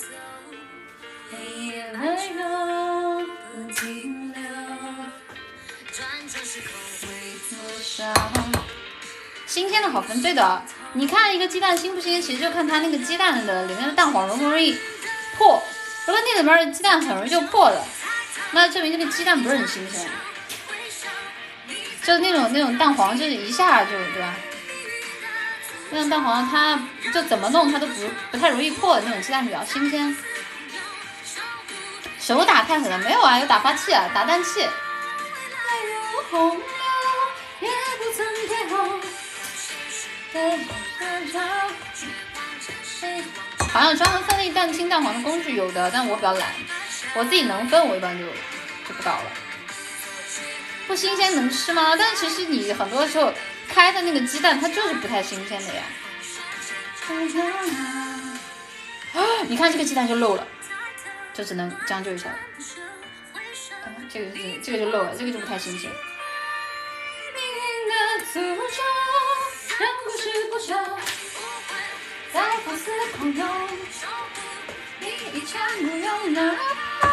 [9.47, 10.63] 新鲜的好分，对的。
[10.95, 14.77] 你看一个鸡蛋新不新，其实就看它那个鸡蛋的里面的蛋黄容不容易
[15.37, 15.63] 破。
[16.07, 17.85] 如果那里面的鸡蛋很容易就破了，
[18.53, 20.09] 那证明这个鸡蛋不是很新鲜。
[22.05, 24.35] 就那种那种蛋黄，就是一下就对吧？
[25.91, 26.81] 那种蛋黄，它
[27.13, 30.17] 就怎么弄它都不不太容易破那种鸡蛋比较新鲜。
[32.19, 34.67] 手打太狠了，没有啊，有打发器啊，打蛋器。
[43.73, 46.53] 好像专门分类蛋清蛋黄的工具有的，但我比较懒，
[47.15, 49.25] 我自己能分，我一般就就不搞了。
[50.87, 51.97] 不新鲜能吃吗？
[51.97, 53.33] 但其实你很多时候
[53.69, 55.83] 开的那个鸡蛋，它就是不太新鲜的呀。
[59.15, 59.21] 啊！
[59.49, 60.47] 你看这个鸡蛋就漏了，
[61.35, 62.29] 就只能将就一下。
[64.11, 65.91] 这个是这个就漏了，这个就不太新鲜。
[75.81, 77.09] 你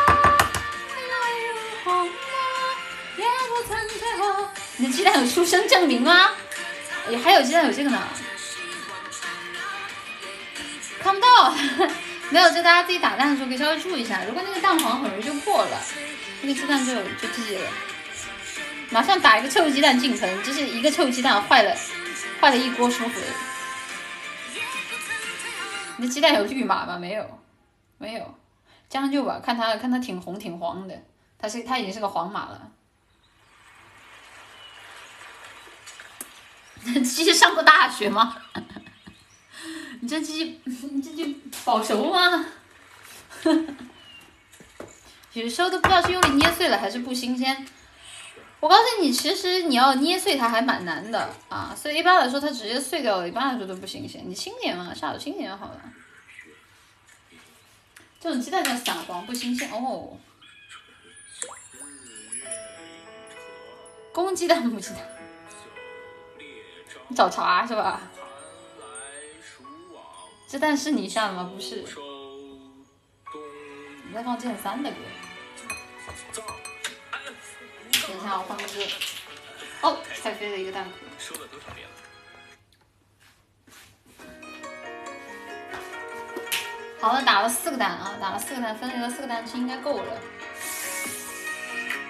[4.80, 6.31] 你的鸡蛋有出生证明吗？
[7.10, 8.01] 也还有鸡蛋有这个呢，
[11.01, 11.53] 看不到，
[12.31, 15.81] 没有，就大家自己打蛋的时候可以稍微注意一下，如果那个蛋黄很容易就破了，
[16.43, 17.69] 那个鸡蛋就就积了。
[18.89, 21.76] 马上打一个臭鸡蛋进盆，就是一个臭鸡蛋坏了，
[22.39, 23.26] 坏了一锅舒芙蕾。
[25.97, 26.97] 你的鸡蛋有绿码吗？
[26.97, 27.39] 没有，
[27.97, 28.35] 没有，
[28.88, 30.95] 将就吧，看它看它挺红挺黄的，
[31.38, 32.72] 它是它已经是个黄码了。
[37.03, 38.35] 鸡鸡上过大学吗？
[40.01, 42.45] 你这鸡你这鸡保熟吗？
[45.34, 47.68] 有时候都不知道是用力捏碎了还是不新鲜。
[48.60, 54.22] 我告诉你，其实你要捏碎它还蛮难的啊，所以一般来说它直接碎掉了，一般来说都不新鲜。
[54.26, 55.81] 你轻点嘛，下手轻点好了。
[58.19, 60.18] 这种鸡蛋叫散黄不新鲜哦。
[64.11, 64.97] 公鸡蛋母鸡蛋，
[67.10, 68.02] 你找茬是吧？
[70.48, 71.52] 这蛋是你下的吗？
[71.53, 71.84] 不是。
[74.07, 74.98] 你在放剑三的歌。
[78.07, 78.84] 等一下，我换个歌。
[79.81, 80.91] 哦，太飞了一个蛋壳。
[86.99, 90.14] 好了，打了四个蛋啊，打了四个蛋，分离了四个蛋清应该够了。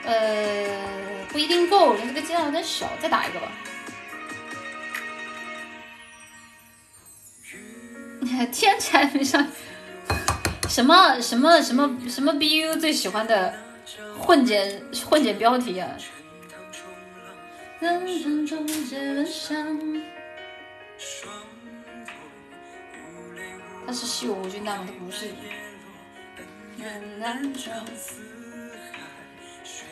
[0.04, 3.52] 呃，不一定够，因为这个鸡蛋有点小，再打一个吧。
[8.52, 9.48] 天才没上，
[10.68, 13.54] 什么什么什么什么 BU 最喜欢的？
[14.20, 15.90] 混剪混剪标题啊！
[23.88, 24.86] 他是西武军蛋吗？
[24.86, 25.32] 他不是。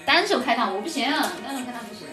[0.05, 2.07] 单手开膛我不行，单手开膛不行。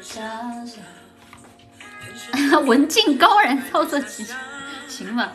[2.64, 4.26] 文静高燃操作机，
[4.88, 5.32] 行吧。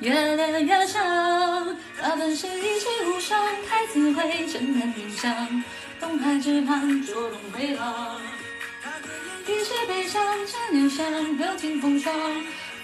[0.00, 5.64] 越练越强，他本是一骑无双，太子会震撼冰上，
[6.00, 8.20] 东海之畔捉龙回浪。
[9.46, 12.14] 一世悲伤，千年山，热尽风霜，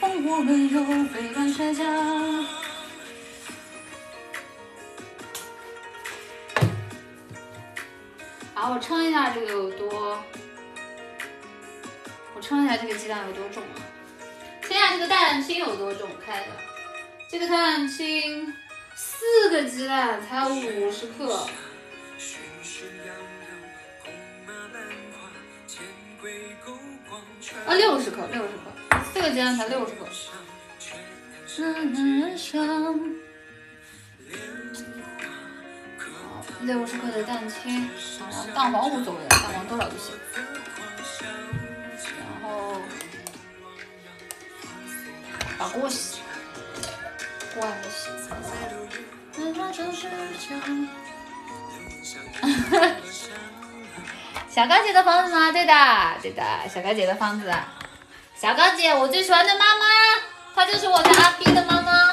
[0.00, 0.82] 烽火轮游，
[1.12, 1.84] 飞乱摔跤。
[8.54, 10.22] 好，我称一下这个有多，
[12.40, 13.78] 称一下这个鸡蛋有多重啊？
[14.62, 16.08] 称一下这个蛋清有多重？
[16.24, 16.46] 开的，
[17.28, 18.52] 这个蛋清
[18.94, 21.46] 四个鸡蛋才五十克，
[27.66, 30.06] 啊六十克，六十克，四个鸡蛋才六十克。
[36.62, 37.88] 六十克的蛋清，
[38.20, 40.14] 啊蛋黄无所谓，蛋黄多少就行。
[45.60, 46.20] 把锅洗，
[47.54, 48.08] 锅还没洗。
[54.48, 55.52] 小高姐的房子吗？
[55.52, 55.74] 对的，
[56.22, 56.42] 对的，
[56.72, 57.52] 小高姐的房子。
[58.34, 59.84] 小高姐，我最喜欢的妈妈，
[60.54, 62.10] 她就是我的阿 B 的妈妈。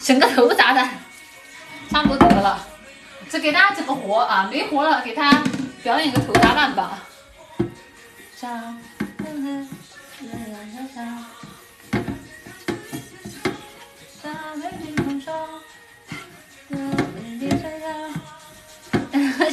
[0.00, 0.88] 整个头砸的，
[1.88, 2.66] 差不多得了。
[3.30, 5.30] 只给大家整个活啊，没活了，给他
[5.84, 7.06] 表演个头砸烂吧。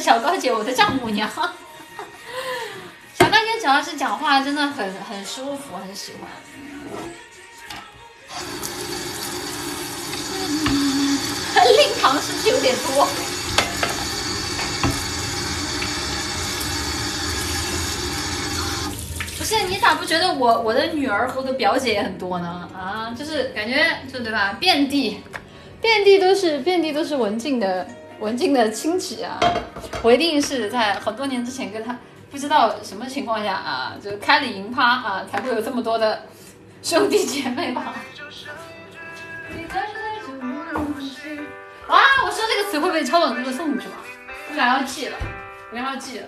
[0.00, 1.30] 小高姐，我的丈母娘。
[3.14, 6.22] 小高姐主要是讲话真的很很舒服，很喜欢。
[11.76, 13.06] 令堂是不是有点多？
[19.52, 22.66] 是，你咋不觉得我我的女儿和我的表姐也很多呢？
[22.74, 24.56] 啊，就是感觉就对吧？
[24.58, 25.20] 遍地，
[25.78, 27.86] 遍地都是遍地都是文静的
[28.18, 29.38] 文静的亲戚啊！
[30.02, 31.94] 我一定是在很多年之前跟他
[32.30, 36.22] 不知道什么情况下啊，就开了银趴啊，才会有这么多的
[36.82, 37.94] 兄弟姐妹吧。
[41.88, 41.98] 啊！
[42.24, 43.96] 我说这个词会不会超短哥哥送进去吗？
[44.48, 45.16] 我俩要记了，
[45.72, 46.26] 我俩要记了。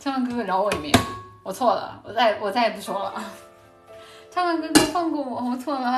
[0.00, 0.90] 超短哥哥饶我一命，
[1.46, 3.22] 我错了，我再我再也不说了。
[4.32, 5.78] 超短哥哥放过我，我错了。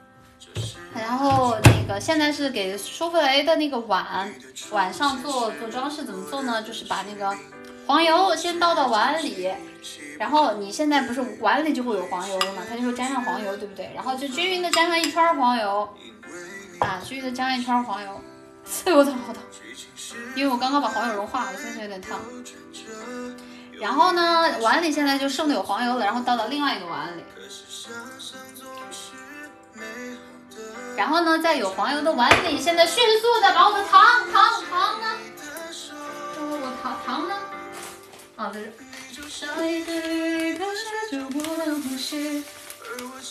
[0.94, 4.32] 然后那个现在是给舒芙蕾的那个碗，
[4.70, 6.62] 晚上做做装饰怎么做呢？
[6.62, 7.36] 就是把那个
[7.86, 9.48] 黄油先倒到碗里，
[10.18, 13.90] 然后你现在不是碗里就会有黄油了嘛，它就会沾上黄油，对不对？
[13.94, 15.88] 然后就均匀的沾上一圈黄油，
[16.80, 18.20] 啊，均匀的沾上一圈黄油，
[18.84, 19.42] 哎呦我操，好烫！
[20.34, 22.18] 因为我刚刚把黄油融化了，现在有点烫。
[23.80, 27.22] 然后呢，碗里现在就剩的有黄油了，然后倒到另外一个碗里。
[30.98, 34.02] 然后呢，在有黄油的碗里，现在迅速的把我的糖
[34.32, 35.06] 糖糖呢，
[36.40, 37.36] 我糖糖呢？
[38.34, 38.72] 啊，在这。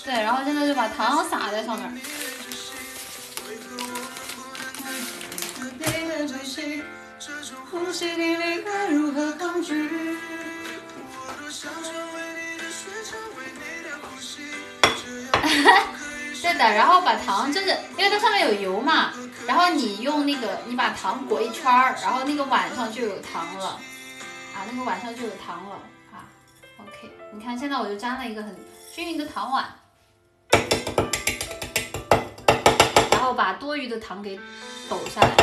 [0.06, 2.02] 对，然后现在就把糖撒在上面。
[16.42, 19.14] 对的，然后把糖就是因为它上面有油嘛，
[19.48, 23.80] 然后你用那个你把糖裹一圈儿，然后那个碗上就有糖了，
[24.56, 25.76] 啊，那个碗上就有糖了
[26.12, 26.30] 啊。
[26.80, 28.56] OK，你看现在我就粘了一个很
[28.94, 29.66] 均匀的糖碗，
[33.12, 34.40] 然后把多余的糖给
[34.90, 35.36] 抖下来。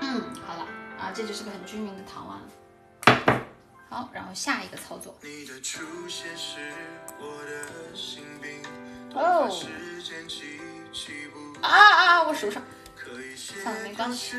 [0.00, 0.66] 嗯，好了
[0.98, 2.38] 啊，这就是个很均匀的糖碗。
[3.88, 5.14] 好，然后下一个操作。
[5.20, 6.58] 你的出现是
[7.20, 8.50] 我的心病
[9.14, 9.50] 哦。
[11.60, 12.22] 啊啊！
[12.24, 12.62] 我手上，
[13.36, 14.36] 算了，没关系。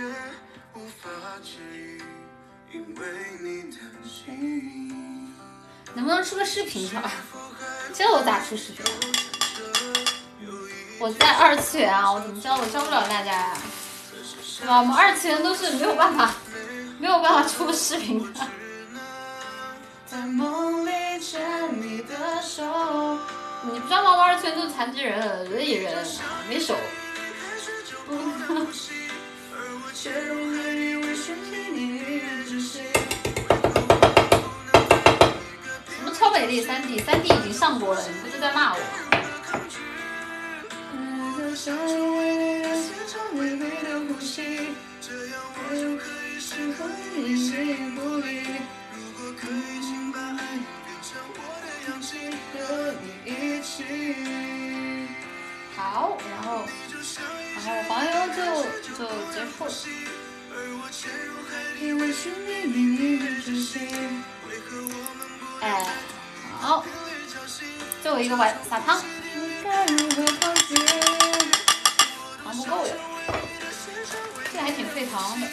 [5.96, 7.12] 能不能出个视频是吧？
[7.94, 8.84] 这我咋出视频？
[11.00, 13.58] 我在二次元啊，我怎么教我教不了大家呀、
[14.60, 14.80] 对吧？
[14.80, 16.34] 我们二次元都是没有办法，
[17.00, 18.48] 没有办法出个视频的。
[20.06, 21.42] 在梦里牵
[21.82, 22.64] 你的手，
[23.66, 24.12] 你不知道吗？
[24.12, 26.06] 我们二次元都是残疾人、轮椅人，
[26.50, 26.76] 没手。
[35.88, 37.00] 什么超美丽三 D？
[37.00, 38.80] 三 D 已经上过了，你不是在骂我
[51.88, 52.00] 吗？
[55.76, 56.64] 好，然后，
[57.56, 58.40] 然后黄油就
[58.94, 58.98] 就
[59.32, 59.70] 结束了。
[65.62, 65.66] 哎，
[66.60, 66.86] 好，
[68.02, 69.02] 最后一个碗撒汤。
[72.44, 72.94] 糖不够呀，
[74.52, 75.48] 这还挺费糖的。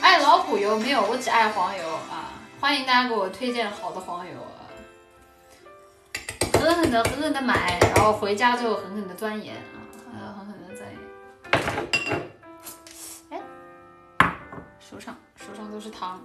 [0.00, 2.32] 爱老虎油没有，我只爱黄油啊！
[2.60, 4.66] 欢迎大家给我推荐好的黄油啊！
[6.54, 9.56] 狠狠的狠狠的买，然后回家就狠狠的钻研
[10.12, 10.98] 啊，狠狠的钻研。
[13.30, 13.40] 哎，
[14.78, 16.20] 手上手上都是糖，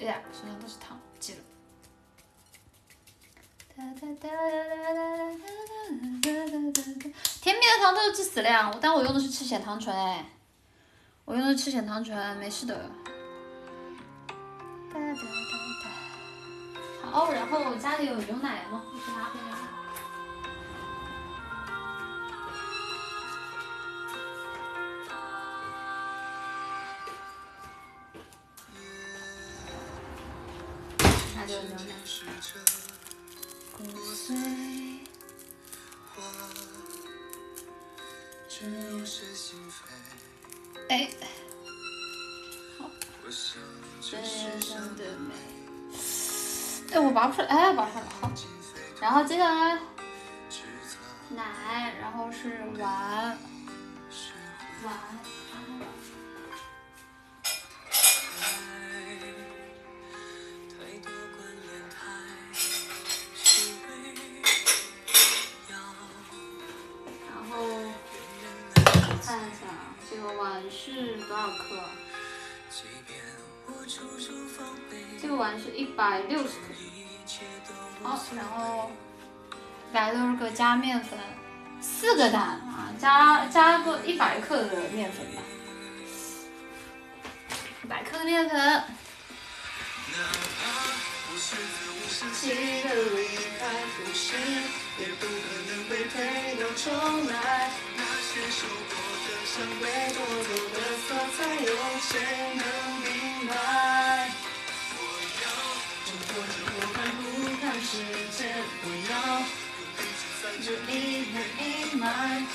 [0.00, 1.40] 哎呀，手上都是糖，记了。
[7.40, 10.24] 甜蜜的糖都是致死量，但我用的是赤藓糖醇哎，
[11.24, 12.90] 我用的是赤藓糖醇，没事的。
[17.10, 18.82] 好，然后家里有牛奶吗？
[18.92, 19.58] 我去拿杯牛奶。
[31.36, 31.92] 那就牛奶。
[33.72, 33.84] 骨
[34.14, 34.28] 髓
[40.88, 41.08] 哎，
[42.78, 42.90] 好，
[44.00, 44.16] 这
[44.60, 45.34] 生的美。
[46.92, 48.30] 哎，我拔不出来，哎，拔出来了，好。
[49.00, 49.78] 然后接下来
[51.30, 53.38] 奶，然后是碗，
[54.84, 54.94] 碗，
[70.84, 71.62] 是多少克？
[75.20, 76.74] 这个碗是一百六十克。
[78.02, 78.90] 好，然后
[79.88, 81.16] 一百六十克加面粉，
[81.80, 85.42] 四个蛋啊，加加个一百克的面粉吧，
[87.84, 88.82] 一百克的面粉。
[92.40, 92.48] 记
[92.82, 93.60] 得离开
[93.96, 94.34] 不是，
[94.98, 95.30] 也不可
[95.68, 97.70] 能会推倒重来。
[98.34, 98.96] 那些受过
[99.26, 99.84] 的伤被
[100.14, 100.16] 夺
[100.48, 101.06] 走的色
[101.36, 101.68] 彩，有
[102.00, 102.10] 谁
[102.56, 102.64] 能
[103.02, 103.06] 明
[103.46, 103.52] 白？
[106.08, 107.20] 我活着不看不
[107.60, 107.90] 看世
[108.30, 108.40] 界，
[108.80, 109.14] 不要
[110.64, 110.94] 这一
[111.30, 111.62] 人一
[111.96, 112.08] 脉，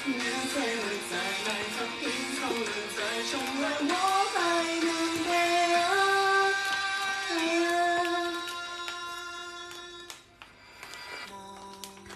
[0.04, 0.18] 年
[0.50, 1.14] 岁会再
[1.46, 1.48] 来，
[1.78, 2.02] 它拼
[2.34, 2.68] 凑了
[2.98, 3.00] 再
[3.30, 3.32] 重
[3.62, 3.94] 来，我
[4.34, 4.36] 还
[4.82, 4.90] 能
[5.26, 5.30] 被
[5.76, 5.86] 爱。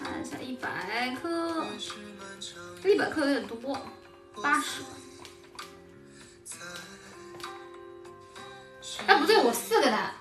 [0.20, 0.66] 一下一百
[1.22, 1.24] 颗
[2.84, 3.58] 一百克有点多，
[4.42, 4.82] 八十。
[9.06, 10.14] 哎，不对，我四个蛋，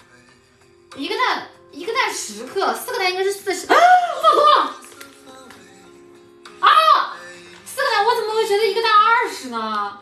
[0.95, 3.67] 一个蛋一个蛋十克，四个蛋应该是四十。
[3.67, 3.75] 啊，
[4.21, 4.75] 放多了！
[6.59, 7.17] 啊，
[7.65, 9.57] 四个蛋我怎么会觉得一个蛋二十呢？
[9.59, 9.99] 啊，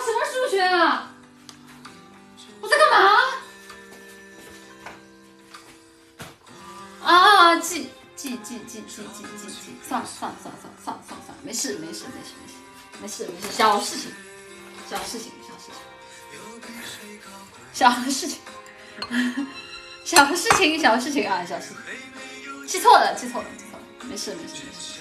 [0.00, 1.12] 什么数学啊？
[2.60, 3.18] 我在干嘛？
[7.04, 7.90] 啊，记
[8.22, 12.54] 记记记记记记记，算了算了算了算了算了算了，没事没事没事没事
[13.00, 14.12] 没事没事，小事情，
[14.88, 15.82] 小事情小事情，
[17.72, 18.38] 小事情，
[20.04, 21.76] 小事情小事情啊小事情，
[22.64, 25.00] 记错了记错了记错了，没事没事没事。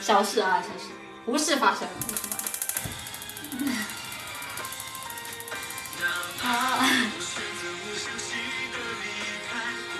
[0.00, 0.88] 小事啊小事，
[1.26, 2.25] 无事发生无事发生。
[6.48, 6.88] 啊！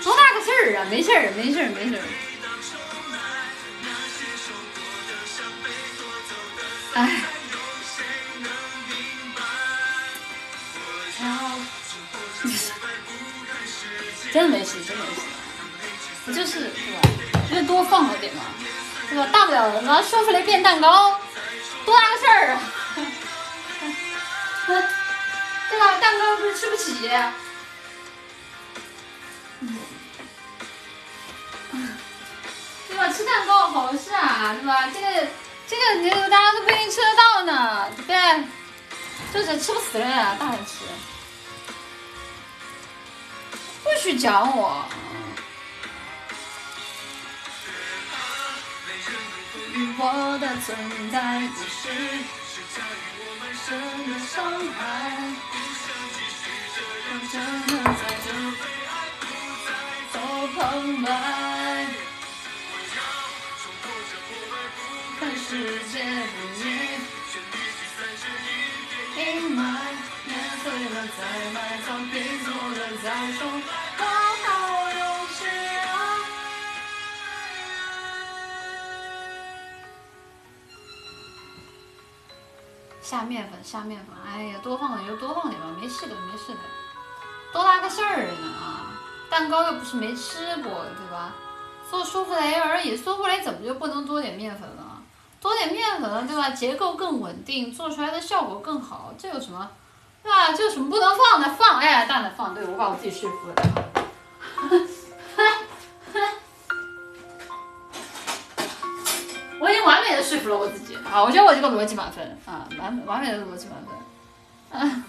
[0.03, 0.85] 多大个事儿啊！
[0.89, 2.01] 没事儿，没事儿，没事儿。
[6.93, 7.21] 哎。
[14.31, 15.21] 真的没事，真的没事。
[16.25, 16.99] 不就是是吧？
[17.49, 18.43] 就是多放了点嘛，
[19.09, 19.27] 对吧？
[19.31, 21.19] 大不了拿舒芙蕾变蛋糕，
[21.85, 22.61] 多大个事儿啊？
[25.69, 25.97] 对吧？
[25.99, 27.09] 蛋糕不是吃不起。
[32.87, 33.09] 对吧？
[33.13, 34.89] 吃蛋糕好事啊，对吧？
[34.93, 35.27] 这个
[35.67, 38.43] 这个你大家都不一定吃得到呢，对不对？
[39.33, 40.85] 就是吃不死人啊，大人吃。
[43.83, 44.85] 不许讲我。
[49.99, 51.15] 我的存在
[51.55, 51.79] 不是
[53.65, 53.65] 深
[54.11, 54.35] 的伤
[54.77, 54.81] 害，
[55.51, 55.56] 我真的在这
[83.01, 86.59] 下面粉，下面粉，哎呀，多放点就多放点吧，没事的，没事的，
[87.53, 88.93] 多大个事儿呢啊！
[89.29, 91.33] 蛋糕又不是没吃过，对吧？
[91.89, 95.01] 做舒芙蕾而已，舒芙蕾怎么就不能多点面粉了？
[95.41, 96.49] 多点面粉，对吧？
[96.49, 99.69] 结构更稳定，做出来的效果更好，这有什么？
[100.21, 100.51] 对吧？
[100.51, 101.49] 这有什么不能放的？
[101.49, 103.55] 放，哎呀，大胆放，对我把我自己说服了。
[109.59, 111.23] 我已经完美的说服了我自己啊！
[111.23, 115.03] 我觉得我这个逻辑满分啊，完完美的逻辑满分，啊，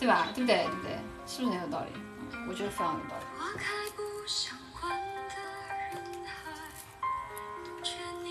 [0.00, 0.28] 对吧？
[0.34, 0.64] 对不对？
[0.64, 0.98] 对不对？
[1.26, 1.92] 是不是很有道理？
[2.32, 3.24] 嗯，我觉得非常有道理。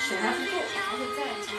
[0.05, 1.53] 水还不够，还得再加。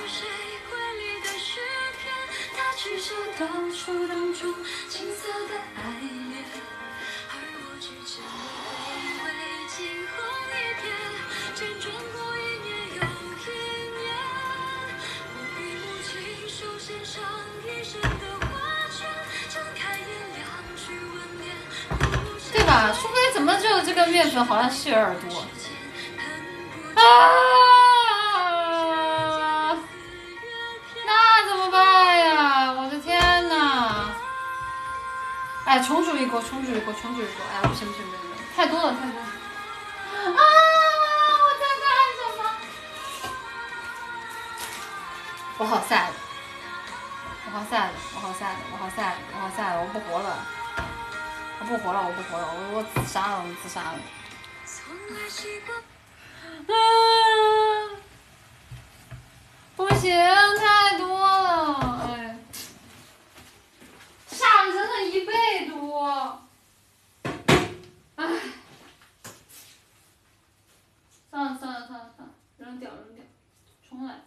[2.57, 4.55] 他取舍当初当初
[4.89, 6.45] 青涩的爱恋，
[7.31, 8.23] 而我只见
[22.53, 22.93] 对吧？
[22.93, 25.41] 舒芙蕾怎么就这个面粉好像是有点多？
[26.95, 27.03] 啊！
[31.05, 32.73] 那怎么办呀？
[32.73, 34.15] 我的天哪！
[35.67, 37.45] 哎，重煮一锅，重煮一锅，重煮一锅！
[37.51, 38.21] 哎，呀不行不行不行，
[38.57, 39.27] 太多了太多了！
[40.33, 40.41] 啊！
[41.45, 41.87] 我在干
[42.17, 42.41] 什么？
[45.59, 46.11] 我好 sad，
[47.47, 50.29] 我好 sad，我好 sad，我好 sad，我好 sad，我不活了，
[51.61, 53.99] 我不活了，我不活了，我我自杀了，我自杀了。
[56.67, 56.73] 啊！
[59.77, 60.11] 不行，
[60.57, 62.39] 太多了，哎，
[64.31, 66.43] 下了整整一倍多，
[68.17, 68.25] 哎，
[71.35, 73.25] 算了算了算了算了，扔掉扔掉，
[73.83, 74.23] 重来。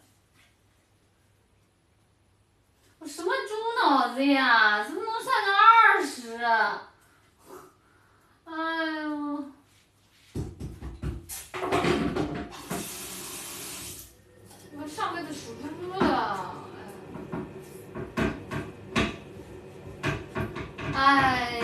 [2.99, 4.83] 我什么猪脑子呀？
[4.83, 6.43] 怎么能算成二十？
[8.43, 8.51] 哎
[9.03, 9.45] 呦！
[14.73, 16.05] 我上辈子属猪的，
[20.93, 21.56] 哎，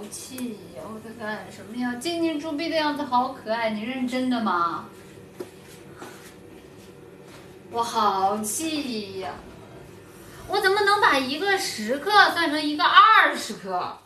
[0.00, 0.80] 好气呀！
[0.82, 1.94] 我在干什么呀？
[1.96, 4.86] 静静猪逼的样子好可爱，你认真的吗？
[7.70, 9.34] 我好气呀！
[10.48, 13.98] 我怎么能把一个十克算成一个二十克？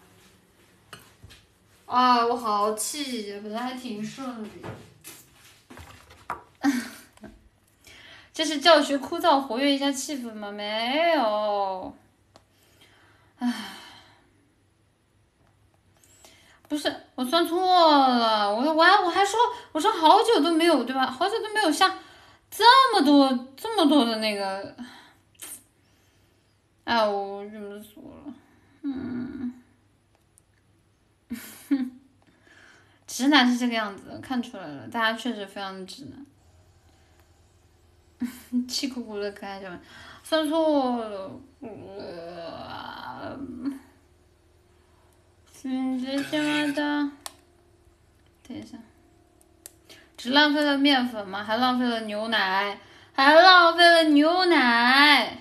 [1.87, 3.39] 啊，我好气呀！
[3.45, 4.51] 本来还挺顺利。
[8.35, 10.51] 这是教学枯燥，活跃一下气氛吗？
[10.51, 11.95] 没有。
[13.39, 13.74] 唉，
[16.75, 19.39] 不是我算错了，我我还我还说
[19.71, 21.07] 我说好久都没有对吧？
[21.07, 21.97] 好久都没有下
[22.51, 24.75] 这么多这么多的那个，
[26.83, 28.35] 哎，我忍不住了，
[28.83, 29.55] 嗯，
[33.07, 36.27] 直男是这个样子，看出来了，大家确实非常的直男。
[38.67, 39.81] 气鼓鼓的可爱小们，
[40.25, 41.31] 算错了，
[45.67, 47.11] 嗯这什么的？
[48.47, 48.77] 等一下，
[50.15, 51.43] 只浪费了面粉吗？
[51.43, 52.79] 还浪费了牛奶，
[53.15, 55.39] 还浪费了牛奶。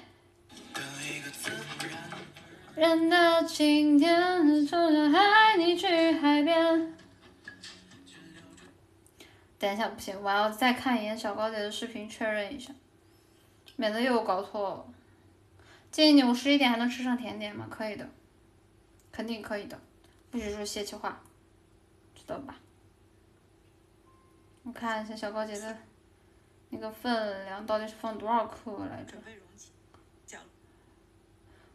[2.76, 6.96] 人的晴天，冲着海，你去海边。
[9.60, 12.72] 等一下，不行，我要再看一眼小高姐的视频，确认一下，
[13.76, 14.86] 免得又搞错了。
[15.92, 17.68] 建议你我十一点还能吃上甜点吗？
[17.70, 18.10] 可以的，
[19.12, 19.78] 肯定可以的，
[20.34, 21.22] 不许说泄气话，
[22.16, 22.56] 知道吧？
[24.64, 25.78] 我看一下小高姐的
[26.70, 29.16] 那个分量到底是放多少克来着？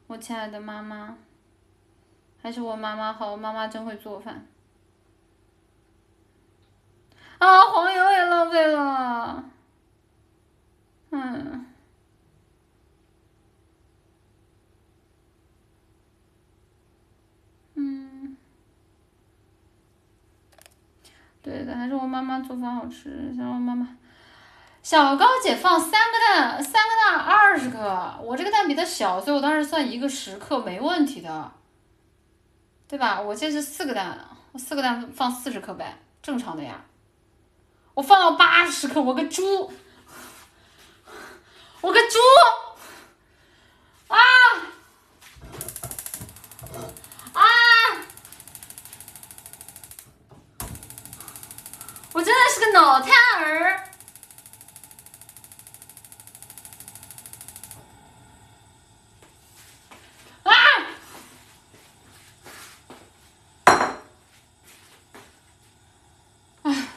[0.09, 1.16] 我亲爱的妈妈，
[2.43, 4.44] 还是我妈妈好，我妈妈真会做饭。
[7.39, 9.44] 啊，黄油也浪费了，
[11.10, 11.66] 嗯，嗯，
[21.49, 23.89] 对的，还是我妈妈做饭好吃，想我妈妈。
[24.83, 31.51] 小高姐放三个蛋，三个蛋二十克，我这个蛋比她小，所以我当时算一个十克没问题的，
[32.87, 33.19] 对吧？
[33.19, 36.85] 我这是四个蛋，我四个蛋放四十克呗，正常的呀。
[37.95, 39.73] 我放到八十克，我个猪，
[41.81, 42.19] 我个猪，
[44.09, 44.19] 啊！
[52.15, 53.11] 我真的是个脑瘫
[53.41, 53.89] 儿。
[60.43, 60.53] 啊！
[66.65, 66.89] 唉。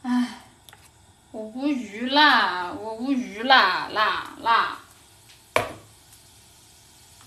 [0.00, 0.40] 唉，
[1.32, 4.78] 我无语啦，我无语啦啦啦！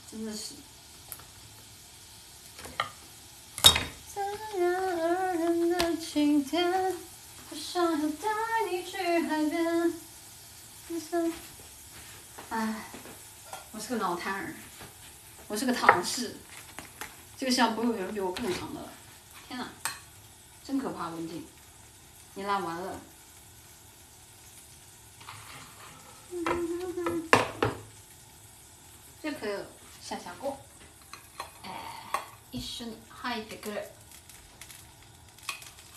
[0.09, 0.55] 真的是。
[4.13, 4.25] 三
[4.59, 6.94] 月二人的晴天，
[7.50, 8.26] 我想要带
[8.70, 9.92] 你去海边。
[12.48, 12.84] 唉，
[13.72, 14.54] 我是个脑瘫儿，
[15.46, 16.36] 我是个唐氏，
[17.36, 18.88] 这个项不会有人比我更长的了。
[19.46, 19.66] 天呐，
[20.64, 21.46] 真可怕，文静。
[22.34, 23.00] 你拉完了，
[29.22, 29.56] 这可以
[30.02, 30.58] 下下锅。
[31.62, 31.70] 哎，
[32.52, 33.82] 一緒に入ってくる。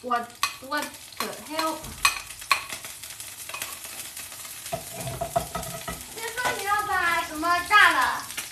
[0.05, 0.29] What
[0.69, 0.85] what
[1.19, 1.77] the hell？
[6.15, 7.99] 听说你要把什么炸了？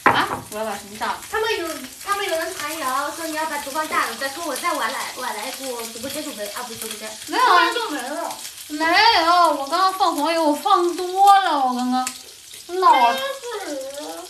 [0.05, 0.29] 啊？
[0.51, 1.15] 我要把什么炸？
[1.31, 1.69] 他们有
[2.03, 8.35] 他们有人传谣说你要把厨房炸了，再说我再晚来晚来过直播间就没啊不是直播间，没有啊就没了。
[8.69, 8.87] 没
[9.27, 12.03] 有，我刚刚放黄油，我放多了，我刚刚
[12.81, 13.15] 脑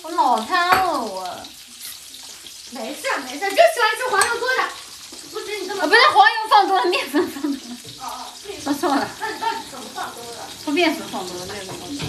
[0.03, 1.23] 我脑瘫了我。
[2.73, 4.69] 没事没事，就喜欢吃黄油多的，
[5.31, 7.57] 不止你这么啊，不是黄油放多了，面粉放多了，
[8.01, 10.47] 哦哦，对说错了，那你到底怎么放多了？
[10.63, 12.03] 放面粉放多了，面粉放多了。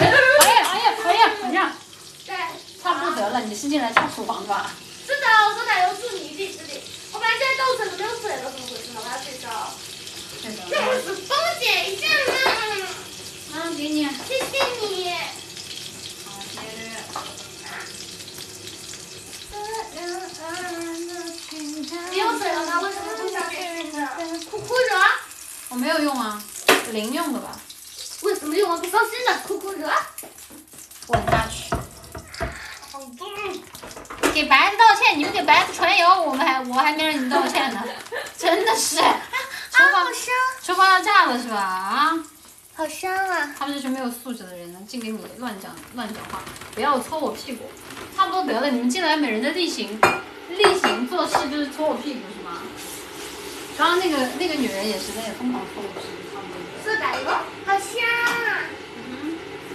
[0.00, 1.70] 哎呀哎呀哎呀，怎样？
[2.26, 2.34] 对，
[2.82, 4.70] 差不多得了，你是进来擦厨房吧？
[5.06, 6.72] 是的，我说奶油助你一定是的。
[7.12, 9.00] 我本来现在倒水都没有水了，怎么回事呢？
[9.04, 9.44] 我要睡觉。
[10.42, 10.56] 这是
[11.28, 12.88] 帮我剪一下嘛。
[13.52, 14.08] 嗯，给你。
[14.26, 15.12] 谢谢你。
[16.24, 17.20] 好，接着。
[22.10, 22.80] 没有水了吗？
[22.80, 23.98] 为什么不想给你的？
[24.50, 24.96] 哭哭惹？
[25.68, 26.42] 我没有用啊，
[26.92, 27.58] 零用的吧？
[28.22, 29.40] 为什么用了不高兴呢？
[29.46, 29.90] 哭哭惹？
[31.06, 31.74] 滚下去！
[32.92, 34.32] 好重。
[34.32, 37.82] 给白子道歉，你们给白子传谣，我们还我还没让你们道歉呢，
[38.38, 38.96] 真的是。
[38.96, 40.32] 厨房好香。
[40.62, 41.56] 厨房要炸了是吧？
[41.56, 42.18] 啊？
[42.74, 43.54] 好香啊！
[43.58, 46.40] 他们这群没有素质的人呢，净给你乱讲乱讲话，
[46.74, 47.64] 不要搓我屁股，
[48.16, 48.70] 差不多得了。
[48.70, 50.00] 你们进来每人的例行
[50.48, 52.62] 例行做事就是搓我屁股是吗？
[53.76, 56.56] 刚刚那个那个女人也是在疯狂搓我屁股，差不多。
[56.82, 57.30] 是哪一个？
[57.66, 58.00] 好香
[58.48, 58.64] 啊！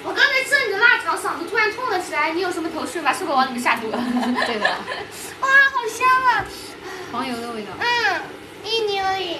[0.03, 2.31] 我刚才吃了你的辣条，嗓子突然痛了起来。
[2.33, 3.13] 你有什么头绪吧？
[3.13, 3.97] 是不是往里面下毒了？
[4.47, 4.65] 对的，
[5.41, 6.45] 哇，好香啊！
[7.11, 7.73] 黄油的味道。
[7.79, 8.21] 嗯，
[8.63, 9.37] 一牛而已。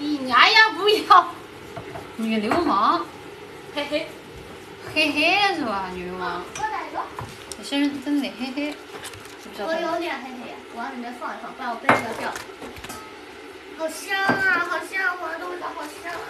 [0.00, 1.32] 咦，哎呀，不要，
[2.16, 3.06] 女流氓，
[3.72, 4.08] 嘿嘿，
[4.94, 5.90] 嘿嘿是吧？
[5.94, 7.00] 女流氓，我哪一个？
[7.58, 8.74] 有些人真的得嘿嘿，
[9.58, 9.72] 我？
[9.72, 12.34] 有点黑黑，我往里面放一放，不然我杯子要掉。
[13.78, 16.26] 好香啊，好香，黄油的味道好香啊！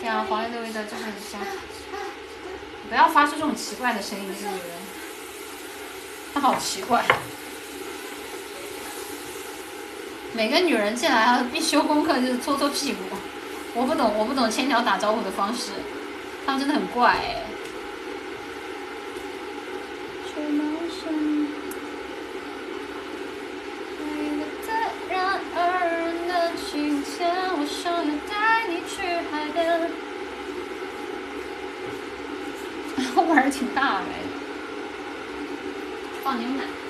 [0.00, 1.40] 对啊，黄油的味道真的很香。
[2.88, 4.70] 不要发出这种奇怪的声音，这个女人，
[6.34, 7.04] 她好奇怪。
[10.32, 12.98] 每个女人进来啊，必修功课就是搓搓屁股。
[13.74, 15.70] 我不懂，我不懂千条打招呼的方式，
[16.46, 17.42] 他们真的很怪哎、
[24.62, 24.70] 自
[25.10, 25.58] 然而
[26.28, 26.32] 然的，
[27.58, 27.98] 我想要
[28.30, 28.32] 带
[28.68, 28.94] 你去
[29.30, 29.90] 海边。
[33.16, 34.04] 我 玩儿挺大的、
[36.22, 36.85] 放牛奶。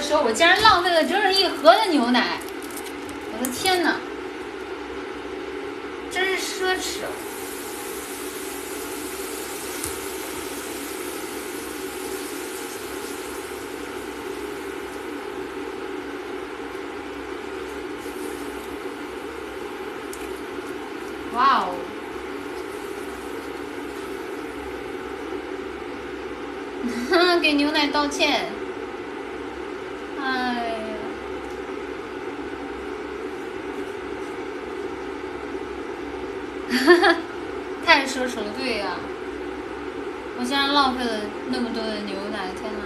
[0.00, 2.38] 的时候，我竟然浪费了整整一盒的牛奶！
[3.34, 3.96] 我的天哪，
[6.10, 7.00] 真是奢侈！
[21.34, 21.76] 哇哦！
[27.42, 28.59] 给牛奶道歉。
[30.30, 30.94] 哎呀，
[36.70, 37.16] 哈哈，
[37.84, 38.96] 太奢侈了，对呀、
[40.38, 41.10] 我竟然浪费了
[41.48, 42.84] 那么多的牛奶，天呐，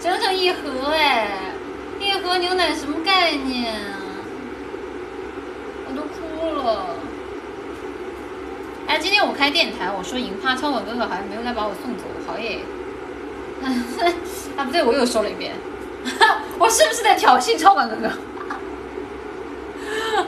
[0.00, 1.52] 整整一盒哎，
[1.98, 4.00] 一盒牛奶什么概念啊？
[5.88, 6.96] 我都哭了。
[8.86, 12.60] 哎，今天我开电台，我说银花超我哥哥好像没有来把我送走，好耶。
[14.56, 15.54] 啊，不对，我又说了一遍，
[16.58, 18.06] 我是不是在挑衅超管哥哥？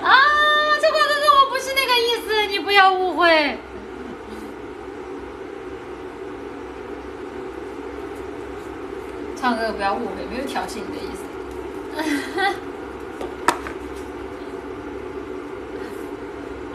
[0.02, 0.12] 啊，
[0.80, 3.58] 超管哥哥，我不是那个意思，你不要误会。
[9.36, 11.22] 超管哥不要误会，没有挑衅你的意思。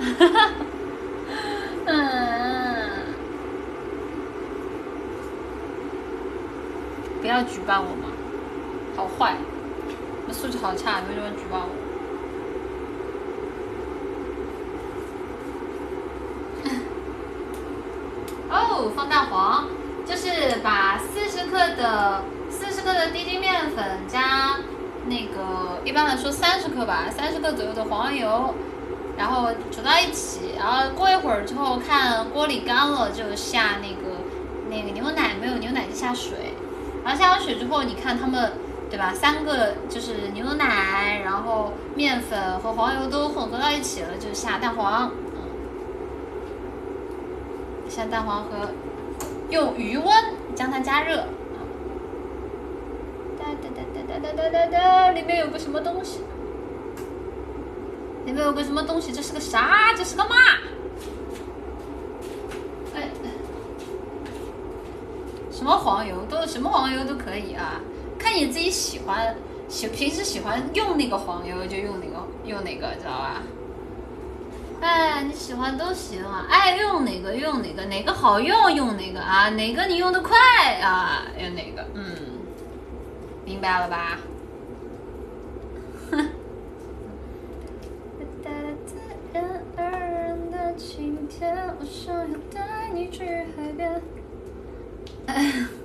[1.85, 2.89] 嗯，
[7.21, 8.07] 不要举报我嘛，
[9.01, 9.33] 好坏，
[10.27, 11.71] 我素质好差，为什么举报我？
[18.53, 19.65] 哦，放大黄，
[20.05, 22.21] 就是把四十克的
[22.51, 24.57] 四十克的低筋面粉加
[25.07, 28.53] 那个一般来说三十克吧，三十克左右的黄油，
[29.17, 34.17] 然后煮到一起，然后过一会儿之后看锅里干了就下那个
[34.69, 36.53] 那个牛奶，没有牛奶就下水，
[37.03, 38.51] 然后下完水之后你看它们
[38.91, 45.39] 对吧，三个就是牛奶，然后面粉和黄油都混合到一起了，就下蛋黄，嗯，
[47.89, 48.69] 下蛋黄和
[49.49, 50.07] 用余温
[50.53, 51.21] 将它加热。
[51.21, 51.27] 啊
[53.39, 56.19] 哒哒哒哒哒哒哒哒，里面有个什么东西？
[58.25, 59.13] 里面有个什么东西？
[59.13, 59.93] 这是个啥？
[59.95, 60.35] 这是个嘛？
[65.49, 67.79] 什么黄油都什么黄油都可以啊，
[68.21, 69.35] 看你自己喜欢，
[69.67, 73.41] 喜平时喜欢用那个黄油就用哪个用哪个，知道吧？
[74.81, 80.37] 哎，你喜欢都行啊，爱用哪个用哪个，哪个好用用哪个啊，哪个你用的快
[80.81, 82.03] 啊，用哪个，嗯，
[83.45, 84.17] 明白了吧？
[90.77, 94.01] 晴天，我想要带你去海边。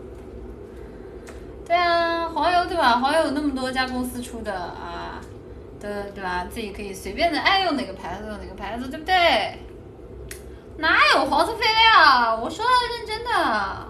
[1.67, 2.99] 对啊，黄油对吧？
[2.99, 5.21] 黄油有那么多家公司出的啊，
[5.81, 6.47] 的对吧？
[6.49, 9.59] 自己可以随便的爱用哪个牌子用哪个牌子，对不对？
[10.79, 12.37] 哪有黄色废料？
[12.37, 13.87] 我说的认真的，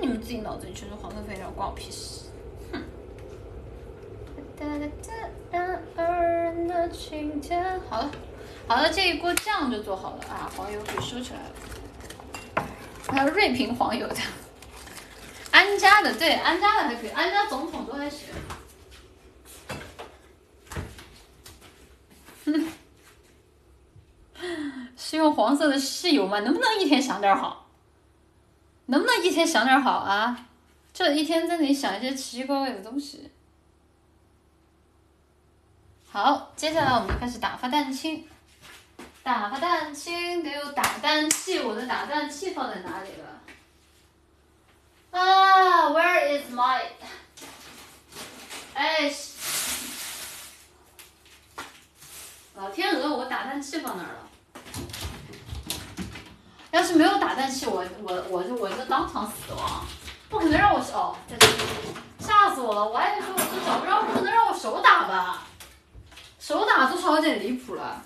[0.00, 2.20] 你们自己脑子里全是黄色废料，关我屁事。
[2.72, 2.82] 哼。
[4.56, 5.10] 自
[5.50, 7.80] 然而然的晴天。
[7.90, 8.10] 好了，
[8.66, 12.66] 好了，这一锅酱就做好了啊，黄油可以收起来了。
[13.08, 14.14] 还有瑞平黄油的，
[15.50, 18.28] 安家的，对，安家的还可以，安家总统都还行。
[22.44, 22.72] 哼
[24.96, 26.40] 是用黄色的室友吗？
[26.40, 27.68] 能不能一天想点好？
[28.86, 30.46] 能不能一天想点好啊？
[30.92, 33.30] 这一天在那里想一些奇奇怪怪的东西。
[36.10, 38.26] 好，接下来我们开始打发蛋清。
[39.22, 43.40] 打发蛋清得有打蛋器，我的打蛋器放在哪里了？
[45.10, 46.82] 啊，Where is my？
[48.74, 49.12] 哎，
[52.54, 54.30] 老天鹅，我打蛋器放哪儿了？
[56.70, 59.84] 要是没有打蛋器，我我我就我就当场死亡，
[60.28, 61.16] 不可能让我哦，
[62.20, 62.88] 吓死我了！
[62.88, 65.42] 我还以为我这找不着，不可能让我手打吧？
[66.38, 68.04] 手打多少有点离谱了。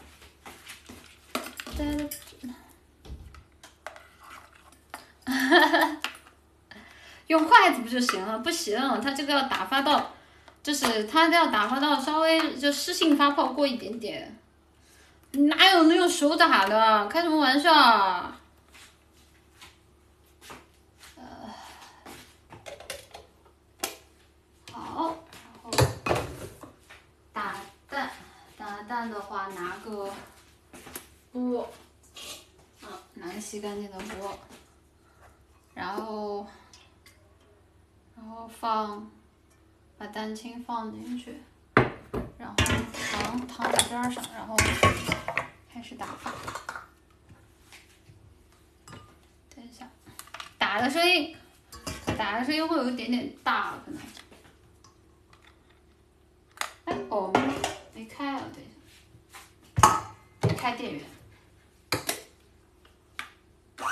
[5.27, 5.97] 哈哈
[7.29, 8.39] 用筷子不就行了？
[8.41, 10.13] 不行，它这个要打发到，
[10.63, 14.39] 就是它要打发到稍微就湿性发泡过一点点。
[15.33, 17.09] 哪有能用手打的？
[17.09, 18.41] 开什么玩笑啊！
[24.71, 25.17] 好，然后
[27.33, 27.57] 打
[27.89, 28.11] 蛋，
[28.57, 30.09] 打蛋的话拿个
[31.33, 31.69] 锅，
[32.83, 34.39] 嗯，拿个洗干净的锅，
[35.75, 36.47] 然后，
[38.17, 39.11] 然后放，
[39.99, 41.41] 把蛋清放进去，
[42.39, 44.57] 然后糖糖在边上，然后
[45.73, 46.31] 开始打发。
[49.55, 49.89] 等一下，
[50.59, 51.37] 打的声音，
[52.17, 54.01] 打的声音会有一点点大，可能。
[56.87, 57.31] 哎，哦，
[57.95, 58.67] 没没开啊，等一
[59.81, 60.13] 下，
[60.43, 61.03] 没开电源。
[63.79, 63.87] 哎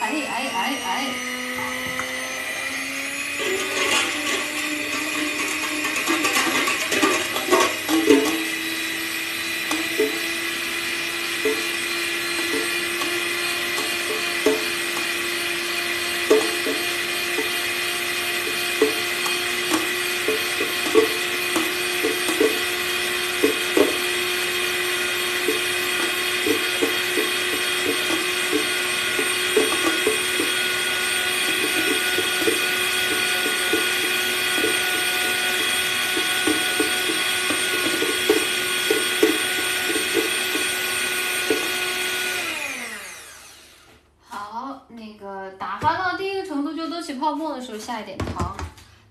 [0.00, 1.34] 哎哎哎！
[44.26, 48.56] 好，那个打发到第一个程度就都起泡沫的时候下一点糖，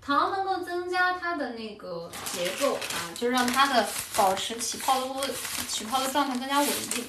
[0.00, 5.28] 糖能够增加它的那个结构啊，就是让它的保持起泡的
[5.68, 7.04] 起泡的状态更加稳定。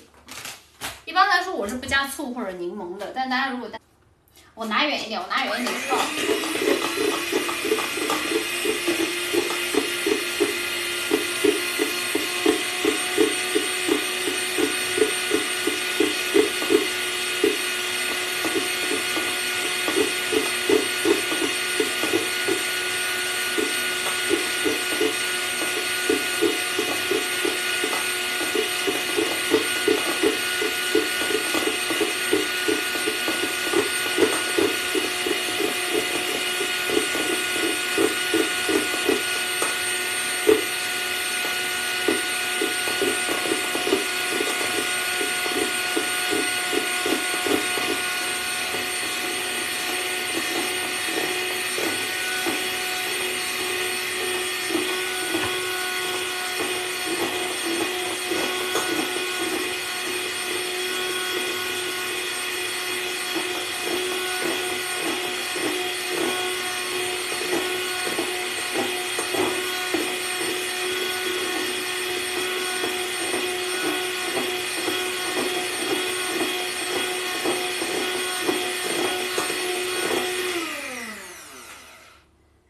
[1.06, 3.70] 一般来说我是不加醋或者柠檬的，但大家如果
[4.54, 5.98] 我拿远一点，我拿远一点知道。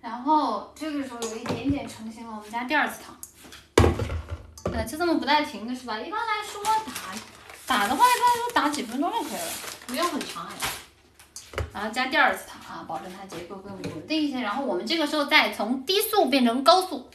[0.01, 3.15] 然后这个时候有一点点成型了，我们加第二次糖。
[4.73, 5.99] 呃，就这么不带停的是吧？
[5.99, 6.73] 一般来说打
[7.67, 9.51] 打的话，一般来说打几分钟就可以了，
[9.85, 10.53] 不用很长哎。
[11.71, 14.39] 然后加第二次糖啊，保证它结构更稳定一些。
[14.39, 17.07] 然后我们这个时候再从低速变成高速。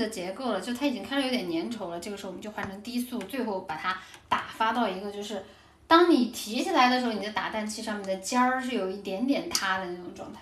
[0.00, 2.00] 的结构了，就它已经开始有点粘稠了。
[2.00, 3.96] 这个时候我们就换成低速，最后把它
[4.28, 5.44] 打发到一个就是，
[5.86, 10.40] 当你提起来的时候，你的打蛋器上面的尖儿是有一点点塌的那种状态。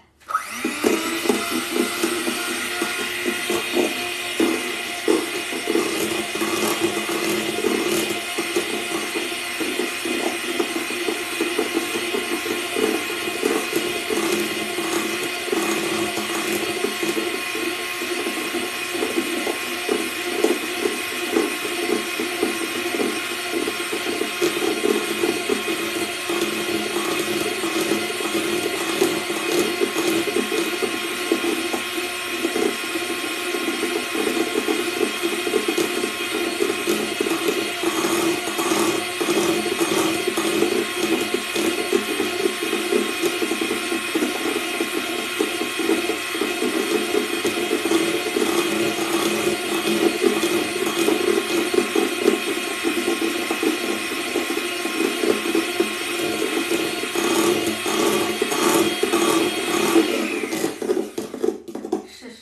[62.10, 62.36] 试试。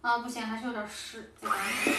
[0.00, 1.30] 啊，不行，还是有点湿。
[1.40, 1.92] 再打一下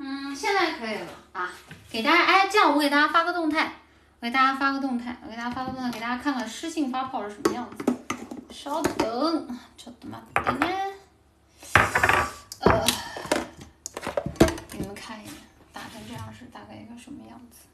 [0.00, 1.50] 嗯，现在可以了啊。
[1.97, 3.73] 给大家，哎，这样我给大家发个动态，
[4.19, 7.93] 我给大家发个动态，我给大家发个动态，给大家看看湿性发泡是什么样子。
[8.51, 10.93] 稍等，ちょっと待ってね。
[12.59, 12.85] 呃，
[14.69, 15.33] 给你们看一眼，
[15.71, 17.67] 打成这样是大概一个什么样子？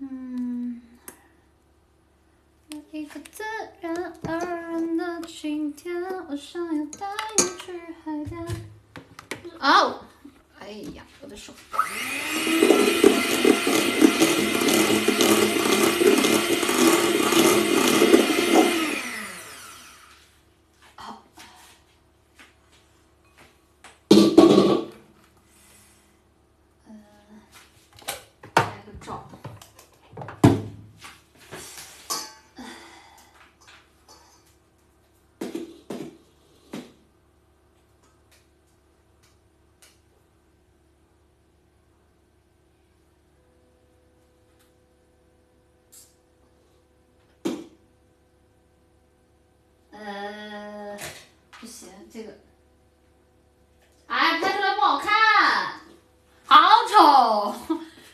[0.00, 0.82] 嗯。
[2.90, 3.42] 一个自
[3.80, 5.94] 然而然的晴天，
[6.28, 7.06] 我想要带
[7.38, 7.72] 你去
[8.02, 8.46] 海边。
[9.60, 10.00] 哦，
[10.63, 11.53] 哎呀，我的手。
[20.95, 21.21] 好。
[26.87, 27.03] 嗯，
[28.55, 29.27] 来个罩。
[49.95, 50.97] 呃，
[51.61, 52.33] 不行，这个，
[54.07, 55.79] 哎，拍出来不好看，
[56.45, 56.57] 好
[56.89, 57.55] 丑，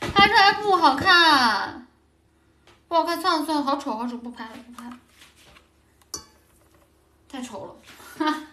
[0.02, 1.88] 拍出来不好看，
[2.88, 3.64] 不好看，算了算
[4.18, 5.00] 不拍了不拍了，
[7.30, 7.76] 太丑了，
[8.18, 8.44] 哈。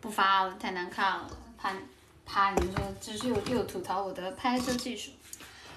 [0.00, 1.72] 不发了，太难看了，怕
[2.26, 5.10] 怕你们说这是又又吐槽我的拍摄技术。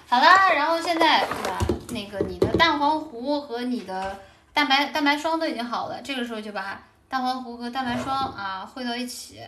[0.08, 1.58] 好啦，然后现在对吧？
[1.90, 4.20] 那个你的蛋黄糊和你的
[4.52, 9.40] 蛋白蛋白霜都已经好了，这个时候就把蛋黄糊和蛋白霜啊汇到一起，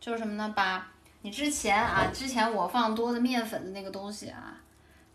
[0.00, 0.52] 就是什么呢？
[0.54, 0.88] 把
[1.22, 4.60] 你之前啊之前我放多的面粉的那个东西啊，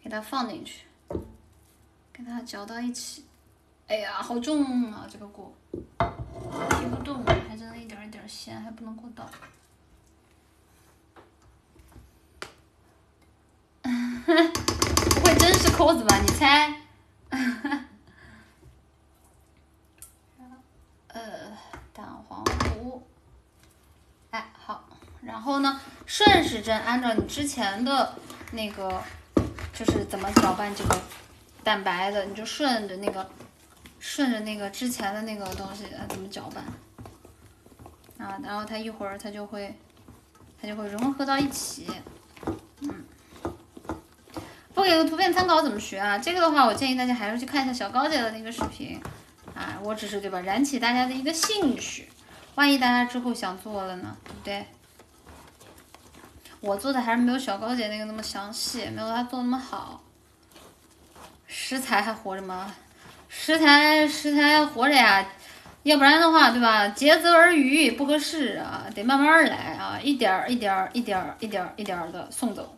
[0.02, 0.86] 给它放进去，
[2.12, 3.26] 给它搅到一起。
[3.88, 5.06] 哎呀，好重啊！
[5.12, 5.54] 这个锅
[6.00, 9.26] 提不动，还真的一点一点咸，还不能过倒。
[14.24, 16.18] 不会真是扣子吧？
[16.22, 16.74] 你猜？
[21.22, 21.58] 呃，
[21.94, 23.04] 蛋黄糊。
[24.32, 24.84] 哎，好，
[25.22, 28.16] 然后呢，顺时针按照你之前的
[28.52, 29.02] 那个，
[29.72, 31.00] 就是怎么搅拌这个
[31.64, 33.30] 蛋白的，你就顺着那个，
[34.00, 36.64] 顺着那个之前的那个东西呃怎么搅拌。
[38.18, 39.76] 啊，然后它一会儿它就会，
[40.60, 41.88] 它就会融合到一起。
[42.82, 43.06] 嗯
[44.74, 46.18] 不给个图片参考怎么学啊？
[46.18, 49.00] 这个的话，我建议大家还是去看一下小高姐的那个视频，
[49.84, 52.10] 我只是对吧，燃起大家的一个兴趣，
[52.56, 54.66] 万一大家之后想做了呢，对不对？
[56.60, 60.04] 我做的还是没有小高姐那个那么详细，没有她做那么好。
[61.48, 62.74] 食材还活着吗？
[63.28, 65.26] 食材食材还活着呀，
[65.84, 66.88] 要不然的话，对吧？
[66.90, 72.78] 竭泽而渔不合适啊，得慢慢来啊，一点儿一点儿一点儿一点儿一点儿的送走，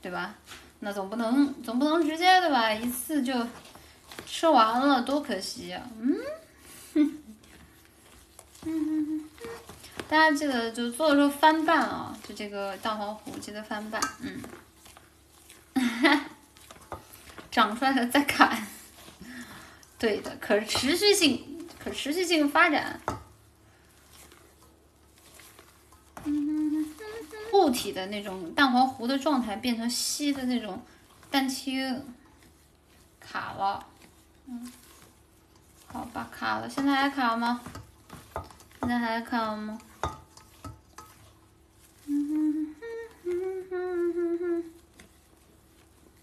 [0.00, 0.34] 对吧？
[0.80, 2.72] 那总不能总不能直接对吧？
[2.72, 3.34] 一次就
[4.26, 6.16] 吃完了，多可惜呀、嗯，
[6.94, 7.22] 哼，
[8.64, 9.28] 嗯，
[10.08, 14.42] 大家记得就做的时候翻拌啊，就这个蛋黄糊记得翻拌，嗯，
[17.50, 18.66] 长出来了再砍，
[19.98, 23.00] 对的，可持续性，可持续性发展。
[27.50, 30.82] 固体的那种蛋黄糊的状态变成稀的那种
[31.30, 32.02] 蛋清，
[33.20, 33.86] 卡了，
[34.52, 34.70] 嗯，
[35.86, 37.58] 好吧，卡了，现在还卡吗？
[38.80, 39.78] 现在还卡吗？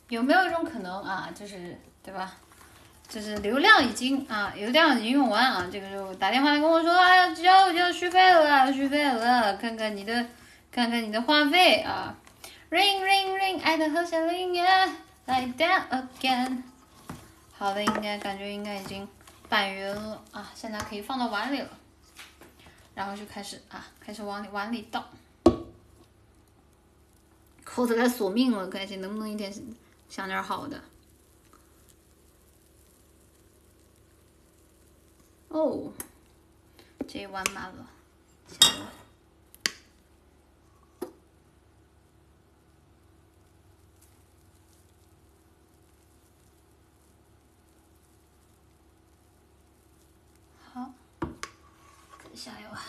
[0.10, 2.36] 有没有一种可能啊，就是对吧？
[3.08, 10.28] 就是流量已经啊，流量已经用完啊，这个时候打电话来跟我说，哎呀，交交续费了，续费了，看看你的，
[10.72, 12.16] 看看你的话费啊
[12.70, 14.68] ，ring ring ring，爱的和弦铃耶
[15.26, 16.62] ，like that again。
[17.60, 19.06] 好的，应该感觉应该已经
[19.50, 21.70] 拌匀了啊，现在可以放到碗里了，
[22.96, 25.04] 然后就开始啊，开始往里碗里倒。
[27.66, 29.54] 扣子该索命了，赶紧能不能一点
[30.08, 30.82] 想点好的？
[35.50, 35.92] 哦，
[37.10, 37.86] 这一碗满了，
[38.48, 38.88] 下一碗。
[50.72, 50.94] 好，
[52.40, 52.82] 下一碗。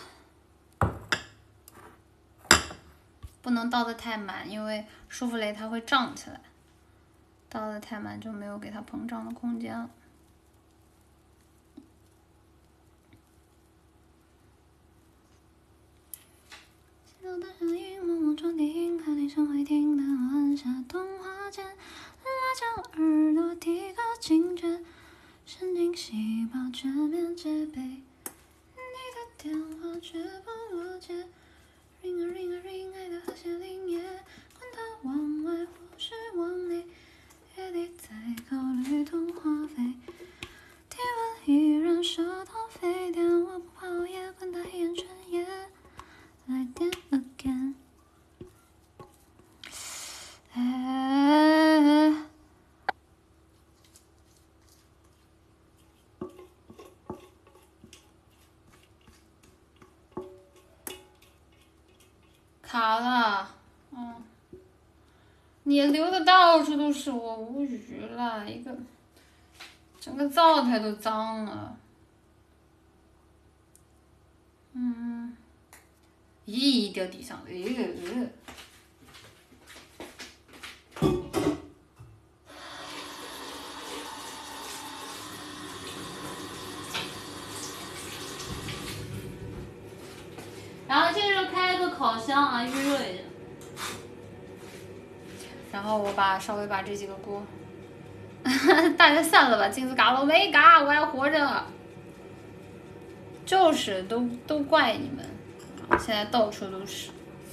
[3.41, 6.39] 不能倒的太满，因为舒芙蕾它会胀起来，
[7.49, 9.89] 倒的太满就没有给它膨胀的空间了。
[17.05, 21.75] 洗澡的声音，默默装订，看你常会听的晚霞动画间，拉
[22.57, 24.79] 长耳朵，提高警觉，
[25.45, 28.01] 神经细胞全面戒备，
[29.41, 31.25] 电话却不我接。
[32.03, 33.99] ring a ring a ring，爱的和弦铃耶，
[34.53, 36.85] 管它往外或是往内，
[37.57, 38.09] 月底再
[38.47, 38.55] 考
[38.85, 39.77] 虑通话费。
[40.91, 45.43] 体温依然烧到沸点，我不怕熬夜，管它黑眼圈也
[46.45, 47.73] 来电 again。
[62.71, 63.49] 卡了，
[63.91, 64.15] 嗯，
[65.63, 68.73] 你流的到处都是，我无语了，一个
[69.99, 71.75] 整个灶台都脏了，
[74.71, 75.35] 嗯，
[76.45, 78.29] 咦，掉地上了，呃呃。
[90.87, 91.89] 然后接着开个
[92.65, 93.23] 预热一下。
[95.71, 97.41] 然后我把稍微把这几个锅，
[98.97, 101.65] 大家散了吧，镜子嘎了，没嘎，我还活着。
[103.45, 105.25] 就是都都怪你们，
[105.99, 107.09] 现在到处都是，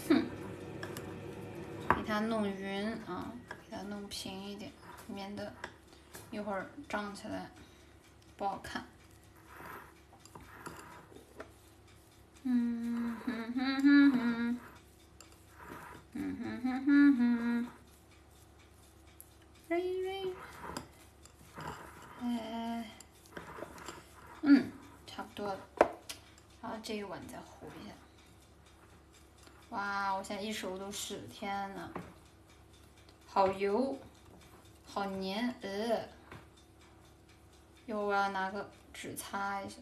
[0.09, 0.23] 哼！
[1.97, 4.71] 给它弄匀啊，给它弄平一点，
[5.07, 5.53] 免得
[6.31, 7.51] 一会儿胀起来
[8.37, 8.85] 不好看。
[12.45, 14.59] 嗯哼哼哼哼，
[16.15, 17.67] 嗯哼哼哼哼，
[19.69, 20.33] 瑞瑞，
[22.23, 22.91] 哎，
[24.43, 24.73] 嗯，
[25.07, 25.61] 差不多了，
[26.63, 27.95] 然后这一碗再糊一下。
[29.71, 31.91] 哇，我现在一手都是，天呐，
[33.27, 33.99] 好油，
[34.87, 36.09] 好黏，呃，
[37.87, 39.77] 一会儿我要拿个纸擦一下，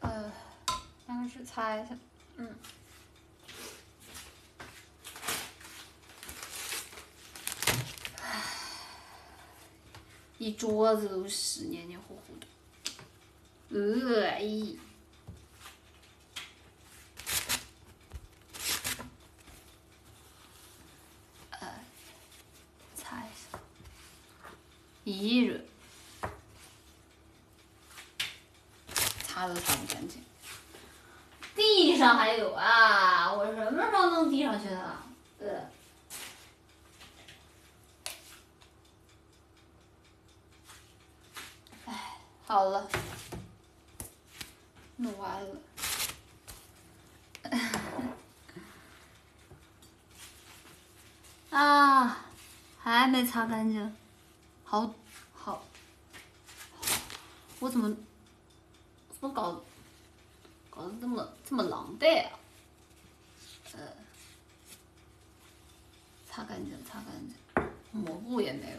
[0.00, 0.30] 呃。
[1.06, 1.96] 拿个纸擦一下，
[2.36, 2.54] 嗯。
[10.38, 12.46] 一桌子都是黏黏糊糊的，
[13.70, 14.40] 呃，哎，
[21.50, 21.68] 呃，
[22.94, 23.58] 擦一下，
[25.02, 25.60] 一热，
[29.26, 30.22] 擦都擦不干净。
[31.56, 33.32] 地上还有啊！
[33.34, 34.96] 我什么时候弄地上去的？
[35.40, 35.68] 呃，
[42.48, 42.88] 好了，
[44.96, 45.54] 弄完了。
[51.50, 52.24] 啊，
[52.78, 53.94] 还没擦干净，
[54.64, 54.94] 好，
[55.34, 55.62] 好，
[57.60, 57.94] 我怎么
[59.10, 59.62] 怎么搞
[60.70, 62.30] 搞得这么这么狼狈啊？
[63.74, 63.80] 呃，
[66.26, 67.34] 擦干净，擦干净，
[67.92, 68.78] 抹布也没有，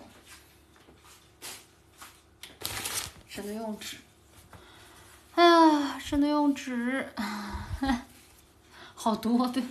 [3.30, 3.98] 只能用纸。
[5.36, 7.14] 哎呀，只能用纸，
[8.96, 9.64] 好多对，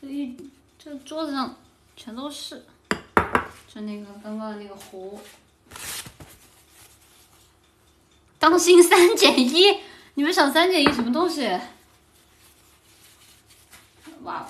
[0.00, 1.54] 这一这桌子上
[1.96, 2.64] 全都是，
[3.68, 5.20] 就那个刚刚的那个壶。
[8.38, 9.80] 当心三减一！
[10.14, 11.60] 你们想三减一什么东西？
[14.22, 14.48] 哇，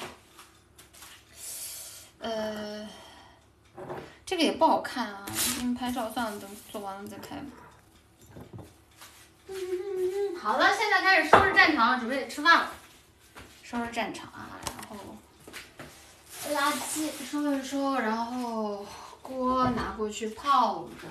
[2.20, 2.88] 呃，
[4.24, 5.26] 这个也不好看啊，
[5.58, 7.59] 你们拍照算了，等做完了再开吧。
[9.52, 12.72] 嗯，好了，现在开始收拾战场，准备吃饭了。
[13.64, 14.96] 收拾战场啊，然后
[16.54, 18.86] 垃圾收一收，然后
[19.22, 21.08] 锅拿过去泡着。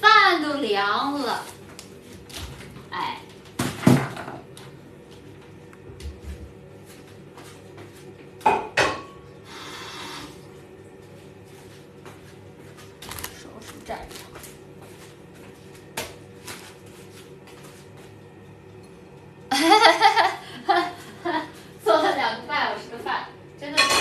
[0.00, 1.44] 饭都凉了，
[2.90, 3.18] 哎。
[13.38, 14.26] 收拾战场。
[21.84, 23.26] 做了两个半小时的饭，
[23.60, 23.94] 真的假的？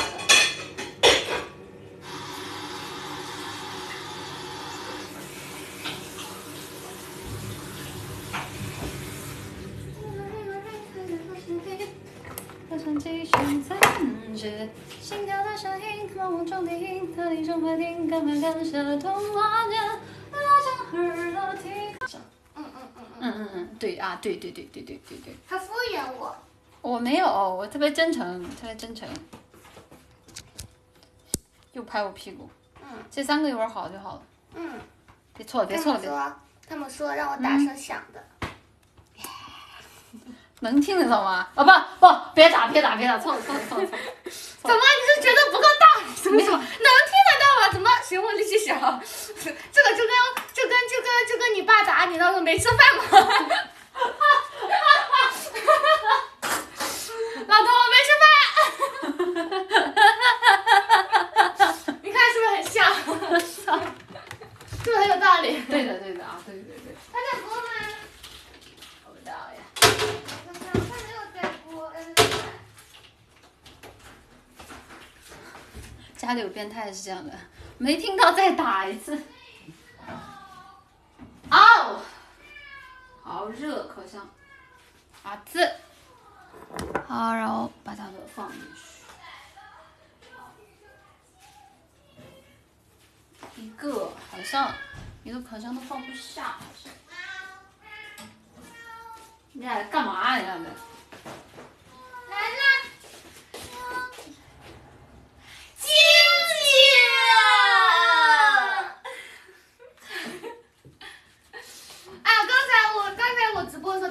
[12.68, 13.32] 我想继续
[13.62, 13.78] 暂
[14.36, 14.68] 时，
[15.00, 17.78] 心跳的声音，渴望中听，特地中快
[18.54, 19.82] 听，赶快看下童话念，
[20.32, 21.72] 拉长耳朵听。
[22.56, 26.36] 嗯嗯嗯嗯，嗯嗯嗯，对啊，对对对对对对对，他敷衍我。
[26.82, 29.08] 我没有，我特别真诚，特别真诚。
[31.74, 32.48] 又拍我屁股，
[32.82, 34.22] 嗯这三个一会儿好就好了。
[34.54, 34.80] 嗯，
[35.36, 38.24] 别错了，别错了，别，他们说，他们说让我打声响的。
[40.62, 41.48] 能听得到吗？
[41.56, 41.72] 啊不
[42.08, 44.04] 不，别打别打别打，错了错了错了错了。
[44.64, 45.86] 怎么你是觉得不够大？
[46.24, 46.52] 怎么说？
[46.58, 47.70] 能听得到吗？
[47.72, 48.74] 怎么行我力气小？
[48.74, 50.14] 这个就跟
[50.54, 53.04] 就跟就跟就跟你爸打你，那时候没吃饭吗？
[57.48, 58.26] 老头，我没吃饭。
[62.02, 62.74] 你看是不是很像？
[64.84, 65.62] 是不是很有道理？
[65.70, 66.96] 对的对的啊，对对对。
[67.12, 67.62] 他在播吗？
[69.06, 69.38] 我不知道呀。
[70.48, 71.70] 我看没有在播。
[76.26, 77.32] 家里有变态是这样的，
[77.78, 79.16] 没听到再打一次。
[81.52, 82.02] 哦，
[83.22, 84.28] 好热，烤箱。
[85.22, 85.72] 啊字。
[87.08, 88.82] 好，然后把它的放进去。
[93.58, 94.74] 一个好像
[95.24, 96.92] 一个烤箱都放不下，好像。
[99.52, 100.38] 你俩在干嘛？
[100.38, 100.64] 你俩在？
[102.32, 102.66] 来啦！
[103.54, 103.62] 晶晶！
[103.86, 105.75] 啊，刚才我刚才我直播的时候，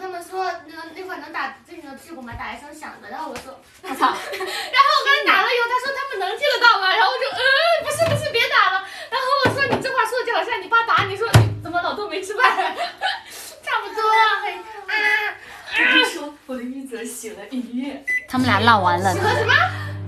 [0.00, 2.32] 他们说那那会儿能打自己的屁股吗？
[2.38, 4.06] 打一声响的，然后我说，我操！
[4.10, 6.88] 然后我刚才打了以后，他说他们能听得到吗？
[6.94, 7.40] 然后我就嗯，
[7.84, 8.84] 不是不是，别打了。
[9.10, 12.44] 然后我说你这话说的就好像你爸打你说你怎么老豆没吃饭，
[13.62, 14.02] 差不多。
[14.42, 15.38] 嘿啊，
[15.74, 19.52] 我说我的玉泽写了一夜，他们俩唠完了喜，欢什么？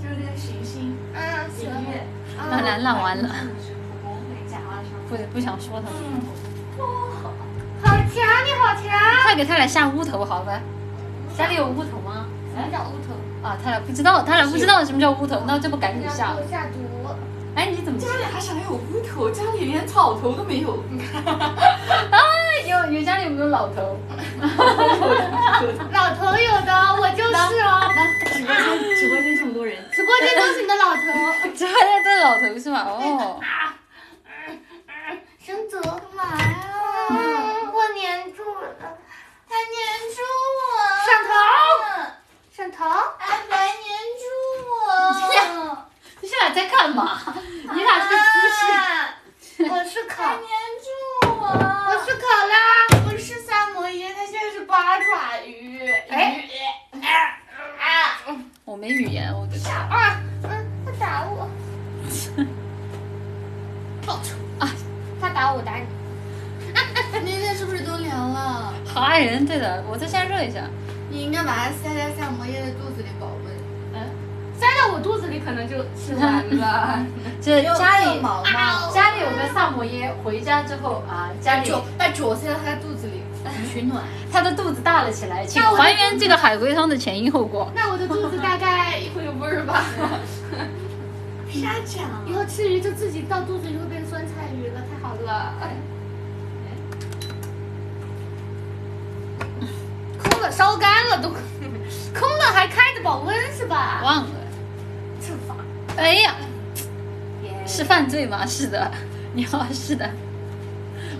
[0.02, 0.55] 就是那个行星
[1.16, 2.06] 嗯，喜欢一夜，
[2.38, 3.28] 他俩浪完了。
[5.08, 5.98] 不不想说他们。
[7.82, 8.82] 好强，你好强！
[9.22, 10.60] 快给他俩下乌头好吧！
[11.36, 12.26] 家里有乌头吗？
[12.54, 13.14] 什么叫乌头？
[13.46, 16.42] 啊，他俩不知道，他俩不知道什么叫乌头，那这不赶紧下了？
[16.50, 16.80] 下毒。
[17.56, 17.98] 哎，你怎么？
[17.98, 20.72] 家里还想要有乌头，家里连草头都没有。
[21.24, 22.20] 啊
[22.66, 23.98] 有有家里有没有老头？
[25.92, 27.90] 老头有的，我就是哦。
[28.36, 31.00] 直播间直播间这么多人，直播间都是你的老头。
[31.56, 32.84] 这还在这老头是吗？
[32.86, 33.40] 哦，
[35.44, 36.44] 生泽干嘛呀？
[37.10, 38.68] 嗯，我粘住了，
[39.48, 39.74] 他粘
[40.12, 40.20] 住
[40.60, 40.68] 我。
[41.06, 41.30] 上头，
[42.52, 42.78] 上头，
[43.18, 43.80] 还来粘
[44.20, 44.22] 住
[44.68, 44.70] 我。
[46.20, 47.22] 你俩在干嘛？
[47.72, 50.86] 你俩这个姿势，啊我是考，粘住
[51.40, 51.46] 我。
[51.46, 52.54] 我是考拉。
[58.88, 59.74] 脸，我的天！
[59.74, 60.50] 啊，嗯，
[60.84, 61.48] 他打我，
[64.06, 64.68] 报仇啊！
[65.20, 65.84] 他打我，我打你。
[67.12, 68.72] 那天是不是都凉了？
[68.86, 70.60] 好爱人，对的，我再加热一下。
[71.08, 73.54] 你应该把它塞在萨摩耶的肚子里保温。
[73.94, 74.00] 嗯，
[74.58, 77.06] 塞到我肚子里可能就吃完了。
[77.40, 82.85] 这家里毛毛，家里有个萨摩耶，回家之后啊，家里把脚塞到他肚
[83.76, 84.02] 取暖。
[84.32, 87.70] 他的肚子大了起来，请还原这个海龟汤的前因后果。
[87.76, 89.84] 那我的肚子大概会有味儿吧？
[91.52, 95.54] 沙酱，以后吃鱼就自己到肚子里会变酸菜鱼了，太好了。
[100.18, 104.00] 空了，烧干了都，空了还开着保温是吧？
[104.02, 104.30] 忘了，
[105.20, 105.54] 惩罚。
[105.96, 106.34] 哎呀，
[107.66, 108.44] 是犯罪吗？
[108.46, 108.90] 是的，
[109.34, 110.10] 你好，是的。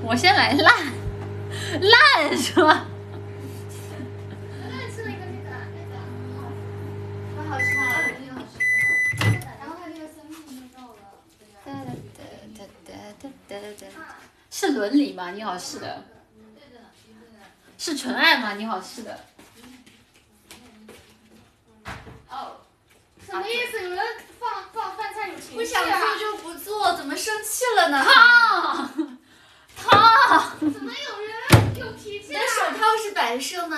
[0.03, 0.75] 我先来烂，
[1.81, 2.87] 烂是吧？
[4.95, 5.95] 吃了一个那个那个，
[7.49, 7.83] 好吃吗？
[14.51, 15.31] 是伦理吗？
[15.33, 16.05] 你好，是的。
[17.79, 18.55] 是纯爱吗？
[18.55, 19.21] 你好，是的。
[22.31, 22.57] 哦，
[23.25, 23.81] 什么意思？
[23.83, 23.99] 你们
[24.41, 25.85] 放放饭菜有情不绪啊？
[25.85, 28.03] 想做就不做，怎么生气了呢？
[29.77, 30.53] 烫。
[30.61, 32.41] 怎么有人有脾气你的？
[32.41, 33.77] 手套是白色吗？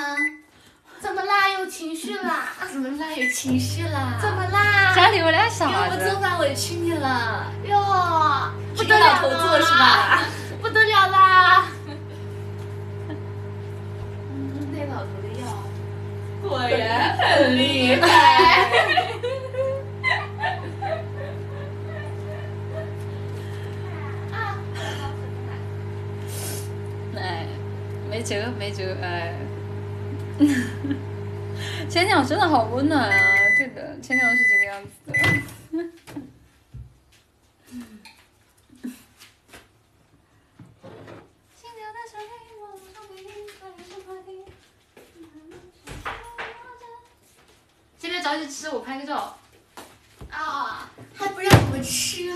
[1.00, 1.48] 怎么啦？
[1.58, 2.48] 有情绪啦？
[2.70, 3.12] 怎么啦？
[3.14, 4.18] 有情绪啦？
[4.20, 4.92] 怎么啦？
[4.94, 6.16] 家里有俩因为傻我做子。
[6.20, 7.46] 饭委屈你了。
[7.64, 10.22] 哟，不得了个老头做是吧？
[10.60, 11.64] 不得了啦！
[13.08, 15.46] 嗯那老头的药
[16.42, 18.68] 果然很厉害。
[27.28, 27.46] 哎，
[28.08, 29.34] 没辙，没辙，哎。
[31.90, 33.36] 前鸟真的好温暖啊！
[33.58, 35.14] 对的，前鸟是这个样子的。
[47.98, 49.38] 现在着急吃，我拍个照。
[50.30, 52.32] 啊，还不让我们吃，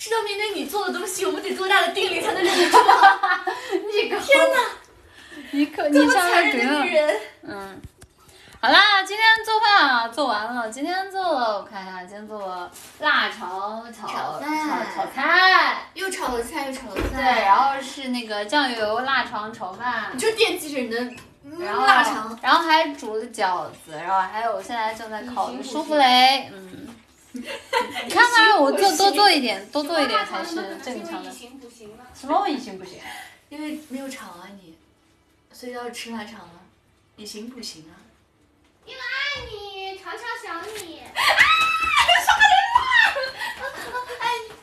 [0.00, 2.78] 知道面对你做的东西，我们得多大的定力才能忍得住？
[3.92, 4.60] 你个天哪，
[5.50, 7.20] 你可这你上来么残忍的得女人！
[7.42, 7.82] 嗯，
[8.62, 10.70] 好啦，今天做饭啊做完了。
[10.70, 12.70] 今天做了，我看一下，今天做了
[13.00, 14.50] 腊肠炒炒饭
[14.96, 20.98] 炒炒菜，又炒了菜又炒了对，菜，然后是那个酱油腊肠炒饭你，就惦记着你的
[21.44, 22.38] 嗯然后腊肠。
[22.42, 26.86] 然后还煮了饺子，然后还有现在正在烤的舒芙蕾，嗯。
[27.32, 31.30] 你看吧我做多做一点，多做一点才是正常的。
[32.14, 33.00] 什么以形不行？
[33.48, 34.76] 因为没有肠啊你，
[35.52, 36.60] 所以要吃腊肠啊。
[37.16, 37.94] 你行不行啊。
[38.86, 39.04] 因为爱
[39.50, 41.02] 你，常常想你。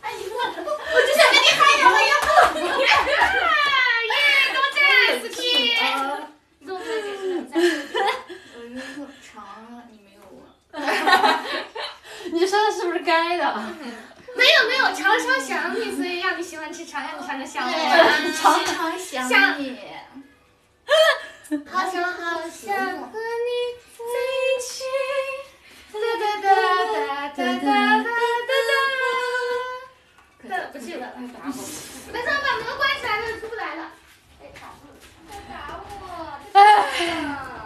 [0.02, 0.42] 哎你我我
[1.02, 2.14] 就想跟你嗨呀，我要
[4.08, 4.16] 耶，
[4.54, 4.80] 多赞，
[5.22, 5.36] 死皮。
[6.60, 7.54] 你跟我再解释两下。
[8.56, 10.42] 我就说肠啊，你没有啊。
[12.31, 13.56] 你说的是不是该的？
[14.35, 17.83] 没有没有，常常想你，所以让你喜欢吃常，让你常常想对我。
[18.33, 19.80] 常常想你。
[21.72, 23.49] 好想好想和你
[23.97, 24.03] 在
[24.43, 24.83] 一起。
[25.93, 28.06] 哒哒哒哒哒哒哒
[28.47, 28.51] 哒
[30.49, 30.53] 哒。
[30.72, 31.49] 不去了，他打我。
[32.11, 33.81] 没事，把门关起来，他就出不来了。
[34.41, 34.80] 哎，打我！
[35.31, 35.81] 他打我！
[36.53, 36.59] 哎，
[37.07, 37.57] 打我呢！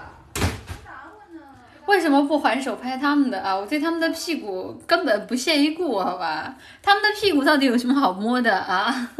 [1.91, 3.53] 为什么不还手拍他们的啊？
[3.53, 6.55] 我对他们的屁股根本不屑一顾，好吧？
[6.81, 9.09] 他们的屁股到底有什么好摸的啊？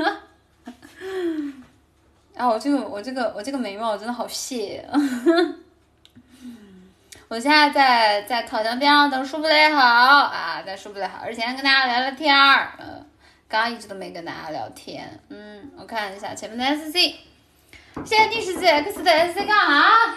[2.33, 4.88] 啊，我这个我这个我这个眉毛真的好屑。
[7.27, 13.06] 我现在在在烤箱边上等舒芙蕾好啊，在舒芙蕾好，而且跟大家聊聊天儿，嗯、
[13.50, 17.16] 刚刚一直都没跟大家聊天，嗯，我看一下前面的 SC，
[18.06, 20.16] 现在第十几 X 的 SC 干啥？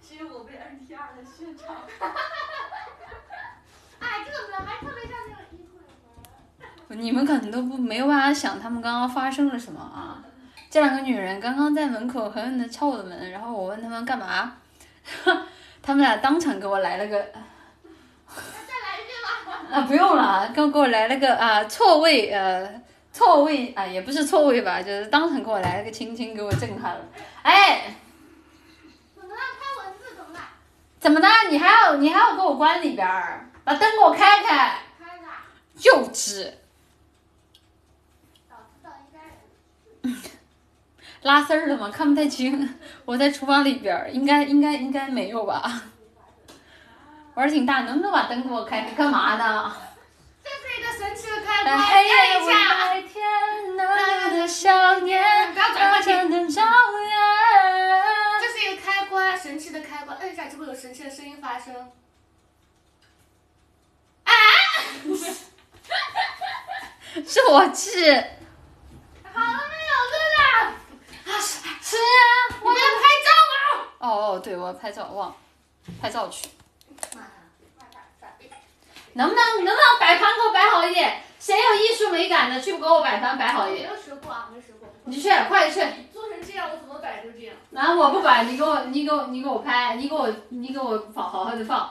[0.00, 1.86] 只有我被 NTR 的现场。
[4.00, 5.80] 哎，这个门还特别像那个衣柜
[6.88, 7.02] 门。
[7.02, 10.22] 你们可能都不没有办法想他们刚刚发生了什么啊！
[10.70, 14.56] 这两个女人刚刚在门口狠狠的敲我的门，然后我问他们干嘛，
[15.82, 19.62] 他们俩当场给我来了个再来一遍吧。
[19.72, 27.00] 啊不用了，给我给我来了个啊错位呃错位啊也不是错位吧，就是当场给我来了个亲亲，给我震撼了。
[27.42, 27.94] 哎，
[29.14, 29.40] 怎么了？
[29.58, 30.40] 拍蚊子怎么了？
[30.98, 31.28] 怎么的？
[31.50, 35.26] 你还要你还要给我关里边儿，把灯给我开开，开开。
[35.82, 36.52] 幼稚！
[41.22, 41.90] 拉丝儿了吗？
[41.90, 42.76] 看不太清。
[43.04, 45.82] 我在厨房里边儿，应该应该应该没有吧。
[47.34, 48.92] 玩儿挺大，能不能把灯给我开开？
[48.92, 49.76] 干嘛呢？
[50.42, 52.52] 这是一个神奇的开关，在黑看夜为一下。
[52.86, 53.22] 白天，
[53.76, 57.35] 那你的想念不要转过去让灯照远。
[59.46, 61.72] 神奇的开关，摁一下就会有神奇的声音发生。
[64.24, 64.32] 啊
[67.24, 68.02] 是我气。
[68.02, 70.38] 好了没有，哥哥？
[71.30, 71.38] 啊，
[71.80, 71.96] 是
[72.60, 73.54] 我们要拍照了。
[73.98, 75.36] 哦哦，对，我要拍照，忘了
[76.02, 76.48] 拍照去。
[79.12, 81.22] 能不能能不能摆盘给我摆好一点？
[81.38, 83.88] 谁有艺术美感的，去给我摆盘摆好一点。
[83.88, 84.75] 没有学过啊，没学过。
[85.06, 85.80] 你去，快去。
[86.12, 87.54] 做成这样，我怎么摆就这样。
[87.70, 91.90] 然后我不摆，你给我，你给我，你给我拍，你给我，你给我放，好好的放。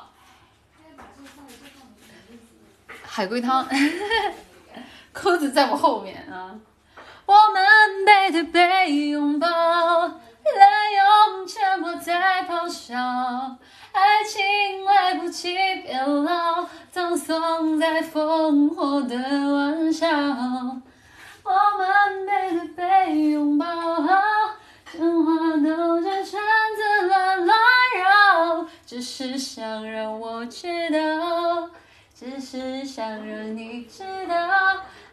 [3.03, 3.65] 海龟汤，
[5.13, 6.53] 扣子在我后面啊。
[7.25, 10.11] 我们背对背拥抱，滥
[10.97, 12.95] 用沉默在咆哮，
[13.93, 20.07] 爱情来不及变老，葬送在烽火的玩笑。
[21.45, 23.65] 我们背对背拥抱，
[24.91, 26.41] 电话都在圈
[26.75, 27.55] 子乱乱
[27.99, 31.69] 绕，只是想让我知道，
[32.15, 34.35] 只是想让你知道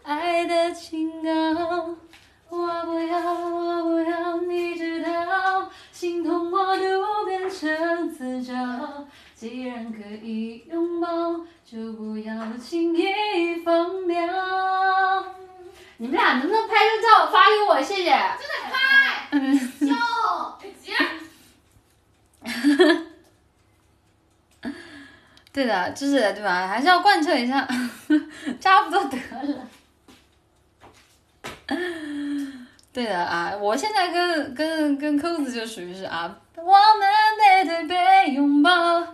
[0.03, 1.95] 爱的警告。
[2.49, 8.55] 我不要，我不要你知道，心痛我都变成自找。
[9.35, 11.09] 既然可以拥抱，
[11.65, 14.23] 就不要轻易放掉。
[15.99, 17.81] 你们俩能不能拍张照发给我？
[17.83, 18.11] 谢谢。
[18.11, 19.29] 真的拍。
[19.33, 19.55] 嗯。
[19.89, 19.95] 哟，
[20.81, 20.93] 急。
[25.53, 26.67] 对的，就是对吧？
[26.67, 27.69] 还是要贯彻一下，
[28.59, 29.69] 差不多得了。
[32.93, 39.07] 对的啊，我现在跟跟跟扣子就属于是啊，我们背对背拥抱。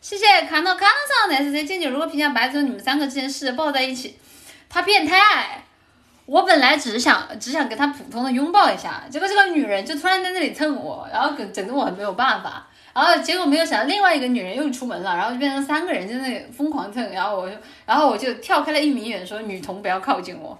[0.00, 4.18] 谢谢看到看上但是这简介如果评价白之后你们三个之间试着抱在一起，
[4.68, 5.64] 他变态。
[6.26, 12.66] 我本来只是想只想跟他普通的拥抱一下，结果这个女人就突然在那里蹭我，然后整整得我很没有办法。
[12.94, 20.56] 然后结果没有想到另外一个女人又出门了，然后就变成三个人在那里疯狂蹭，然后我就然后我就跳开了一米远，说女童不要靠近我。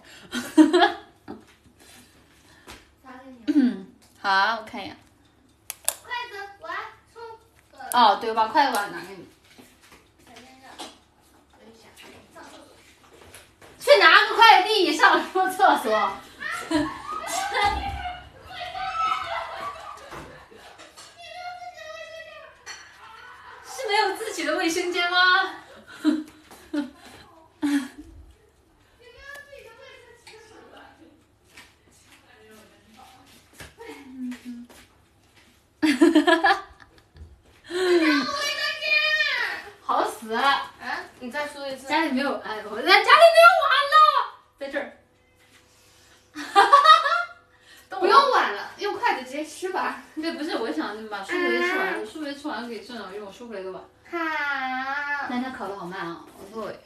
[3.02, 3.86] 发给你。
[4.20, 4.96] 好，我看一眼。
[6.02, 6.74] 筷子，我来
[7.12, 7.22] 冲。
[7.92, 9.28] 呃，哦，对，我把筷子碗拿给你。
[10.26, 10.76] 在那让。
[10.76, 10.88] 等
[11.72, 11.86] 一下，
[12.34, 12.64] 上厕所。
[13.84, 16.16] 去拿个快递，上什么厕所？
[23.66, 25.56] 是没有自己的卫生间吗？
[39.82, 40.72] 好死啊！
[41.24, 41.88] 啊，你再说一次。
[41.88, 43.96] 家里没有，哎，我在家里没有碗了，
[44.58, 44.92] 在这儿。
[47.98, 50.02] 不用碗了，用筷子直接吃吧。
[50.16, 53.82] 对，不是，我想把舒芙蕾吃完了，舒芙蕾吃完了可以正常用舒芙蕾的碗。
[54.10, 54.18] 好。
[55.30, 56.20] 那他烤的好慢啊，
[56.52, 56.78] 我对。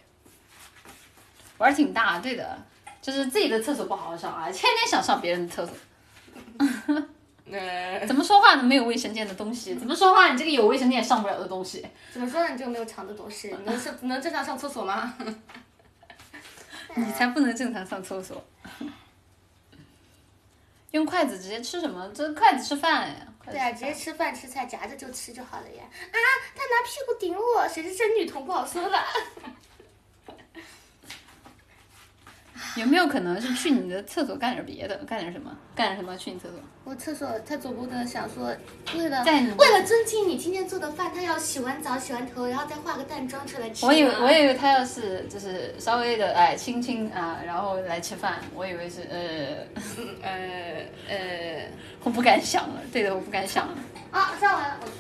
[1.56, 2.56] 玩儿挺大，对的，
[3.02, 5.74] 就是自己的厕所不好好上啊，天天想上别人的厕所。
[7.50, 8.62] 呃，怎么说话呢？
[8.62, 10.30] 没有卫生间的东西，怎么说话？
[10.32, 11.86] 你这个有卫生间也上不了的东西。
[12.12, 12.50] 怎么说呢？
[12.52, 15.14] 你这个没有墙的东西，你能上能正常上厕所吗？
[16.94, 18.44] 你才不能正常上厕所。
[20.90, 22.10] 用筷子直接吃什么？
[22.14, 23.14] 这筷子吃饭呀？
[23.44, 25.82] 对啊，直接吃饭吃菜夹着就吃就好了呀。
[25.84, 26.16] 啊，
[26.54, 29.02] 他拿屁股顶我，谁是真女同不好说了。
[32.76, 34.96] 有没有可能是去你的厕所干点别的？
[35.04, 35.56] 干点什么？
[35.74, 36.16] 干点什么？
[36.16, 36.58] 去你厕所？
[36.84, 38.54] 我厕所他总不能想说，
[38.96, 43.84] 为了在你为了尊敬你今天做的饭，他要洗完澡、洗完头，然后再化个淡妆出来吃。
[43.84, 49.66] 我以为我以为他要是就是稍微的哎亲亲啊，然后来吃饭，我以为是呃
[50.22, 51.68] 呃呃
[52.02, 53.74] 我不敢想了，对的，我不敢想了。
[54.10, 54.92] 啊，上完了，我去。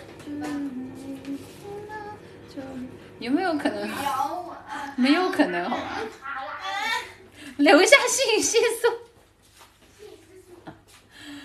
[3.18, 3.88] 有没有可能？
[4.04, 4.94] 咬我啊！
[4.96, 5.98] 没有可能，好吧？
[7.62, 8.88] 留下信息素。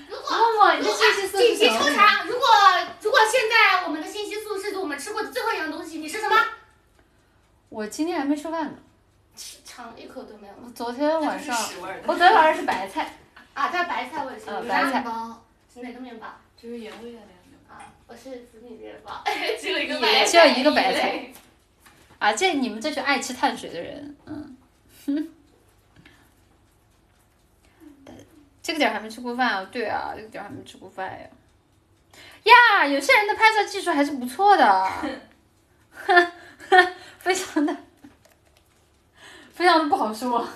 [0.08, 1.90] 如果默默，你的信息素紧急是什么？
[1.90, 2.48] 抽查，如果
[3.01, 6.35] 如果现在我们的信息素是我们吃过的最后一样东西，你是什么？
[7.69, 8.77] 我今天还没吃饭呢，
[9.35, 10.53] 吃尝一口都没有。
[10.64, 11.58] 我昨天晚上
[12.06, 13.17] 我昨天晚上是白菜，
[13.56, 14.45] 啊，它白菜我也是。
[14.48, 15.43] 嗯白菜面包
[15.74, 16.27] 是哪个面包？
[16.56, 17.74] 就是原味的那个。
[17.74, 19.24] 啊，我是紫米面包，
[19.59, 21.33] 只有一个白菜，只有一个白菜。
[22.19, 24.56] 啊，这你们这群爱吃碳水的人，嗯，
[25.08, 25.30] 哼。
[28.64, 29.67] 这个点还没吃过饭啊？
[29.69, 31.27] 对啊，这个点还没吃过饭呀。
[32.43, 34.90] 呀，有些人的拍摄技术还是不错的，
[37.19, 37.75] 非常的，
[39.53, 40.48] 非常的不好说。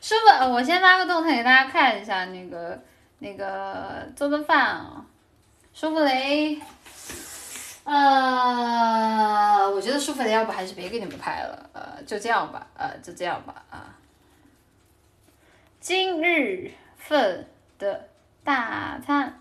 [0.00, 2.80] 师傅，我先发个动态给大家看一下那个
[3.18, 5.04] 那个做的饭啊，
[5.72, 6.60] 舒芙蕾。
[7.84, 13.94] 呃，我觉得舒芙蕾要不还是别给你们拍了，呃，就这样吧，呃，就这样吧，啊。
[15.80, 16.70] 今日
[17.06, 17.46] 份
[17.78, 18.08] 的
[18.42, 19.38] 大餐，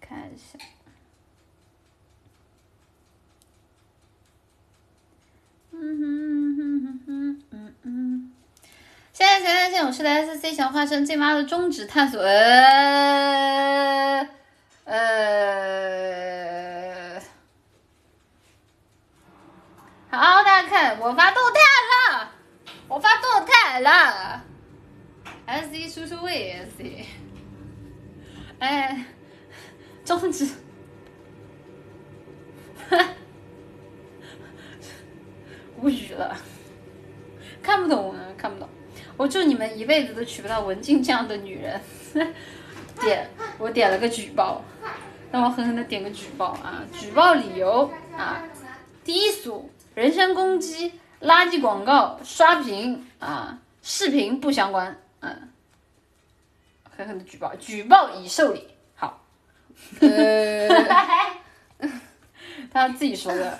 [0.00, 0.58] 看一下。
[5.72, 8.32] 嗯哼哼哼哼嗯嗯。
[9.12, 14.26] 现在前线勇士的 SC 想化身这妈的终止探索，呃
[14.84, 17.20] 呃。
[20.10, 21.58] 好，大家看，我发动态
[22.14, 22.32] 了，
[22.88, 24.44] 我发动态了。
[25.46, 27.04] SC 输出位 SC，
[28.58, 29.04] 哎，
[30.04, 30.48] 终止。
[35.80, 36.36] 无语了，
[37.62, 38.68] 看不懂啊，看不懂。
[39.16, 41.80] 我祝你们一辈子都娶不到文静这样的女人。
[43.00, 44.62] 点，我点了个举报，
[45.30, 46.82] 让我狠狠的点个举报啊！
[46.92, 48.44] 举报理由啊，
[49.02, 50.92] 低俗、人身攻击、
[51.24, 55.50] 垃圾广告、刷屏啊，视频不相关，嗯，
[56.96, 58.68] 狠狠的举报，举报已受理。
[58.94, 59.20] 好，
[60.00, 60.68] 呃，
[62.72, 63.58] 他自己说的，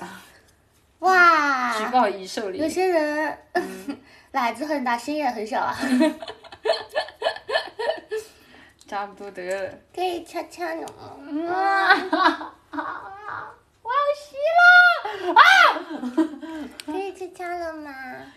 [1.01, 2.59] 哇，举报已受理。
[2.59, 3.39] 有些人
[4.33, 5.75] 奶子很大，心也很小啊，
[8.87, 9.73] 差不多得了。
[9.95, 10.91] 可以掐掐你吗？
[12.71, 13.54] 啊！
[13.95, 15.43] 我要吸了啊！
[16.87, 17.93] 可以去掐了吗？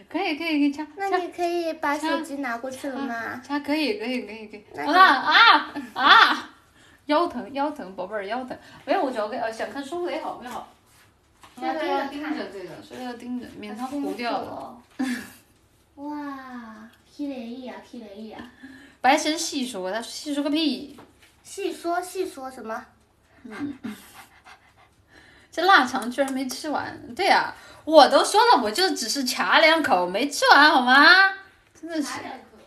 [0.10, 3.42] 可以可以可以掐掐那你可以把手机拿过去了吗？
[3.46, 4.64] 掐可以可以可以可以。
[4.74, 6.50] 那你啊啊啊！
[7.08, 8.58] 腰疼腰疼，宝贝儿腰疼。
[8.86, 10.68] 没有，我主要给呃想看舒芙蕾好没好？
[11.62, 14.82] 要盯着盯着这个，现在要盯着，免得它糊掉了。
[15.96, 18.52] 哇，ขี้雷意啊，ขี้雷意啊！
[19.02, 21.00] 白神细说，他细说个屁！
[21.44, 22.86] 细说细说什么？
[25.58, 26.96] 这腊肠居然没吃完。
[27.16, 27.52] 对呀、
[27.84, 31.34] 我都说了，我就只是掐两口，没吃完好吗？
[31.74, 32.04] 真的是。
[32.04, 32.20] 口，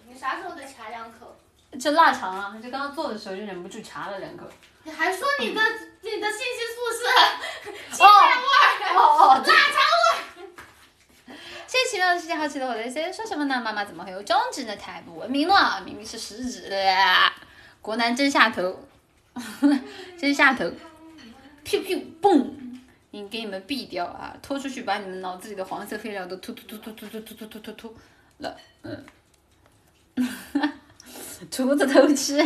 [0.09, 1.37] 你啥时候得掐两口？
[1.81, 4.45] 这腊肠啊，就刚刚做的时候就忍不住掐了两口。
[4.83, 5.61] 你还说你的
[6.01, 8.07] 你的信息素是 哦
[8.97, 9.35] 哦哦！
[9.39, 9.55] 腊肠
[11.29, 11.35] 味？
[11.69, 13.63] 谢谢奇妙的世界好奇的我的 C 说什么呢？
[13.65, 14.75] 妈妈怎么会有中指呢？
[14.77, 17.33] 太不文明了，明明是食指的呀！
[17.81, 18.85] 国男真下头，
[20.21, 20.65] 真下头
[21.65, 22.51] ，biu biu 嘣！
[23.13, 24.37] 你给你们毙掉啊！
[24.41, 27.97] 拖出去把你们脑子里的黄色废料都吐吐吐吐吐吐吐吐吐吐吐
[28.39, 29.05] 了，嗯，
[31.51, 32.41] 厨子偷吃，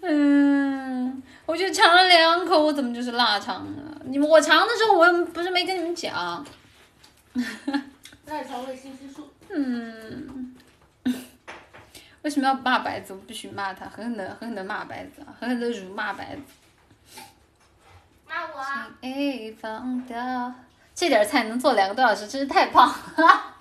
[0.00, 4.00] 嗯，我就尝了两口，我怎么就是腊肠啊？
[4.04, 6.44] 你们我尝的时候，我又不是没跟你们讲。
[8.26, 9.28] 腊肠味信息素。
[9.50, 10.54] 嗯，
[12.22, 13.12] 为什么要骂白子？
[13.12, 16.42] 我必须骂他，狠狠的、狠狠的骂白子，狠狠的辱骂白子。
[18.32, 18.88] 骂我啊！
[19.02, 20.54] 哎，放掉，
[20.94, 22.94] 这点菜能做两个多小时，真是太棒了。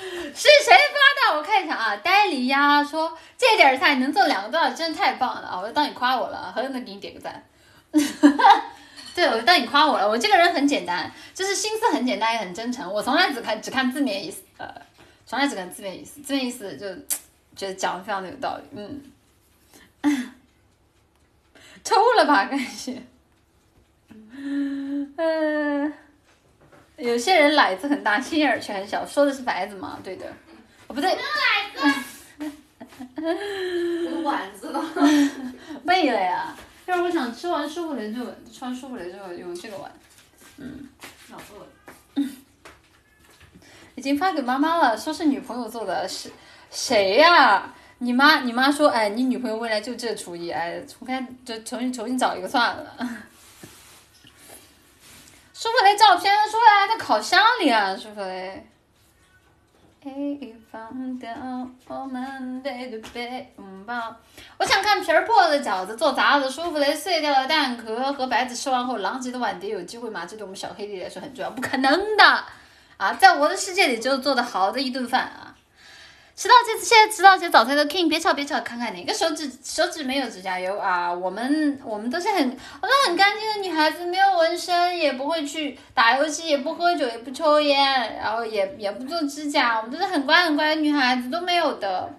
[0.00, 1.36] 是谁发的？
[1.36, 5.60] 我看一下啊，呆梨呀说这点菜能做两个多小时，真是太棒了啊！
[5.60, 7.44] 我就当你夸我了，狠狠的给你点个赞。
[9.14, 10.08] 对，我就当你夸我了。
[10.08, 12.90] 我这个人很简单，就是心思很简单，也很真诚。
[12.90, 14.74] 我从来只看只看字面意思，呃，
[15.26, 16.22] 从来只看字面意思。
[16.22, 16.86] 字面意思就
[17.54, 19.12] 觉得讲的非常的有道理，嗯。
[21.84, 23.02] 抽了吧，感觉。
[25.16, 25.92] 嗯、
[26.96, 29.98] 有些人奶子很大，心眼儿却很小，说的是白子吗？
[30.02, 30.26] 对的。
[30.86, 31.16] 哦，不对，
[34.22, 34.80] 碗子呢？
[35.86, 36.54] 背了呀。
[36.86, 39.92] 就是我想吃完舒芙蕾就吃完舒芙蕾之后用这个碗。
[41.30, 41.66] 老做
[43.94, 46.30] 已经发给妈妈了，说是女朋友做的，是
[46.70, 52.96] 谁呀、你妈，你妈说，哎，你女朋友未来就这厨艺，哎，重开就重新重新找一个算了。
[55.60, 58.64] 舒芙蕾照片，舒芙蕾在烤箱里啊，舒芙蕾。
[60.04, 60.12] 哎，
[60.70, 61.34] 放掉
[61.88, 64.14] 我们背对背拥抱。
[64.56, 70.24] 我想看皮儿破的饺子，做砸的舒芙蕾，碎掉的蛋壳和白子吃完后狼藉的碗碟，有机会吗？
[70.24, 72.44] 这对我们小黑弟来说很重要，不可能的
[72.96, 73.12] 啊！
[73.14, 75.57] 在我的世界里，只有做的好的一顿饭啊。
[76.38, 81.12] 吃到这现在吃到些早餐的 King，别吵别吵，看看哪个手指手指没有指甲油啊？
[81.12, 82.36] 我们我们都是很
[82.80, 92.14] 我们很干净的女孩子，没有纹身，也不会去打游戏，也不喝酒，也不抽烟，然后也也不做指甲，我们都是很乖很乖的女孩子，都没有的。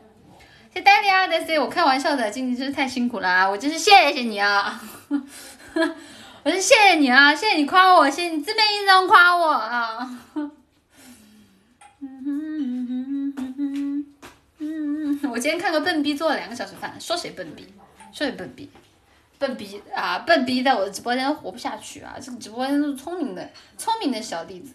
[0.73, 3.49] 谢戴利啊，戴 C，我开玩笑的，今天真是太辛苦了啊！
[3.49, 4.81] 我真是谢谢你啊，
[6.43, 10.19] 我是谢谢你啊，谢谢你夸我，谢谢你字面意义上夸我啊。
[10.35, 10.51] 嗯，
[15.29, 17.73] 我今天看个笨逼做了两个小时饭，说谁笨逼？
[18.11, 18.69] 说谁笨逼？
[19.37, 20.19] 笨逼啊！
[20.19, 22.17] 笨逼在我的直播间活不下去啊！
[22.21, 24.73] 这个直播间都是聪明的、聪明的小弟子。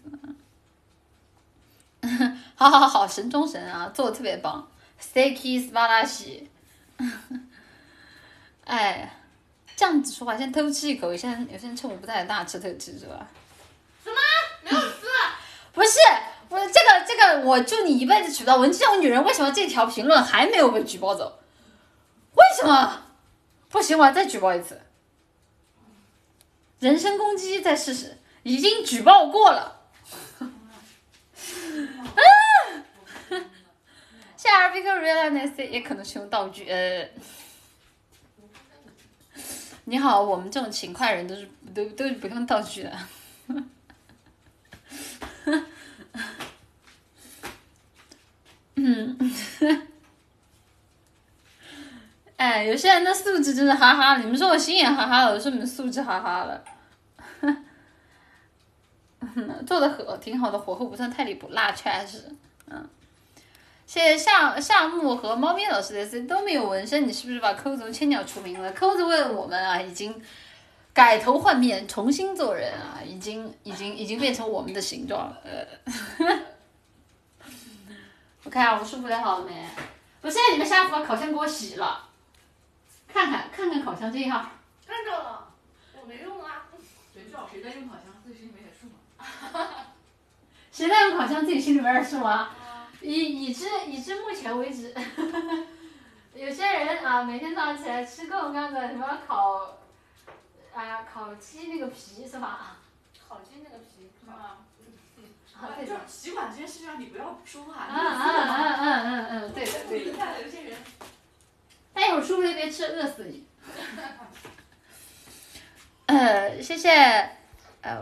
[2.54, 4.66] 好好好，神中神啊，做的特别棒
[5.00, 6.48] ，Sticky p a 拉西。
[8.64, 9.14] 哎，
[9.76, 13.26] 这样子说话，先偷吃一口，有些人有些人趁我不在大吃特吃是吧？
[14.02, 14.16] 什么？
[14.62, 15.06] 没有吃？
[15.74, 15.98] 不是，
[16.54, 21.40] 我这个这个，我祝你一辈子娶不到文这种女人，为什么这条评论还没有被举报走？
[22.34, 23.02] 为什么？
[23.68, 24.80] 不行，我要再举报一次。
[26.78, 29.80] 人身攻击再试试，已经举报过了。
[30.38, 32.22] 啊！
[34.36, 37.08] 谢 R B 克 Real N S 也可能是用道具，呃。
[39.86, 42.96] 你好，我们这种勤快人都是都都是不用道具的。
[48.86, 49.16] 嗯，
[52.36, 54.18] 哎，有些人的素质真的哈哈。
[54.18, 56.62] 你们说我心眼哈哈了，我说你们素质哈哈了。
[59.66, 62.30] 做的很挺好的，火候不算太离谱，辣确实。
[62.66, 62.86] 嗯，
[63.86, 68.70] 谢谢夏夏木和猫咪老师的 C 都没有纹身，你是不是把扣子千鸟除名了？
[68.74, 70.20] 扣子为了我们啊，已经
[70.92, 75.40] 改头换面，重新做人啊，已经已经已经变成我们的形状了。
[75.42, 75.66] 呃，
[78.54, 79.68] 看下我舒服点好了没？
[80.22, 82.08] 我现在你们下次把烤箱给我洗了，
[83.08, 84.48] 看看看看烤箱这一号。
[84.86, 85.48] 看着了，
[86.00, 86.66] 我没用啊。
[87.12, 89.74] 谁知道谁在用烤箱，自己心里没点数吗？
[90.70, 92.50] 谁在用烤箱自己心里没点数吗？
[93.00, 94.94] 已已知已知目前为止，
[96.32, 99.78] 有些人啊，每天早上起来吃各种各样的什么烤，
[100.72, 102.76] 啊烤鸡那个皮是吧？
[103.28, 104.58] 烤鸡那个皮是吧？
[105.64, 107.86] 啊就对的，洗碗这件事情上，你不要说话。
[107.90, 108.20] 嗯嗯嗯
[108.78, 110.10] 嗯嗯嗯，对的对的。
[110.10, 110.76] 你看有些人，
[111.92, 113.44] 但有舒服的别吃，饿死你。
[116.06, 117.38] 呃，谢谢，哎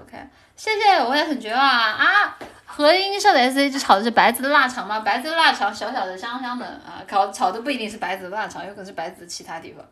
[0.03, 0.19] ，OK，
[0.57, 2.37] 谢谢，我也很绝望啊啊！
[2.67, 4.99] 和音社的 S A 就炒的是白子的腊肠吗？
[5.01, 9.87] 白子的腊肠小小的香香的啊，烤炒的不一定是白子的腊肠，有可能是白子的其他地方。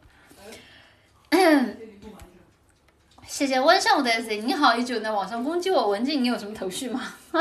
[3.31, 7.01] 谢谢温胜的 S A，你好，一直有在网上攻击我文静，你有什么头绪吗？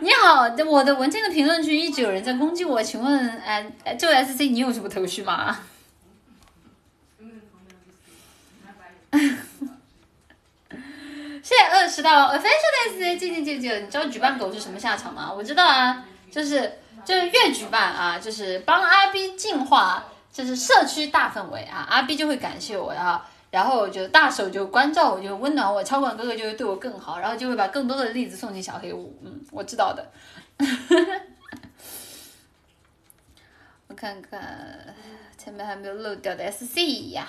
[0.00, 5.60] 你好，我的文静的评论区一直有人在攻击我，请问，哎、哎，这位 S C 你有什么头绪吗？
[9.12, 9.20] 谢
[11.54, 15.32] 谢二十大王 official 的 S 静静静静，你知道举办狗是什么下场吗？
[15.32, 23.24] 我知道啊，就是就是越举办啊，就是帮阿 B 净化，就是社区大氛围啊，阿 B 就会感谢我啊，
[23.54, 30.10] 然后就大手就关照我，就温暖我，超管哥哥就会对我更好，然后就会把更多的栗子送进小黑屋，嗯，我知道的。
[33.86, 34.92] 我看看
[35.38, 37.28] 前面还没有漏掉的 SC 呀、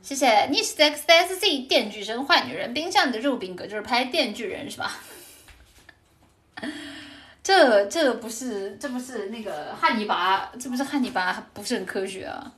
[0.00, 4.96] 谢谢，你是 X S C 电锯声坏女人，冰箱里的肉饼哥就是拍电锯人是吧？
[7.42, 12.52] 这这不是这不是那个汉尼拔，这不是汉尼拔，不是很科学啊。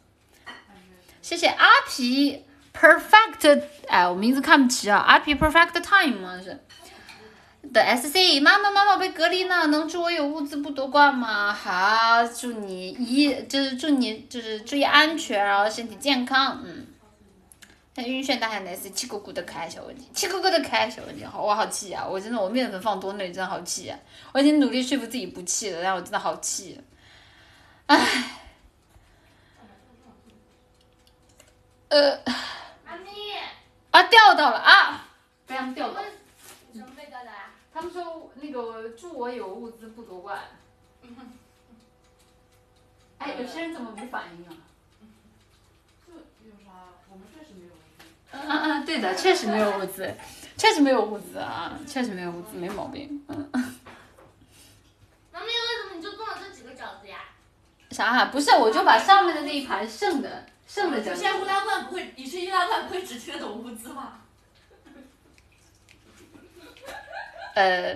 [1.22, 6.58] 谢谢阿皮 Perfect，哎，我名字看不齐啊，阿皮 Perfect Time 吗是？
[7.72, 11.52] 的 S C 妈妈妈妈被隔离呢，能祝我有物资不夺冠吗？
[11.52, 16.86] 好，祝你一就是祝你就是注意安全，然后身体健康，嗯。
[17.96, 22.06] 那晕眩大海奶是气鼓鼓的可爱小问题，气鼓鼓的可爱小问题，好，我好气啊！
[22.08, 23.98] 我真的我面粉放多那真的好气啊！
[24.32, 26.80] 我已经努力说服自己不气了，但我真的好气，
[27.86, 27.98] 唉，
[31.90, 32.22] 呃
[32.84, 33.10] 妈咪，
[33.90, 35.08] 啊掉到了啊，
[35.46, 36.00] 被他们掉到。
[36.72, 37.50] 什么被掉的啊？
[37.74, 40.38] 他们说那个祝我有物资不夺冠。
[43.18, 44.56] 哎，有些人怎么没反应啊？
[46.06, 46.12] 这
[46.48, 46.70] 有啥？
[47.10, 48.04] 我们确实没有物资。
[48.30, 50.14] 嗯嗯嗯，对的，确实没有物资，
[50.56, 53.22] 确实没有物资啊，确实没有物资，没毛病。
[53.28, 53.50] 嗯，
[55.32, 57.18] 妈咪，为什么你就做了这几个饺子呀？
[58.00, 58.24] 啥、啊？
[58.32, 61.14] 不是，我就把上面的那一盘剩的剩的现。
[61.16, 64.20] 在乌拉罐不会，你是易拉罐不会只听得懂物资吗？
[67.54, 67.94] 呃，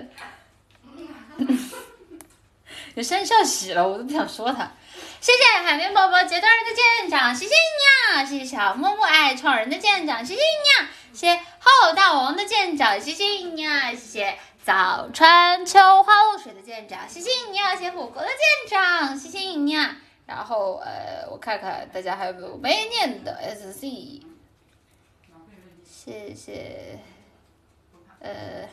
[2.93, 4.71] 有生肖喜了，我都不想说他。
[5.19, 8.23] 谢谢海绵宝宝截段人的舰长，谢谢你啊！
[8.23, 10.89] 谢谢小木木爱创人的舰长，谢谢你啊！
[11.13, 13.89] 谢谢浩大王的舰长，谢谢你啊！
[13.89, 17.75] 谢谢早川秋花露水的舰长，谢谢你啊！
[17.75, 19.95] 谢谢火锅的舰长，谢谢你啊！
[20.25, 24.23] 然后呃，我看看大家还有没有没念的 SC，
[25.87, 26.97] 谢谢，
[28.19, 28.67] 呃。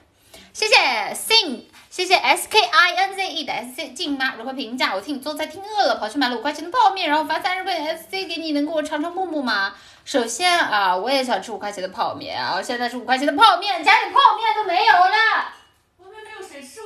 [0.55, 0.75] 谢谢
[1.15, 4.95] Sing，谢谢 S K I N Z E 的 S C 静妈如何评价？
[4.95, 9.75] 我听你做菜听饿了，跑去买了五块钱的泡面，然后发三十块钱 S C 给你，能给我尝尝木木吗？
[10.07, 15.53] 首先啊，我也想吃五块钱的泡面啊，现在是五块钱的泡面，家里泡面都没有了。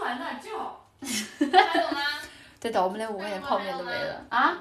[0.00, 0.66] 我们没有谁吃完
[1.40, 2.00] 呢，就还有吗？
[2.60, 4.58] 对的，我们连五块钱泡面都没了啊？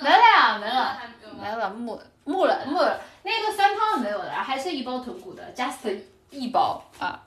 [0.00, 0.98] 没了呀，没了。
[1.40, 6.00] 没了，木木了木了，那个酸汤没有了，还剩一包豚骨的，just
[6.30, 7.22] 一包啊。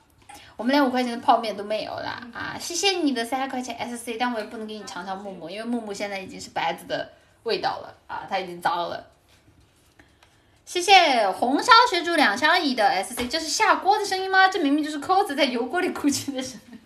[0.56, 2.56] 我们连五块钱的泡面都没有了啊！
[2.60, 7.08] 谢谢你的三十块钱 SC，但我也不能给你尝尝木木，因为木木现在已经是白子的
[7.44, 9.06] 味道了啊，它已经糟了。
[10.70, 14.46] 谢谢红烧水煮两相宜的 SC，这是下锅的声音吗？
[14.46, 16.78] 这明明就是扣子在油锅里哭泣的声音。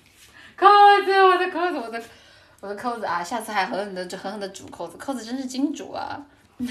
[0.57, 0.67] 扣
[1.05, 2.03] 子，我的扣子，我的
[2.63, 3.23] 我的扣子啊！
[3.23, 6.25] 下次还狠狠的就狠狠的煮扣子，扣子真是金主啊！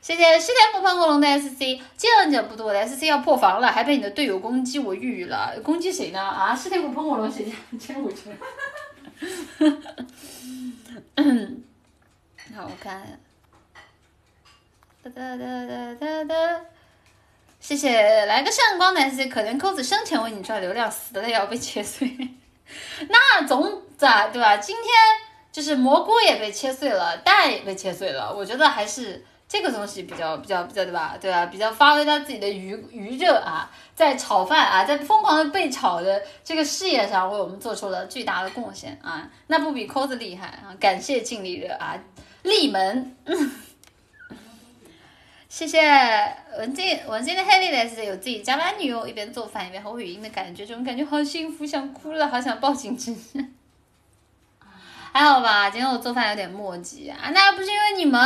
[0.00, 5.58] 谢谢失天不喷火龙的 SC，见者不多的 SC 要破防了，还被你的队友攻击，我抑郁了。
[5.64, 6.22] 攻击谁呢？
[6.22, 8.38] 啊，失天不喷火龙谁家千五圈？
[12.54, 13.18] 好，我看。
[15.14, 16.60] 哒哒哒哒哒。
[17.60, 22.16] 谢谢来个圣光的 SC，可怜扣子生前为你赚流量，死了也要被切碎。
[23.08, 24.56] 那总咋对吧？
[24.58, 24.84] 今天
[25.50, 31.16] 就是蘑菇也被切碎了，蛋也被切碎了，我觉得还是这个东西比较比较比较对吧？
[31.20, 31.46] 对吧？
[31.46, 39.28] 比较发挥他自己的余余热啊，在炒饭啊，在疯狂的被炒的这个事业上，为我们做出了巨大的贡献啊！
[39.48, 40.76] 那不比扣子厉害啊！
[40.78, 41.98] 感谢尽力热啊，
[42.42, 43.16] 立门。
[45.58, 45.80] 谢谢
[46.56, 53.44] 文静，文静的 Heavy 是有自己加班女友，一边做饭一边和我语音的感觉，这种感觉好幸福，想哭了，好想抱紧芝芝。
[55.12, 58.20] 还好吧，今天我做饭有点磨叽啊，那还不是因为你们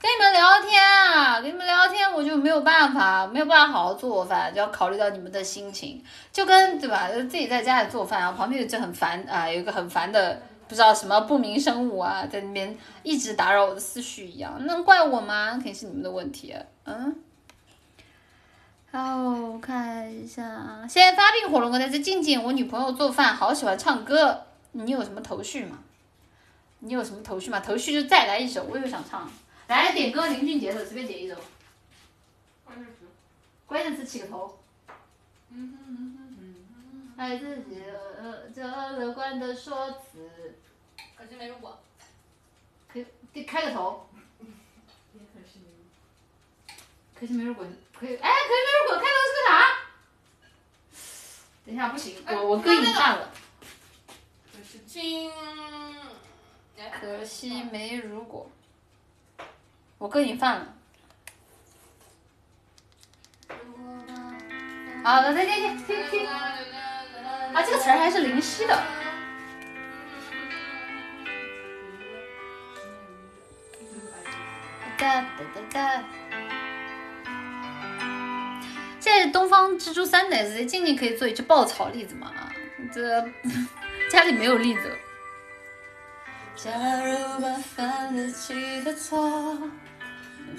[0.00, 6.02] 跟你们聊天啊，跟你们聊天我就没有办法，没有办法好好做饭，就要考虑到你们的心情，
[6.32, 10.40] 就跟对吧，自己在家里做饭，然后旁边有只很烦啊，有一个很烦的。
[10.68, 15.52] 不知道什么不明生物啊，在那边一直打扰我的思绪一样，能怪我吗？
[15.52, 16.54] 肯定是你们的问题。
[16.84, 17.16] 嗯，
[18.90, 25.78] 好，我看一下，现在发病火龙哥在这静静，我女朋友做饭好喜欢唱歌，你有什么头绪吗？
[26.80, 27.60] 你有什么头绪吗？
[27.60, 29.30] 头绪就再来一首，我又想唱，
[29.68, 31.34] 来点歌林俊杰的，随便点一首，
[32.64, 33.06] 关键词。
[33.66, 34.58] 关键词起个头，
[35.50, 37.14] 嗯哼嗯哼嗯哼。
[37.16, 37.76] 爱自己
[38.24, 40.54] 呃这乐观的说辞，
[41.14, 41.78] 可惜没如果。
[42.90, 42.98] 可
[43.34, 44.08] 以开个头。
[45.12, 45.20] 也
[47.14, 47.66] 可惜没如果。
[47.92, 49.52] 可以，哎，可惜没如果，开头是个啥？
[51.66, 53.30] 等一下，不行，哎我我歌已经放了。
[54.52, 55.30] 可是亲。
[56.98, 58.50] 可惜没如果，
[59.98, 60.74] 我歌已经放了。
[65.04, 66.28] 好的，再见见，听听。
[67.52, 68.82] 啊，这个词儿还是林夕的。
[74.96, 76.04] 哒哒哒哒。
[79.00, 82.32] 现在东方蜘蛛三的 S，静静可以做一只爆炒栗子吗？
[82.92, 83.20] 这
[84.10, 84.96] 家里没有栗子。
[86.56, 86.70] 假
[87.04, 89.58] 如把犯得起的错，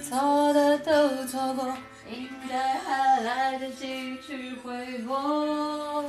[0.03, 1.75] 错的都错过，
[2.07, 6.05] 应该还来得及去回眸。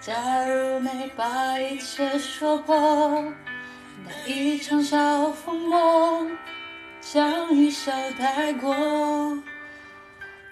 [0.00, 0.14] 假
[0.46, 2.74] 如没把一切说破，
[4.06, 6.26] 那一场小风波，
[7.02, 8.74] 将一笑带过，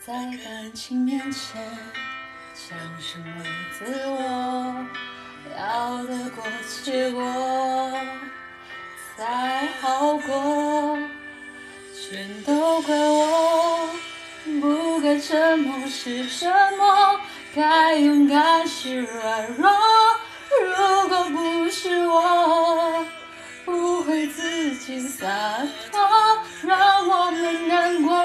[0.05, 0.13] 在
[0.45, 1.59] 感情面前，
[2.55, 4.87] 讲什么自我？
[5.57, 7.25] 要得过且过
[9.17, 10.99] 才好过，
[11.95, 13.89] 全都怪我
[14.61, 17.21] 不该沉默是沉默，
[17.59, 19.69] 该勇敢是软弱。
[20.63, 23.05] 如果不是我，
[23.65, 25.27] 不会自己洒
[25.91, 26.01] 脱，
[26.63, 26.79] 让
[27.09, 28.17] 我们难过。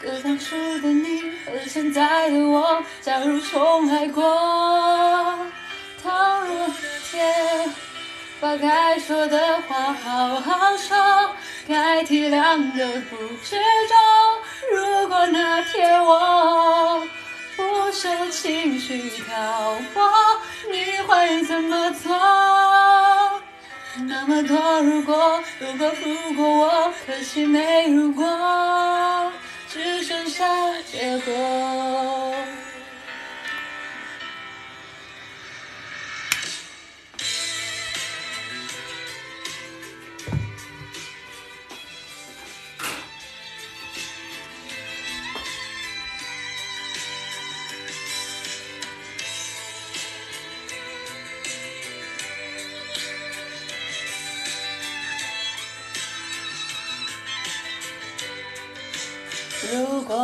[0.00, 4.22] 可当初的你和现在的我，假如重来过，
[6.00, 6.74] 倘若那
[7.10, 7.74] 天
[8.40, 10.96] 把该说的话好好说，
[11.66, 13.56] 该体谅的不执
[13.88, 13.96] 着。
[14.72, 17.02] 如果那天我
[17.68, 20.02] 不受情绪挑拨，
[20.70, 22.18] 你会怎么做？
[24.06, 29.30] 那么多如果，如果如果我，可惜没如果，
[29.68, 30.46] 只剩下
[30.90, 32.34] 结果。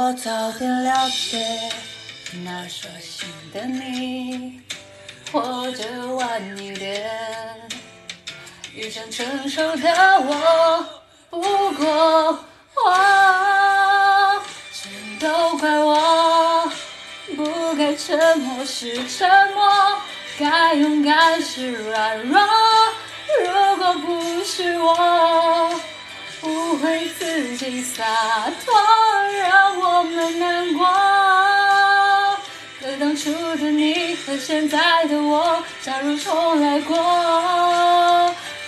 [0.07, 1.42] 我早点了解
[2.44, 4.60] 那说心的你，
[5.33, 7.10] 或者晚一点
[8.74, 9.89] 遇上成熟的
[10.20, 10.86] 我，
[11.31, 11.41] 不
[11.73, 12.39] 过
[12.84, 14.42] 我
[14.74, 16.70] 全都怪我，
[17.34, 19.65] 不该沉默是沉默，
[20.39, 22.42] 该勇敢是软弱。
[23.42, 25.81] 如果不是我。
[26.41, 28.05] 不会自己洒
[28.66, 28.74] 脱，
[30.24, 30.86] 让我们难过。
[32.80, 36.96] 可当初的你和现在的我，假如重来过，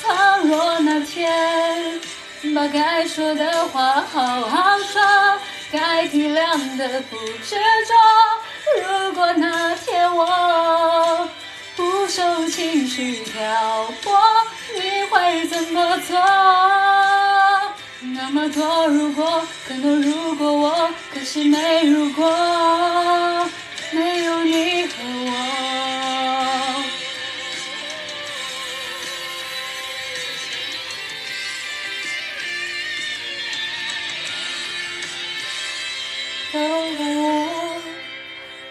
[0.02, 1.98] 倘若那天
[2.54, 5.00] 把该说的话好好说，
[5.72, 7.94] 该体谅的不执着。
[8.82, 11.26] 如果那天我
[11.74, 14.12] 不受情绪挑拨，
[14.74, 16.85] 你会怎么做？
[18.28, 22.26] 那么多如果，更多如果我，可惜没如果，
[23.92, 24.94] 没有你和
[25.26, 25.30] 我。
[36.52, 36.58] 都
[36.96, 37.80] 怪我，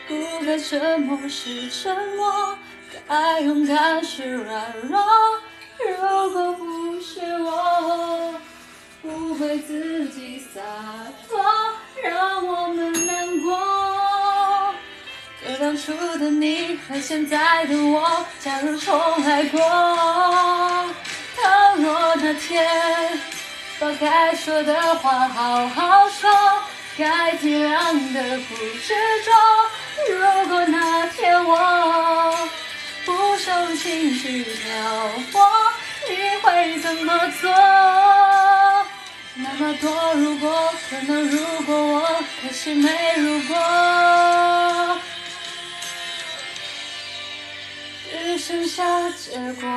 [0.10, 2.58] 不该沉默是沉默，
[3.08, 5.00] 该勇敢是软弱。
[5.80, 8.34] 如果不是我。
[9.06, 10.60] 不会自己洒
[11.30, 11.40] 脱，
[12.04, 14.74] 让我们难过。
[15.44, 19.60] 可当初的你和现在的我，假如重来过，
[21.38, 22.68] 倘若那天
[23.80, 26.28] 把该说的话好好说，
[26.98, 29.32] 该体谅的不执着。
[30.10, 32.36] 如果那天我
[33.06, 35.48] 不受情绪挑拨，
[36.10, 37.52] 你会怎么做？
[39.38, 44.98] 那么多如果，可能如果我，可惜没如果，
[48.10, 49.68] 只剩下结果。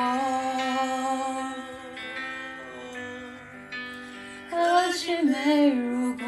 [4.48, 6.24] 可惜没如果。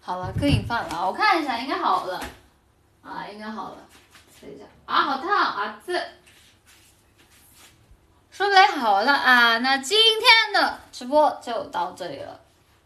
[0.00, 2.20] 好了，歌瘾犯了，我看一下，应该好了。
[3.02, 3.78] 啊，应该好了。
[4.40, 4.64] 等一下。
[4.84, 5.80] 啊，好烫啊！
[5.86, 5.98] 这。
[8.38, 12.40] 说不来好了啊，那今天的直播就到这里了，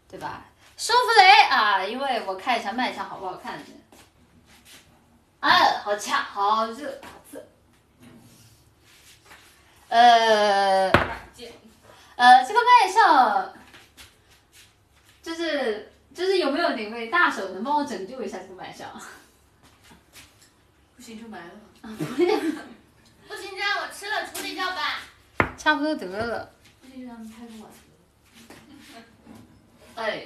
[0.09, 0.45] 对吧？
[0.75, 3.79] 舒芙蕾啊，因为我看一下卖相好不好看先。
[5.41, 7.45] 哎，好掐，好热，好热。
[9.89, 10.89] 呃，
[12.15, 13.53] 呃，这个卖相，
[15.21, 18.89] 就是就是有没有哪位大手能帮我拯救一下这个卖相？
[20.95, 21.51] 不行就埋了。
[21.83, 25.01] 不行，这样我吃了处理掉吧。
[25.57, 26.49] 差不多得了。
[29.95, 30.23] 哎。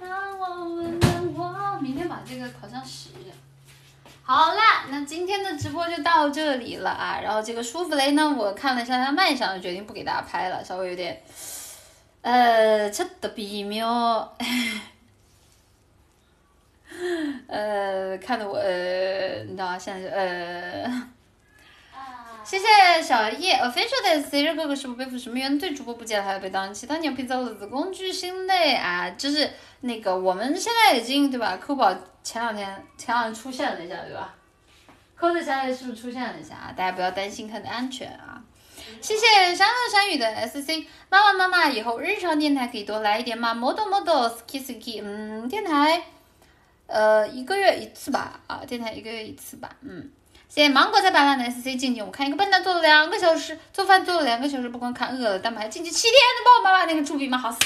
[0.00, 1.78] 让我们难过。
[1.80, 3.10] 明天把这个烤箱洗。
[4.22, 7.20] 好啦，那今天的直播就到这里了啊。
[7.22, 11.22] 然后这个舒芙蕾呢，我看了一下它卖相，决定不给大家拍了，稍微有点，
[12.22, 14.36] 呃，吃的比妙。
[17.48, 19.78] 呃，看得我呃，你知道吗？
[19.78, 21.08] 现在就呃，
[22.44, 22.66] 谢谢
[23.02, 25.74] 小叶，official 的 C 热哥哥是不背负什么原罪？
[25.74, 29.10] 主播不见了还要被当其他牛皮子子工具心累啊！
[29.10, 29.50] 就是
[29.80, 31.58] 那个我们现在已经对吧？
[31.60, 31.92] 扣宝
[32.22, 34.34] 前两天前两天出现了一下对吧？
[35.16, 36.72] 扣的下来是不是出现了一下？
[36.76, 38.40] 大家不要担心他的安全啊！
[39.00, 46.04] 谢谢山河山雨的 SC 妈妈妈妈，以后日常电台可以多来一点吗？model model ski ski，嗯，电台。
[46.86, 50.10] 呃，一个月一次吧，啊，电台一个月一次吧，嗯，
[50.48, 57.36] 谢谢芒果在板蓝的 S C 静静，我看一个笨蛋做了两个小时，做饭做了两个小时，不光看饿了，但还进去七天，能帮我把把那个猪鼻吗？
[57.36, 57.58] 好死，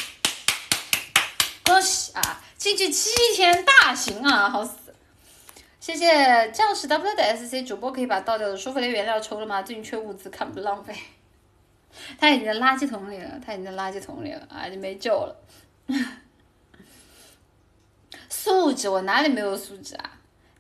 [1.65, 4.95] 恭喜啊，进去七天，大行啊，好死，
[5.79, 9.63] 谢谢将士 W 的 S C 主播可以把倒掉的舒芙蕾原料抽了吗？
[9.63, 10.95] 最近缺物资，看不浪费。
[12.19, 15.37] 他已经在垃圾桶里了，他已经在垃圾桶里了啊，就没救了。
[18.29, 20.11] 素质，我哪里没有素质啊？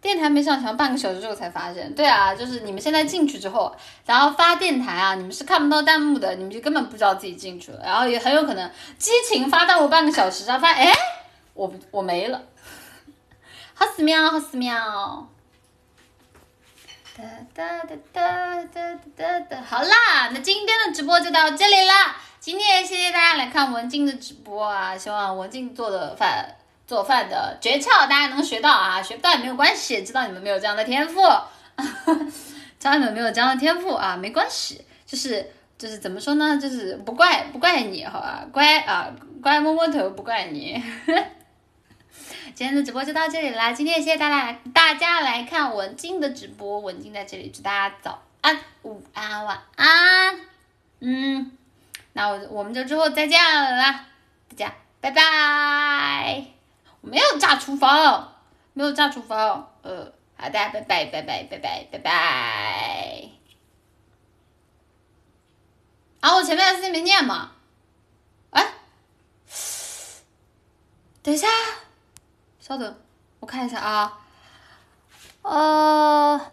[0.01, 1.95] 电台没上墙，半个小时之后才发现。
[1.95, 10.93] 对啊，就是你们现在进去之后，然后发电台啊，你们是看不到弹幕的，你们就根本不知道自己进去了，然后也很有可能激情发到我半个小时，然后发现哎，
[11.53, 12.41] 我我没了，
[13.75, 15.29] 好死喵，好死喵。
[17.15, 22.17] 哒哒哒哒哒哒哒，好啦，那今天的直播就到这里啦。
[22.39, 26.57] 今天也谢谢大家来看文静的直播啊，希望文静做的饭。
[26.91, 31.21] 做饭的诀窍，大家能学到啊，学不到也没有关系，知道你们没有这样的天赋，
[32.81, 39.09] 知道你们没有这样的天赋啊，没关系，就是就是怎么说呢，就是不怪不怪你，好吧，乖啊
[39.41, 40.83] 乖摸摸头，不怪你。
[42.57, 50.41] 今天的直播就到这里啦，今天也谢谢大家大家来看文静的直播，文静在这里祝大家早安、午安、晚安，
[50.99, 51.53] 嗯，
[52.15, 56.60] 那我我们就之后再见了，大家拜拜。
[57.01, 58.35] 没有炸厨房，
[58.73, 59.73] 没有炸厨房。
[59.83, 63.31] 呃，好的，拜拜拜拜拜拜拜拜。
[66.21, 67.53] 啊，我前面 S C 没念嘛？
[68.51, 68.75] 哎，
[71.23, 71.49] 等一下，
[72.61, 72.97] 稍等，
[73.41, 74.19] 我看一下啊。
[75.43, 76.53] 呃，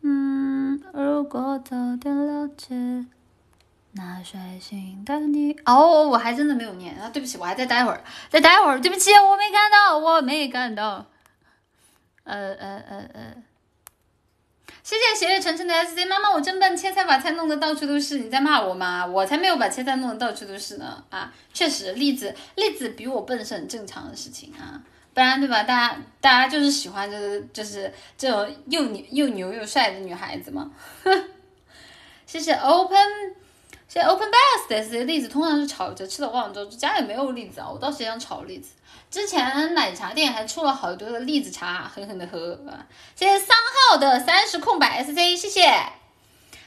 [0.00, 3.04] 嗯，如果早点了解。
[3.98, 11.04] 那率性的你哦，我还真的没有念啊，对不起，我还再待会儿，再待会儿，对不起，我没看到，我没看到。
[12.22, 13.34] 呃呃呃呃，
[14.84, 19.04] 谢谢斜月沉沉的 S C 妈妈，我真笨，切菜把菜弄得到处都是，你在骂我吗？
[19.04, 21.02] 我才没有把切菜弄得到处都是呢。
[21.10, 24.80] 啊，确实，栗子栗子比我笨是很正常的事情啊，
[25.14, 25.62] 不然对吧？
[25.62, 30.70] 大家大家就是喜欢就是就是这种又牛又牛又帅的女孩子嘛。
[32.26, 33.37] 谢谢 Open。
[33.88, 38.74] 现在 Open Best 的这些栗子通常是炒着吃的，忘了这家里没有栗子啊，我倒是想炒栗子。
[39.10, 42.86] 之前奶茶店还出了好多的栗子茶，狠狠的喝啊！
[43.16, 45.82] 谢谢三号的三十空白 SC，谢谢，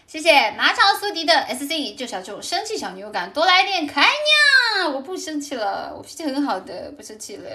[0.08, 7.48] 谢谢马场苏迪的 SC，就像这种生气小牛感，多来点开娘，我不生气了，我脾气很好的，不生气了。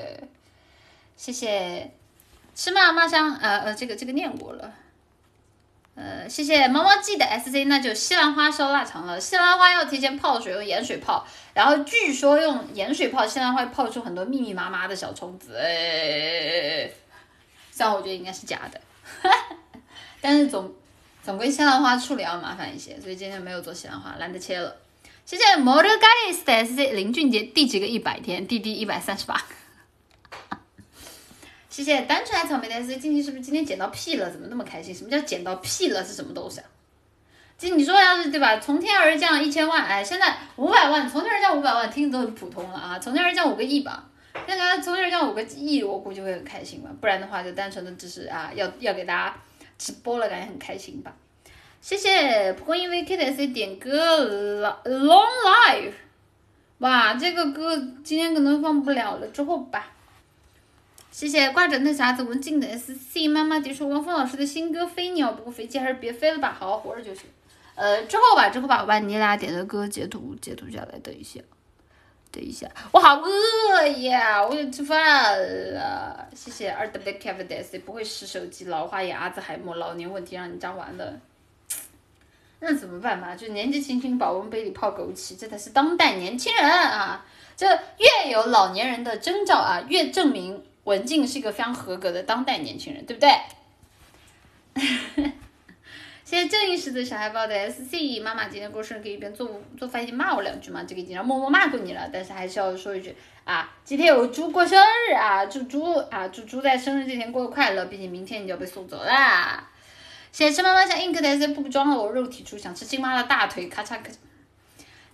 [1.17, 1.91] 谢谢
[2.55, 4.73] 吃嘛嘛香，呃呃，这个这个念过了。
[5.97, 9.18] 呃，谢谢猫猫记的 S C，那就西兰花烧腊肠了。
[9.18, 15.57] 西兰花要提前泡水，用盐水泡，然后据说用盐水泡西兰花泡出很多密密麻麻的小虫子。
[15.57, 16.91] 哎
[17.73, 18.81] 虽然我觉得应该是假的，
[20.20, 20.73] 但是总
[21.23, 24.76] 总归西兰花处理要麻烦一些，所以今天没有做西兰花，懒得切了。
[25.25, 28.47] 谢谢 m o d e r g a l i s 的 S C，林俊杰第几个一百天？
[28.47, 29.42] 第第一百三十八。
[31.76, 34.30] 谢谢单纯爱草莓的 S C，今天是不是今天捡到屁了？
[34.30, 34.94] 怎么那么开心？
[34.94, 36.02] 什么叫捡到屁了？
[36.02, 36.64] 是什么东西啊？
[37.58, 38.58] 就你说要是对吧？
[38.58, 42.98] 从天而降一千万，哎，现在五百万，从天而降五百万，听着都很普通了啊。
[42.98, 44.08] 从天而降五个亿吧，
[44.46, 46.88] 那个从天而降五个亿，我估计会很开心吧。
[46.98, 49.36] 不然的话，就单纯的只是啊，要要给大家
[49.76, 51.14] 直播了，感觉很开心吧。
[51.82, 54.24] 谢谢蒲公英 V K 的 S C 点歌
[54.86, 55.92] Long Life，
[56.78, 59.92] 哇，这个歌今天可能放不了了，之后吧。
[61.17, 67.25] 谢谢挂着那啥子文静的 S C 妈妈，提出汪峰老师的新歌《飞鸟》，不过飞机还是别飞了吧，好好活着就行。
[67.75, 71.41] 呃，之后吧，之后吧，我把你俩点的歌截图截图下来，等一下，
[72.31, 75.39] 等一下，我好饿呀，我要吃饭
[75.73, 76.28] 了。
[76.35, 81.19] 谢谢二 W K F D S，不会使手机，老花眼，阿兹海默，老年问题让你长完了，
[82.61, 83.35] 那怎么办嘛？
[83.35, 87.25] 就年纪轻轻保温杯里泡枸杞，这才是当代年轻人啊！
[87.57, 90.62] 这越有老年人的征兆啊，越证明。
[90.86, 93.31] 文静是一个非常合格的当代年轻人，对不对？
[96.24, 100.84] 谢谢正义使的小海豹的 S C 妈妈今天过生日，可以一边做做饭一边骂我两句吗？
[100.86, 109.68] 这个已经让默默骂过你了，但是还是要说一句啊，今天有猪过生日啊，祝猪啊，祝猪在生日这天过得快乐，毕竟明天你就要被送走啦。
[110.31, 114.10] 谢谢吃妈妈像 ink 的 S C 不装了，我肉体出想吃亲妈的大腿，咔嚓咔。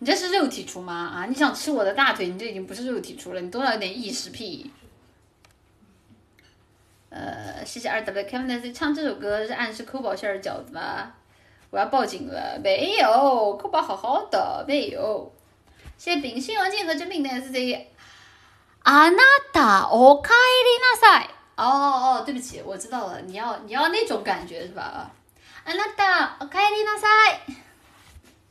[0.00, 1.12] 你这是肉体出吗？
[1.14, 4.70] 啊，你想吃我的大腿，你这已经不是肉体出了，你多少有点异食癖。
[7.11, 11.13] 呃，谢谢二 W Kevin S 唱这首歌是暗示抠宝馅儿饺子吗？
[11.69, 15.31] 我要报警了，没有，抠宝好好的，没有。
[15.97, 17.89] 谢谢丙心王静和真命的 S C。
[18.83, 19.17] あな
[19.51, 21.29] たおかえりなさい。
[21.57, 24.81] 哦哦哦，对不起，我知道了，你要你要那种感觉是吧？
[24.81, 25.11] 啊，
[25.65, 27.55] あなたおかえりなさい。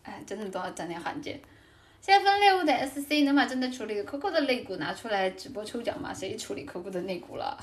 [0.02, 1.41] 哎，真的都要讲点罕见。
[2.02, 6.12] 谢谢分类物的 S C，能把正在处理 Coco 的肋骨拿出来直播抽奖吗？
[6.12, 7.57] 谁处理 Coco 的肋骨了？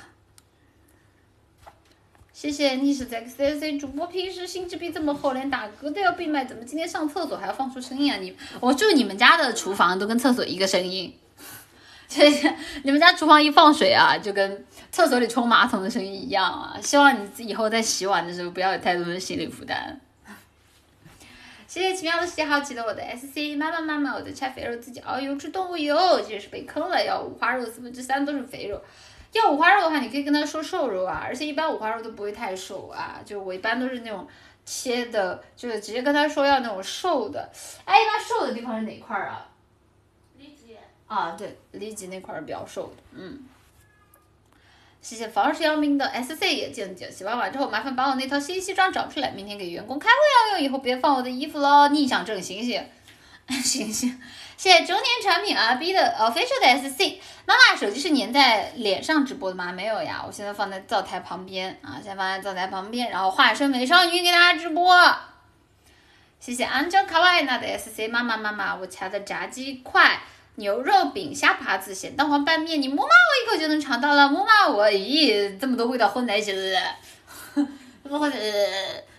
[2.40, 8.16] 谢谢你是 XSC 主播平时心智壁这么厚，连打嗝都要闭麦，怎么今天上厕所还要放出声音啊？
[8.18, 11.12] 你，我住你们家的厨房都跟厕所一个声音，
[12.06, 16.78] 谢谢你们家厨房一放水啊，就跟厕所里冲马桶的声音一样啊。
[16.80, 20.00] 希望你以后在洗碗的时候不要有太多的心理负担。
[21.66, 28.80] 谢谢奇妙的喜好，记得我的 SC 妈妈妈妈，我在拆肥肉自己熬油吃动物油，这是被坑了，要五花肉四分之三都是肥肉。
[29.32, 34.26] 要五花肉的话，你可以跟他说瘦肉啊，而且一般五花肉都不会太瘦啊，就我一般都是那种
[34.64, 37.50] 切的，就是直接跟他说要那种瘦的。
[37.84, 39.48] 哎，一般瘦的地方是哪块儿啊？
[40.38, 40.76] 里脊。
[41.06, 43.44] 啊，对，里脊那块儿比较瘦的，嗯。
[45.00, 51.88] 谢谢房是姚明的 SC 也静静，洗完碗之后麻烦把我那套新西装找出来，明天给员工开会要用，以后别放我的衣服喽。
[51.88, 52.84] 逆向正行 行，
[53.62, 54.20] 行行。
[54.58, 59.70] 谢谢周年产品啊 B 的 official 的 SC，妈妈手机是粘在脸上直播的吗？
[59.70, 64.98] 没有呀，我现在放在灶台旁边啊，现在放在灶台旁边，然后化身美少女给大家直播。
[66.40, 70.20] 谢谢 Angel Kawaii 的 SC，妈妈妈妈，我掐的炸鸡块。
[70.56, 76.80] 牛肉饼、虾爬子、咸蛋黄拌面，你摸嘛我一口就能尝到了，摸嘛我咦，这么多味道混在一起了，
[77.54, 78.28] 这么混，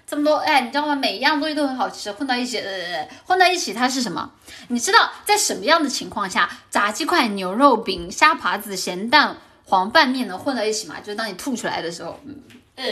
[0.09, 0.95] 这么多哎，你知道吗？
[0.95, 4.31] 每一样东西都很好吃，混到一起呃，混到一起它是什么？
[4.69, 10.95] 你知道在什么样的情况下，炸鸡块、牛肉饼、虾爬子、咸蛋黄拌面能混到一起吗？
[10.99, 12.41] 就是当你吐出来的时候，嗯
[12.75, 12.85] 呃。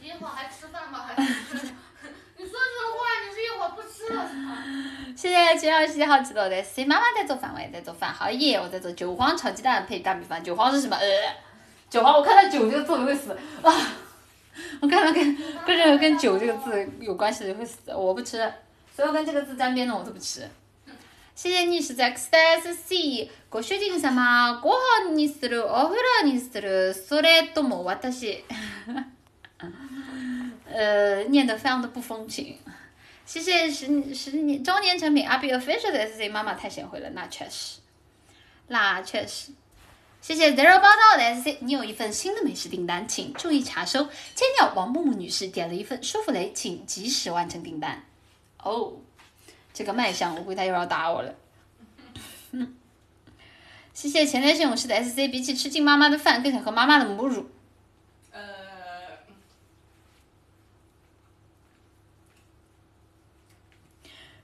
[0.00, 1.00] 一会儿还吃饭吗？
[1.04, 1.66] 还不吃？
[2.38, 4.56] 你说这个话，你是一会儿不吃了是吗？
[5.16, 8.12] 谢谢七号喜好知道的，C 妈妈在做饭，我也在做饭。
[8.14, 10.44] 好耶，我在做韭黄炒鸡蛋配大米饭。
[10.44, 10.96] 韭黄是什么？
[10.96, 11.06] 呃，
[11.90, 13.74] 韭黄，我看到韭这个字我会死啊！
[14.81, 18.37] 我看到跟跟任何跟酒这个字有关系的会死，我不吃。
[18.95, 20.47] 所有跟这个字沾边的我都不吃。
[21.33, 24.73] 谢谢你是在 XSC ご主人様ご
[25.07, 28.43] 飯にするお風呂にするそれとも私，
[30.71, 32.57] 呃，念得非常的不风情。
[33.25, 37.79] 谢谢十十年周年产品阿 B official 的 SC 妈妈太贤惠了，那确实，
[38.67, 39.53] 那确实。
[40.26, 44.08] 谢谢 Zero 报道的 SC，你有一份新的美食订单，请注意查收。
[44.34, 48.04] 千鸟王木木女士点了一份舒芙蕾，请及时完成订单。
[48.60, 48.94] 哦，
[49.72, 51.32] 这个卖相，我估计他又要打我了。
[52.50, 52.74] 嗯
[53.94, 57.48] 谢谢前列腺勇士的 SC，比起吃进妈妈的饭，更想喝妈妈的母乳。
[58.32, 58.40] 呃，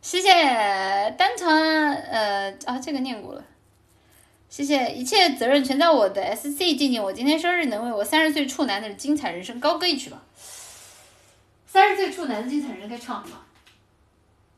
[0.01, 0.31] 谢谢
[1.19, 3.45] 单纯，呃啊，这个念过了。
[4.53, 10.21] 谢谢，一切责任全在我的 SC 静静，我今天生日，能为我三十岁处男的精彩人生高歌一曲吗？
[11.67, 13.39] 三十岁处男的精彩人生该唱什么？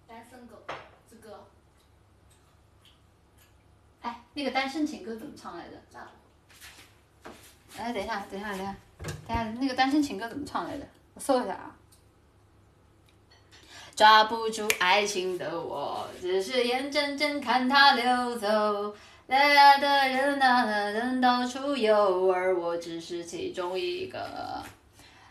[0.09, 0.57] 单身狗
[1.09, 1.47] 之歌，
[4.03, 7.31] 哎，那个单身情歌怎么唱来着？
[7.77, 10.85] 哎，等一下，等一下，等一下，等一下，那个单身情歌怎么唱来着？
[11.15, 11.73] 我搜一下啊。
[13.95, 18.97] 抓不住爱情的我，只是眼睁睁看它溜走。
[19.27, 24.21] 来爱的人啊，人到处有，而我只是其中一个。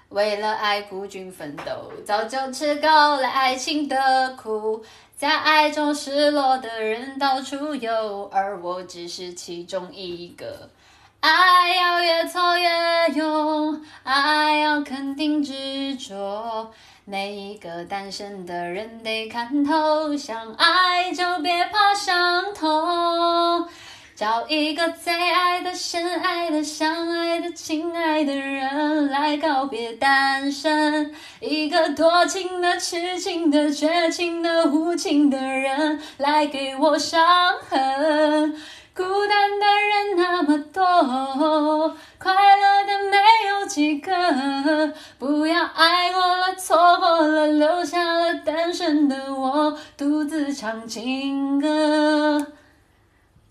[0.10, 4.84] 为了爱孤军奋斗，早就吃够了爱情的苦，
[5.16, 10.72] 在爱中失落的人到处有，而我只是其中一个。
[11.20, 12.70] 爱要越挫越
[13.14, 16.72] 勇，爱要肯定执着。
[17.06, 23.68] 每一个单身的人得看透，想爱就别怕伤痛。
[24.16, 38.56] 找一个最爱的、深爱的、相爱的、亲爱的人来告别单身，一个多情的、痴情的、绝情的、无情的人来给我伤痕。
[38.96, 43.18] 孤单的人那么多，快乐的没
[43.50, 44.94] 有几个。
[45.18, 52.54] 不要爱过了，错过了，留下了单身的我，独自唱情歌。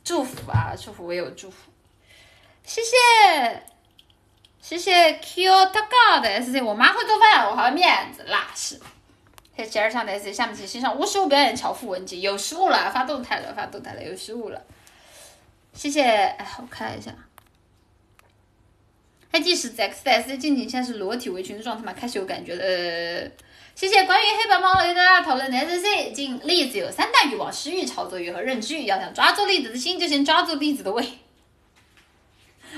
[0.05, 1.71] 祝福啊，祝福，我有祝福。
[2.62, 3.62] 谢谢，
[4.61, 8.79] 谢谢 Q Taka 的 SC，我妈会做饭，我好有面子，那是。
[9.57, 14.62] 谢谢二上的 SC，下面请欣赏无实物表演乔负文集，有失误了，发动态了，发动态了，有失误了。
[15.73, 17.12] 谢谢，哎，我看一下。
[19.31, 21.92] 还记是 X s 静静现在是裸体围裙的状态嘛？
[21.92, 22.65] 开始有感觉了。
[22.65, 23.31] 呃
[23.75, 28.84] 谢谢关于黑白猫跟大家讨论的 SC，进栗子有三大欲望：食欲、炒作欲和认知欲。
[28.84, 31.02] 要想抓住栗子的心，就先抓住栗子的胃，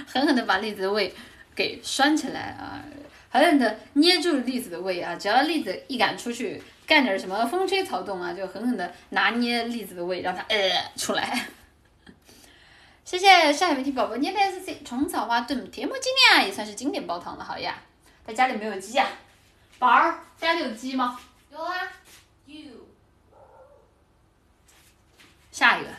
[0.06, 1.12] 狠狠的把栗子的胃
[1.56, 2.84] 给拴起来啊！
[3.28, 5.16] 狠狠的捏住栗子的胃啊！
[5.16, 11.47] 只要栗子一敢出去干点什么风吹草动啊，就狠狠的拿捏栗子的胃，让它呃出来。
[13.05, 17.76] 谢谢上海媒体宝宝捏的 SC 虫草花炖甜木精面啊，也算是经典煲汤了，好呀。
[18.26, 19.07] 在家里没有鸡啊？
[19.78, 21.20] 宝儿，家里有鸡吗？
[21.52, 21.74] 有啊
[22.47, 22.70] ，you，
[25.52, 25.91] 下一个，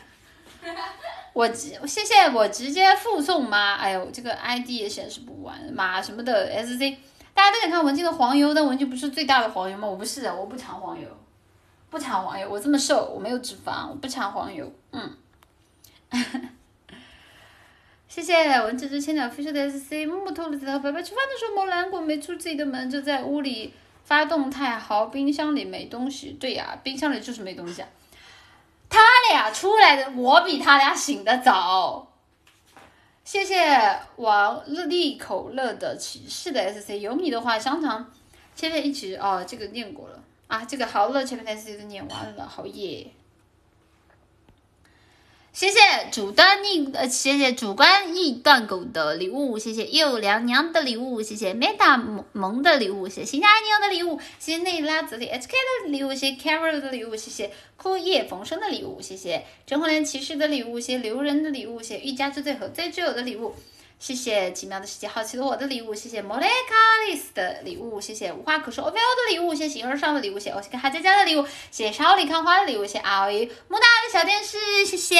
[1.32, 6.98] 我直谢谢我直接附送妈，哎呦，这个 ID 也显示不完，妈什么的 SC，
[7.32, 9.86] 大家都想看文静的黄油，但文静不是最大的黄油吗？
[9.86, 11.08] 我不是，我不尝黄油，
[11.88, 15.16] 不尝黄油，我这么瘦，我没有脂肪，我不尝黄油，嗯。
[18.16, 27.88] 谢谢文芝芝千鸟飞车的 SC，木木偷了头，白白吃饭的时候没拦过，没出自己的门，就在屋里发动态，好，冰箱里没东西，对呀，冰箱里就是没东西啊。
[28.88, 28.98] 他
[29.30, 32.10] 俩出来的，我比他俩醒得早。
[33.22, 38.10] 谢谢王利口乐的骑士的 SC，有你的话，香肠
[38.54, 43.08] 切片一起哦，这个念过了啊，这个好乐切片的 SC 都念完了，好耶。
[45.56, 45.78] 谢谢
[46.12, 55.48] 主端逆呃，谢谢主观易断狗的礼物，谢谢幼良娘的礼物，谢谢 Meta 萌萌的礼物，谢谢新家妞的礼物，谢谢内拉子的 HK
[55.84, 63.54] 的礼物，谢谢 Carol 的礼物，谢谢枯叶逢生的礼物，谢谢真红莲骑士的礼物，谢谢留人的礼物，谢谢欲加之罪和最挚友的礼物。
[63.98, 66.74] 谢谢奇妙的世界，好奇的我的礼物，谢谢莫雷卡
[67.06, 75.18] 丽斯的礼物，谢谢无话可说 o v 的礼物，谢谢形而上的礼物，谢谢欧西卡哈佳佳的礼物，谢谢少里看花的礼物，谢谢阿姨木大的小电视，谢谢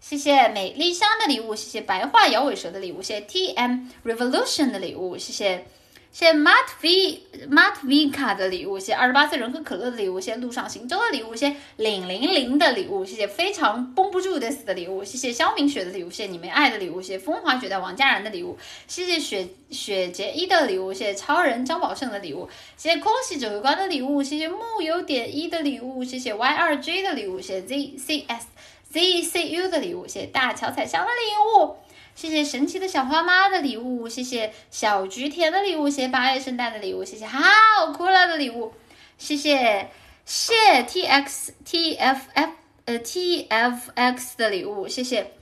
[0.00, 5.66] 谢谢美丽香的礼物，谢谢白话摇尾蛇的礼物，谢谢 T M Revolution 的礼物，谢谢
[6.10, 28.46] 谢谢 Mat V Mat V 卡的礼物，谢谢二十八岁人和可乐的礼物，谢谢路上行舟的礼物，谢谢零零零的礼物，谢谢非常绷不住的死的礼物，谢谢肖明雪的礼物，谢谢你们爱的礼物，谢谢风华绝代王嘉然的礼物，谢谢雪雪洁一的礼物，谢谢超人张宝胜的礼物，谢谢空袭指挥官的礼物，谢谢木有点一的礼物，谢谢 Y 二 J 的礼物，谢谢 Z C S
[28.90, 31.76] Z C U 的礼物，谢谢大乔彩香的礼物。
[32.18, 38.72] 谢谢神奇的小花妈的礼物，谢谢小菊甜的礼物，谢谢八月圣诞的礼物，谢谢好哭了的礼物，
[39.18, 39.88] 谢谢
[40.26, 42.50] 谢 T X T F F
[42.86, 45.32] 呃 T F X 的礼物，谢谢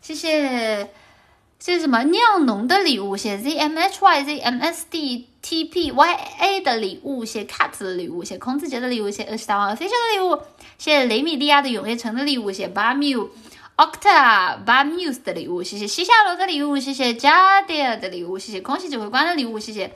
[0.00, 0.88] 谢谢
[1.58, 10.40] 谢谢什么尿浓的礼物，谢 Z M H Y Z M S D T P Y A 的礼物，谢谢 Cat 的礼物，谢谢空子杰的礼物，谢谢二十大王飞车的礼物，
[10.78, 13.28] 谢谢雷米利亚的永夜城的礼物，谢谢巴缪。
[13.76, 19.90] Octa Bamuse 的礼物，谢谢西夏楼的礼物，谢谢 Jadia 的礼物，谢谢空气指挥官的礼物，谢谢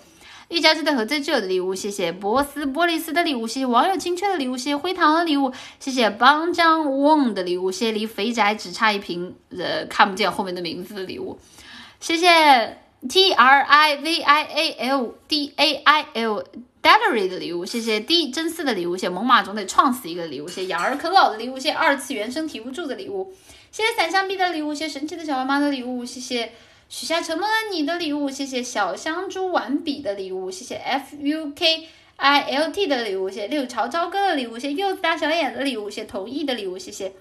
[0.49, 11.39] 一家之的和最旧的礼物，谢谢波斯波利斯的礼物，谢谢网友青雀的礼物，谢谢灰糖的礼物，谢谢邦江翁的礼物，谢谢离肥宅只差一瓶呃看不见后面的名字的礼物，
[12.01, 16.45] 谢谢 T R I V I A L D A I L
[16.83, 23.35] Dallery 的礼物，谢谢 D 真丝的礼物，谢谢猛犸总得撞死一个礼物，谢谢养儿啃老的礼物，谢谢二次元生提不住的礼物。
[23.71, 26.53] 谢谢散香币的礼物，谢谢神奇的小花妈的礼物，谢谢
[26.89, 37.13] 许下承诺的你的礼物，谢谢小香猪玩笔的礼物，谢谢 F U K I L T 的礼物，谢谢六朝朝歌的礼物，谢谢柚子大小眼的礼物，谢谢同意的礼物，谢谢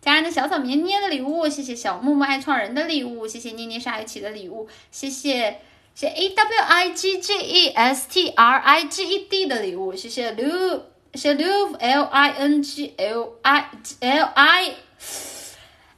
[0.00, 5.60] 家人的小草绵捏的礼物，谢谢小木木爱创人的礼物，谢谢捏捏沙一起的礼物，谢谢
[5.94, 10.82] 谢谢 A W I G G E S T R I G E D 的礼物，谢谢 Lu
[11.14, 14.74] 谢谢 Lu L I N G L I L I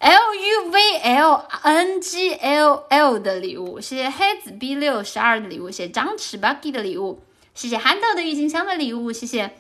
[0.01, 7.21] L U V L N G L L 的礼物，谢谢黑子 B 六十二的礼物，谢谢张弛 Buggy 的礼物，
[7.55, 9.57] 谢谢憨豆的郁金香的礼物，谢谢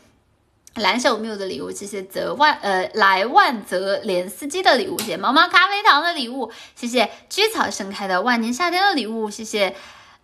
[0.76, 9.74] 蓝手缪的礼物，谢谢泽万呃莱万泽连斯基的礼物，谢谢毛毛咖啡糖的礼物，谢谢菊草盛开的万年夏天的礼物，谢谢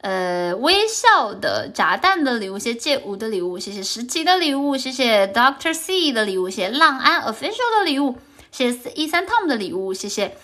[0.02, 8.16] 呃微笑的炸弹的礼物，谢谢借五的礼物，谢谢十七的礼物，谢谢 Doctor C 的礼物，谢谢浪安 Official 的礼物。
[8.54, 10.36] 谢谢一三 Tom 的礼物，谢谢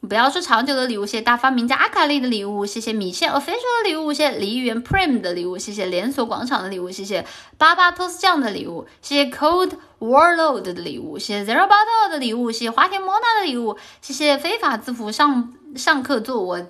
[0.00, 7.26] 不要说长久的礼物，谢谢大发明家阿卡丽的礼物，谢谢米线 official 的礼物，谢谢梨园 Prime 的礼物，谢谢连锁广场的礼物，谢谢
[7.58, 16.66] 巴巴托斯酱的礼物，谢谢 Cold Warlord 的礼物，谢谢 Zero Bottle 的礼物，谢谢花田莫娜的礼物，谢谢非法字符上上课做我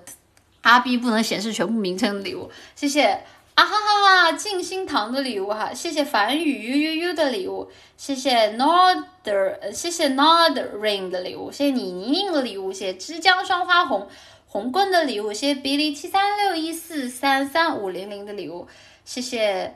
[0.63, 3.23] 阿 B 不能显示全部名称的礼物，谢谢。
[3.53, 4.31] 啊哈哈哈！
[4.31, 14.07] 静心堂的礼物哈，谢谢凡宇 u u u 的礼物，谢谢 Norder，谢谢 Nordring 的礼物，谢谢你宁宁的礼物，谢谢枝江双花红
[14.47, 18.67] 红棍的礼物，谢谢 Billy 七三六一四三三五零零的礼物，
[19.03, 19.75] 谢谢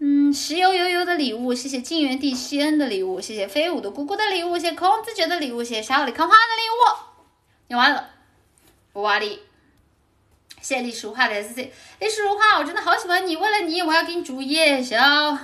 [0.00, 7.14] 嗯石油油油的礼物，谢谢晋元帝西恩的礼物，谢谢飞舞的姑姑的礼物，谢谢空自觉的礼物，谢谢沙里康花的礼物，
[7.68, 8.10] 你完了，
[8.92, 9.38] 我瓦里。
[10.60, 13.36] 谢谢历史如画的 S C，历史如画，我真的好喜欢你。
[13.36, 14.98] 为了你，我要给你煮夜宵。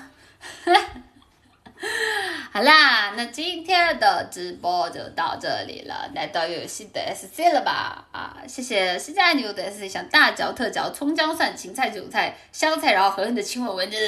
[2.53, 8.07] 好啦，那今天的直播就到这里了，来到游戏的 SC 了吧？
[8.13, 13.99] 啊，谢谢西加牛的 SC，想大嚼特嚼葱姜蒜芹菜韭菜香菜，然后狠狠的亲吻吻着，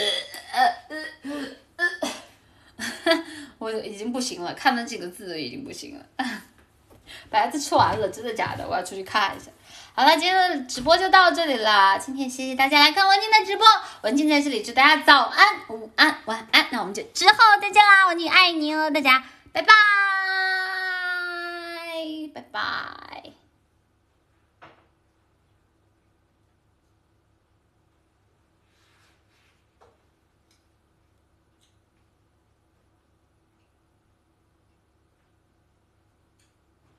[0.53, 1.05] 呃呃
[1.77, 1.87] 呃
[3.05, 3.25] 呃，
[3.59, 6.07] 我已经不行了，看那几个字已经不行了。
[7.31, 8.67] 白子吃完了，真的假的？
[8.67, 9.51] 我要出去看一下。
[9.99, 11.99] 好了，今天的直播就到这里了。
[11.99, 13.67] 今天谢谢大家来看文静的直播，
[14.03, 16.69] 文静在这里祝大家早安、午安、晚安。
[16.71, 19.75] 那我们就之后再见啦，文静爱你哦，大家拜拜，
[22.33, 23.38] 拜拜。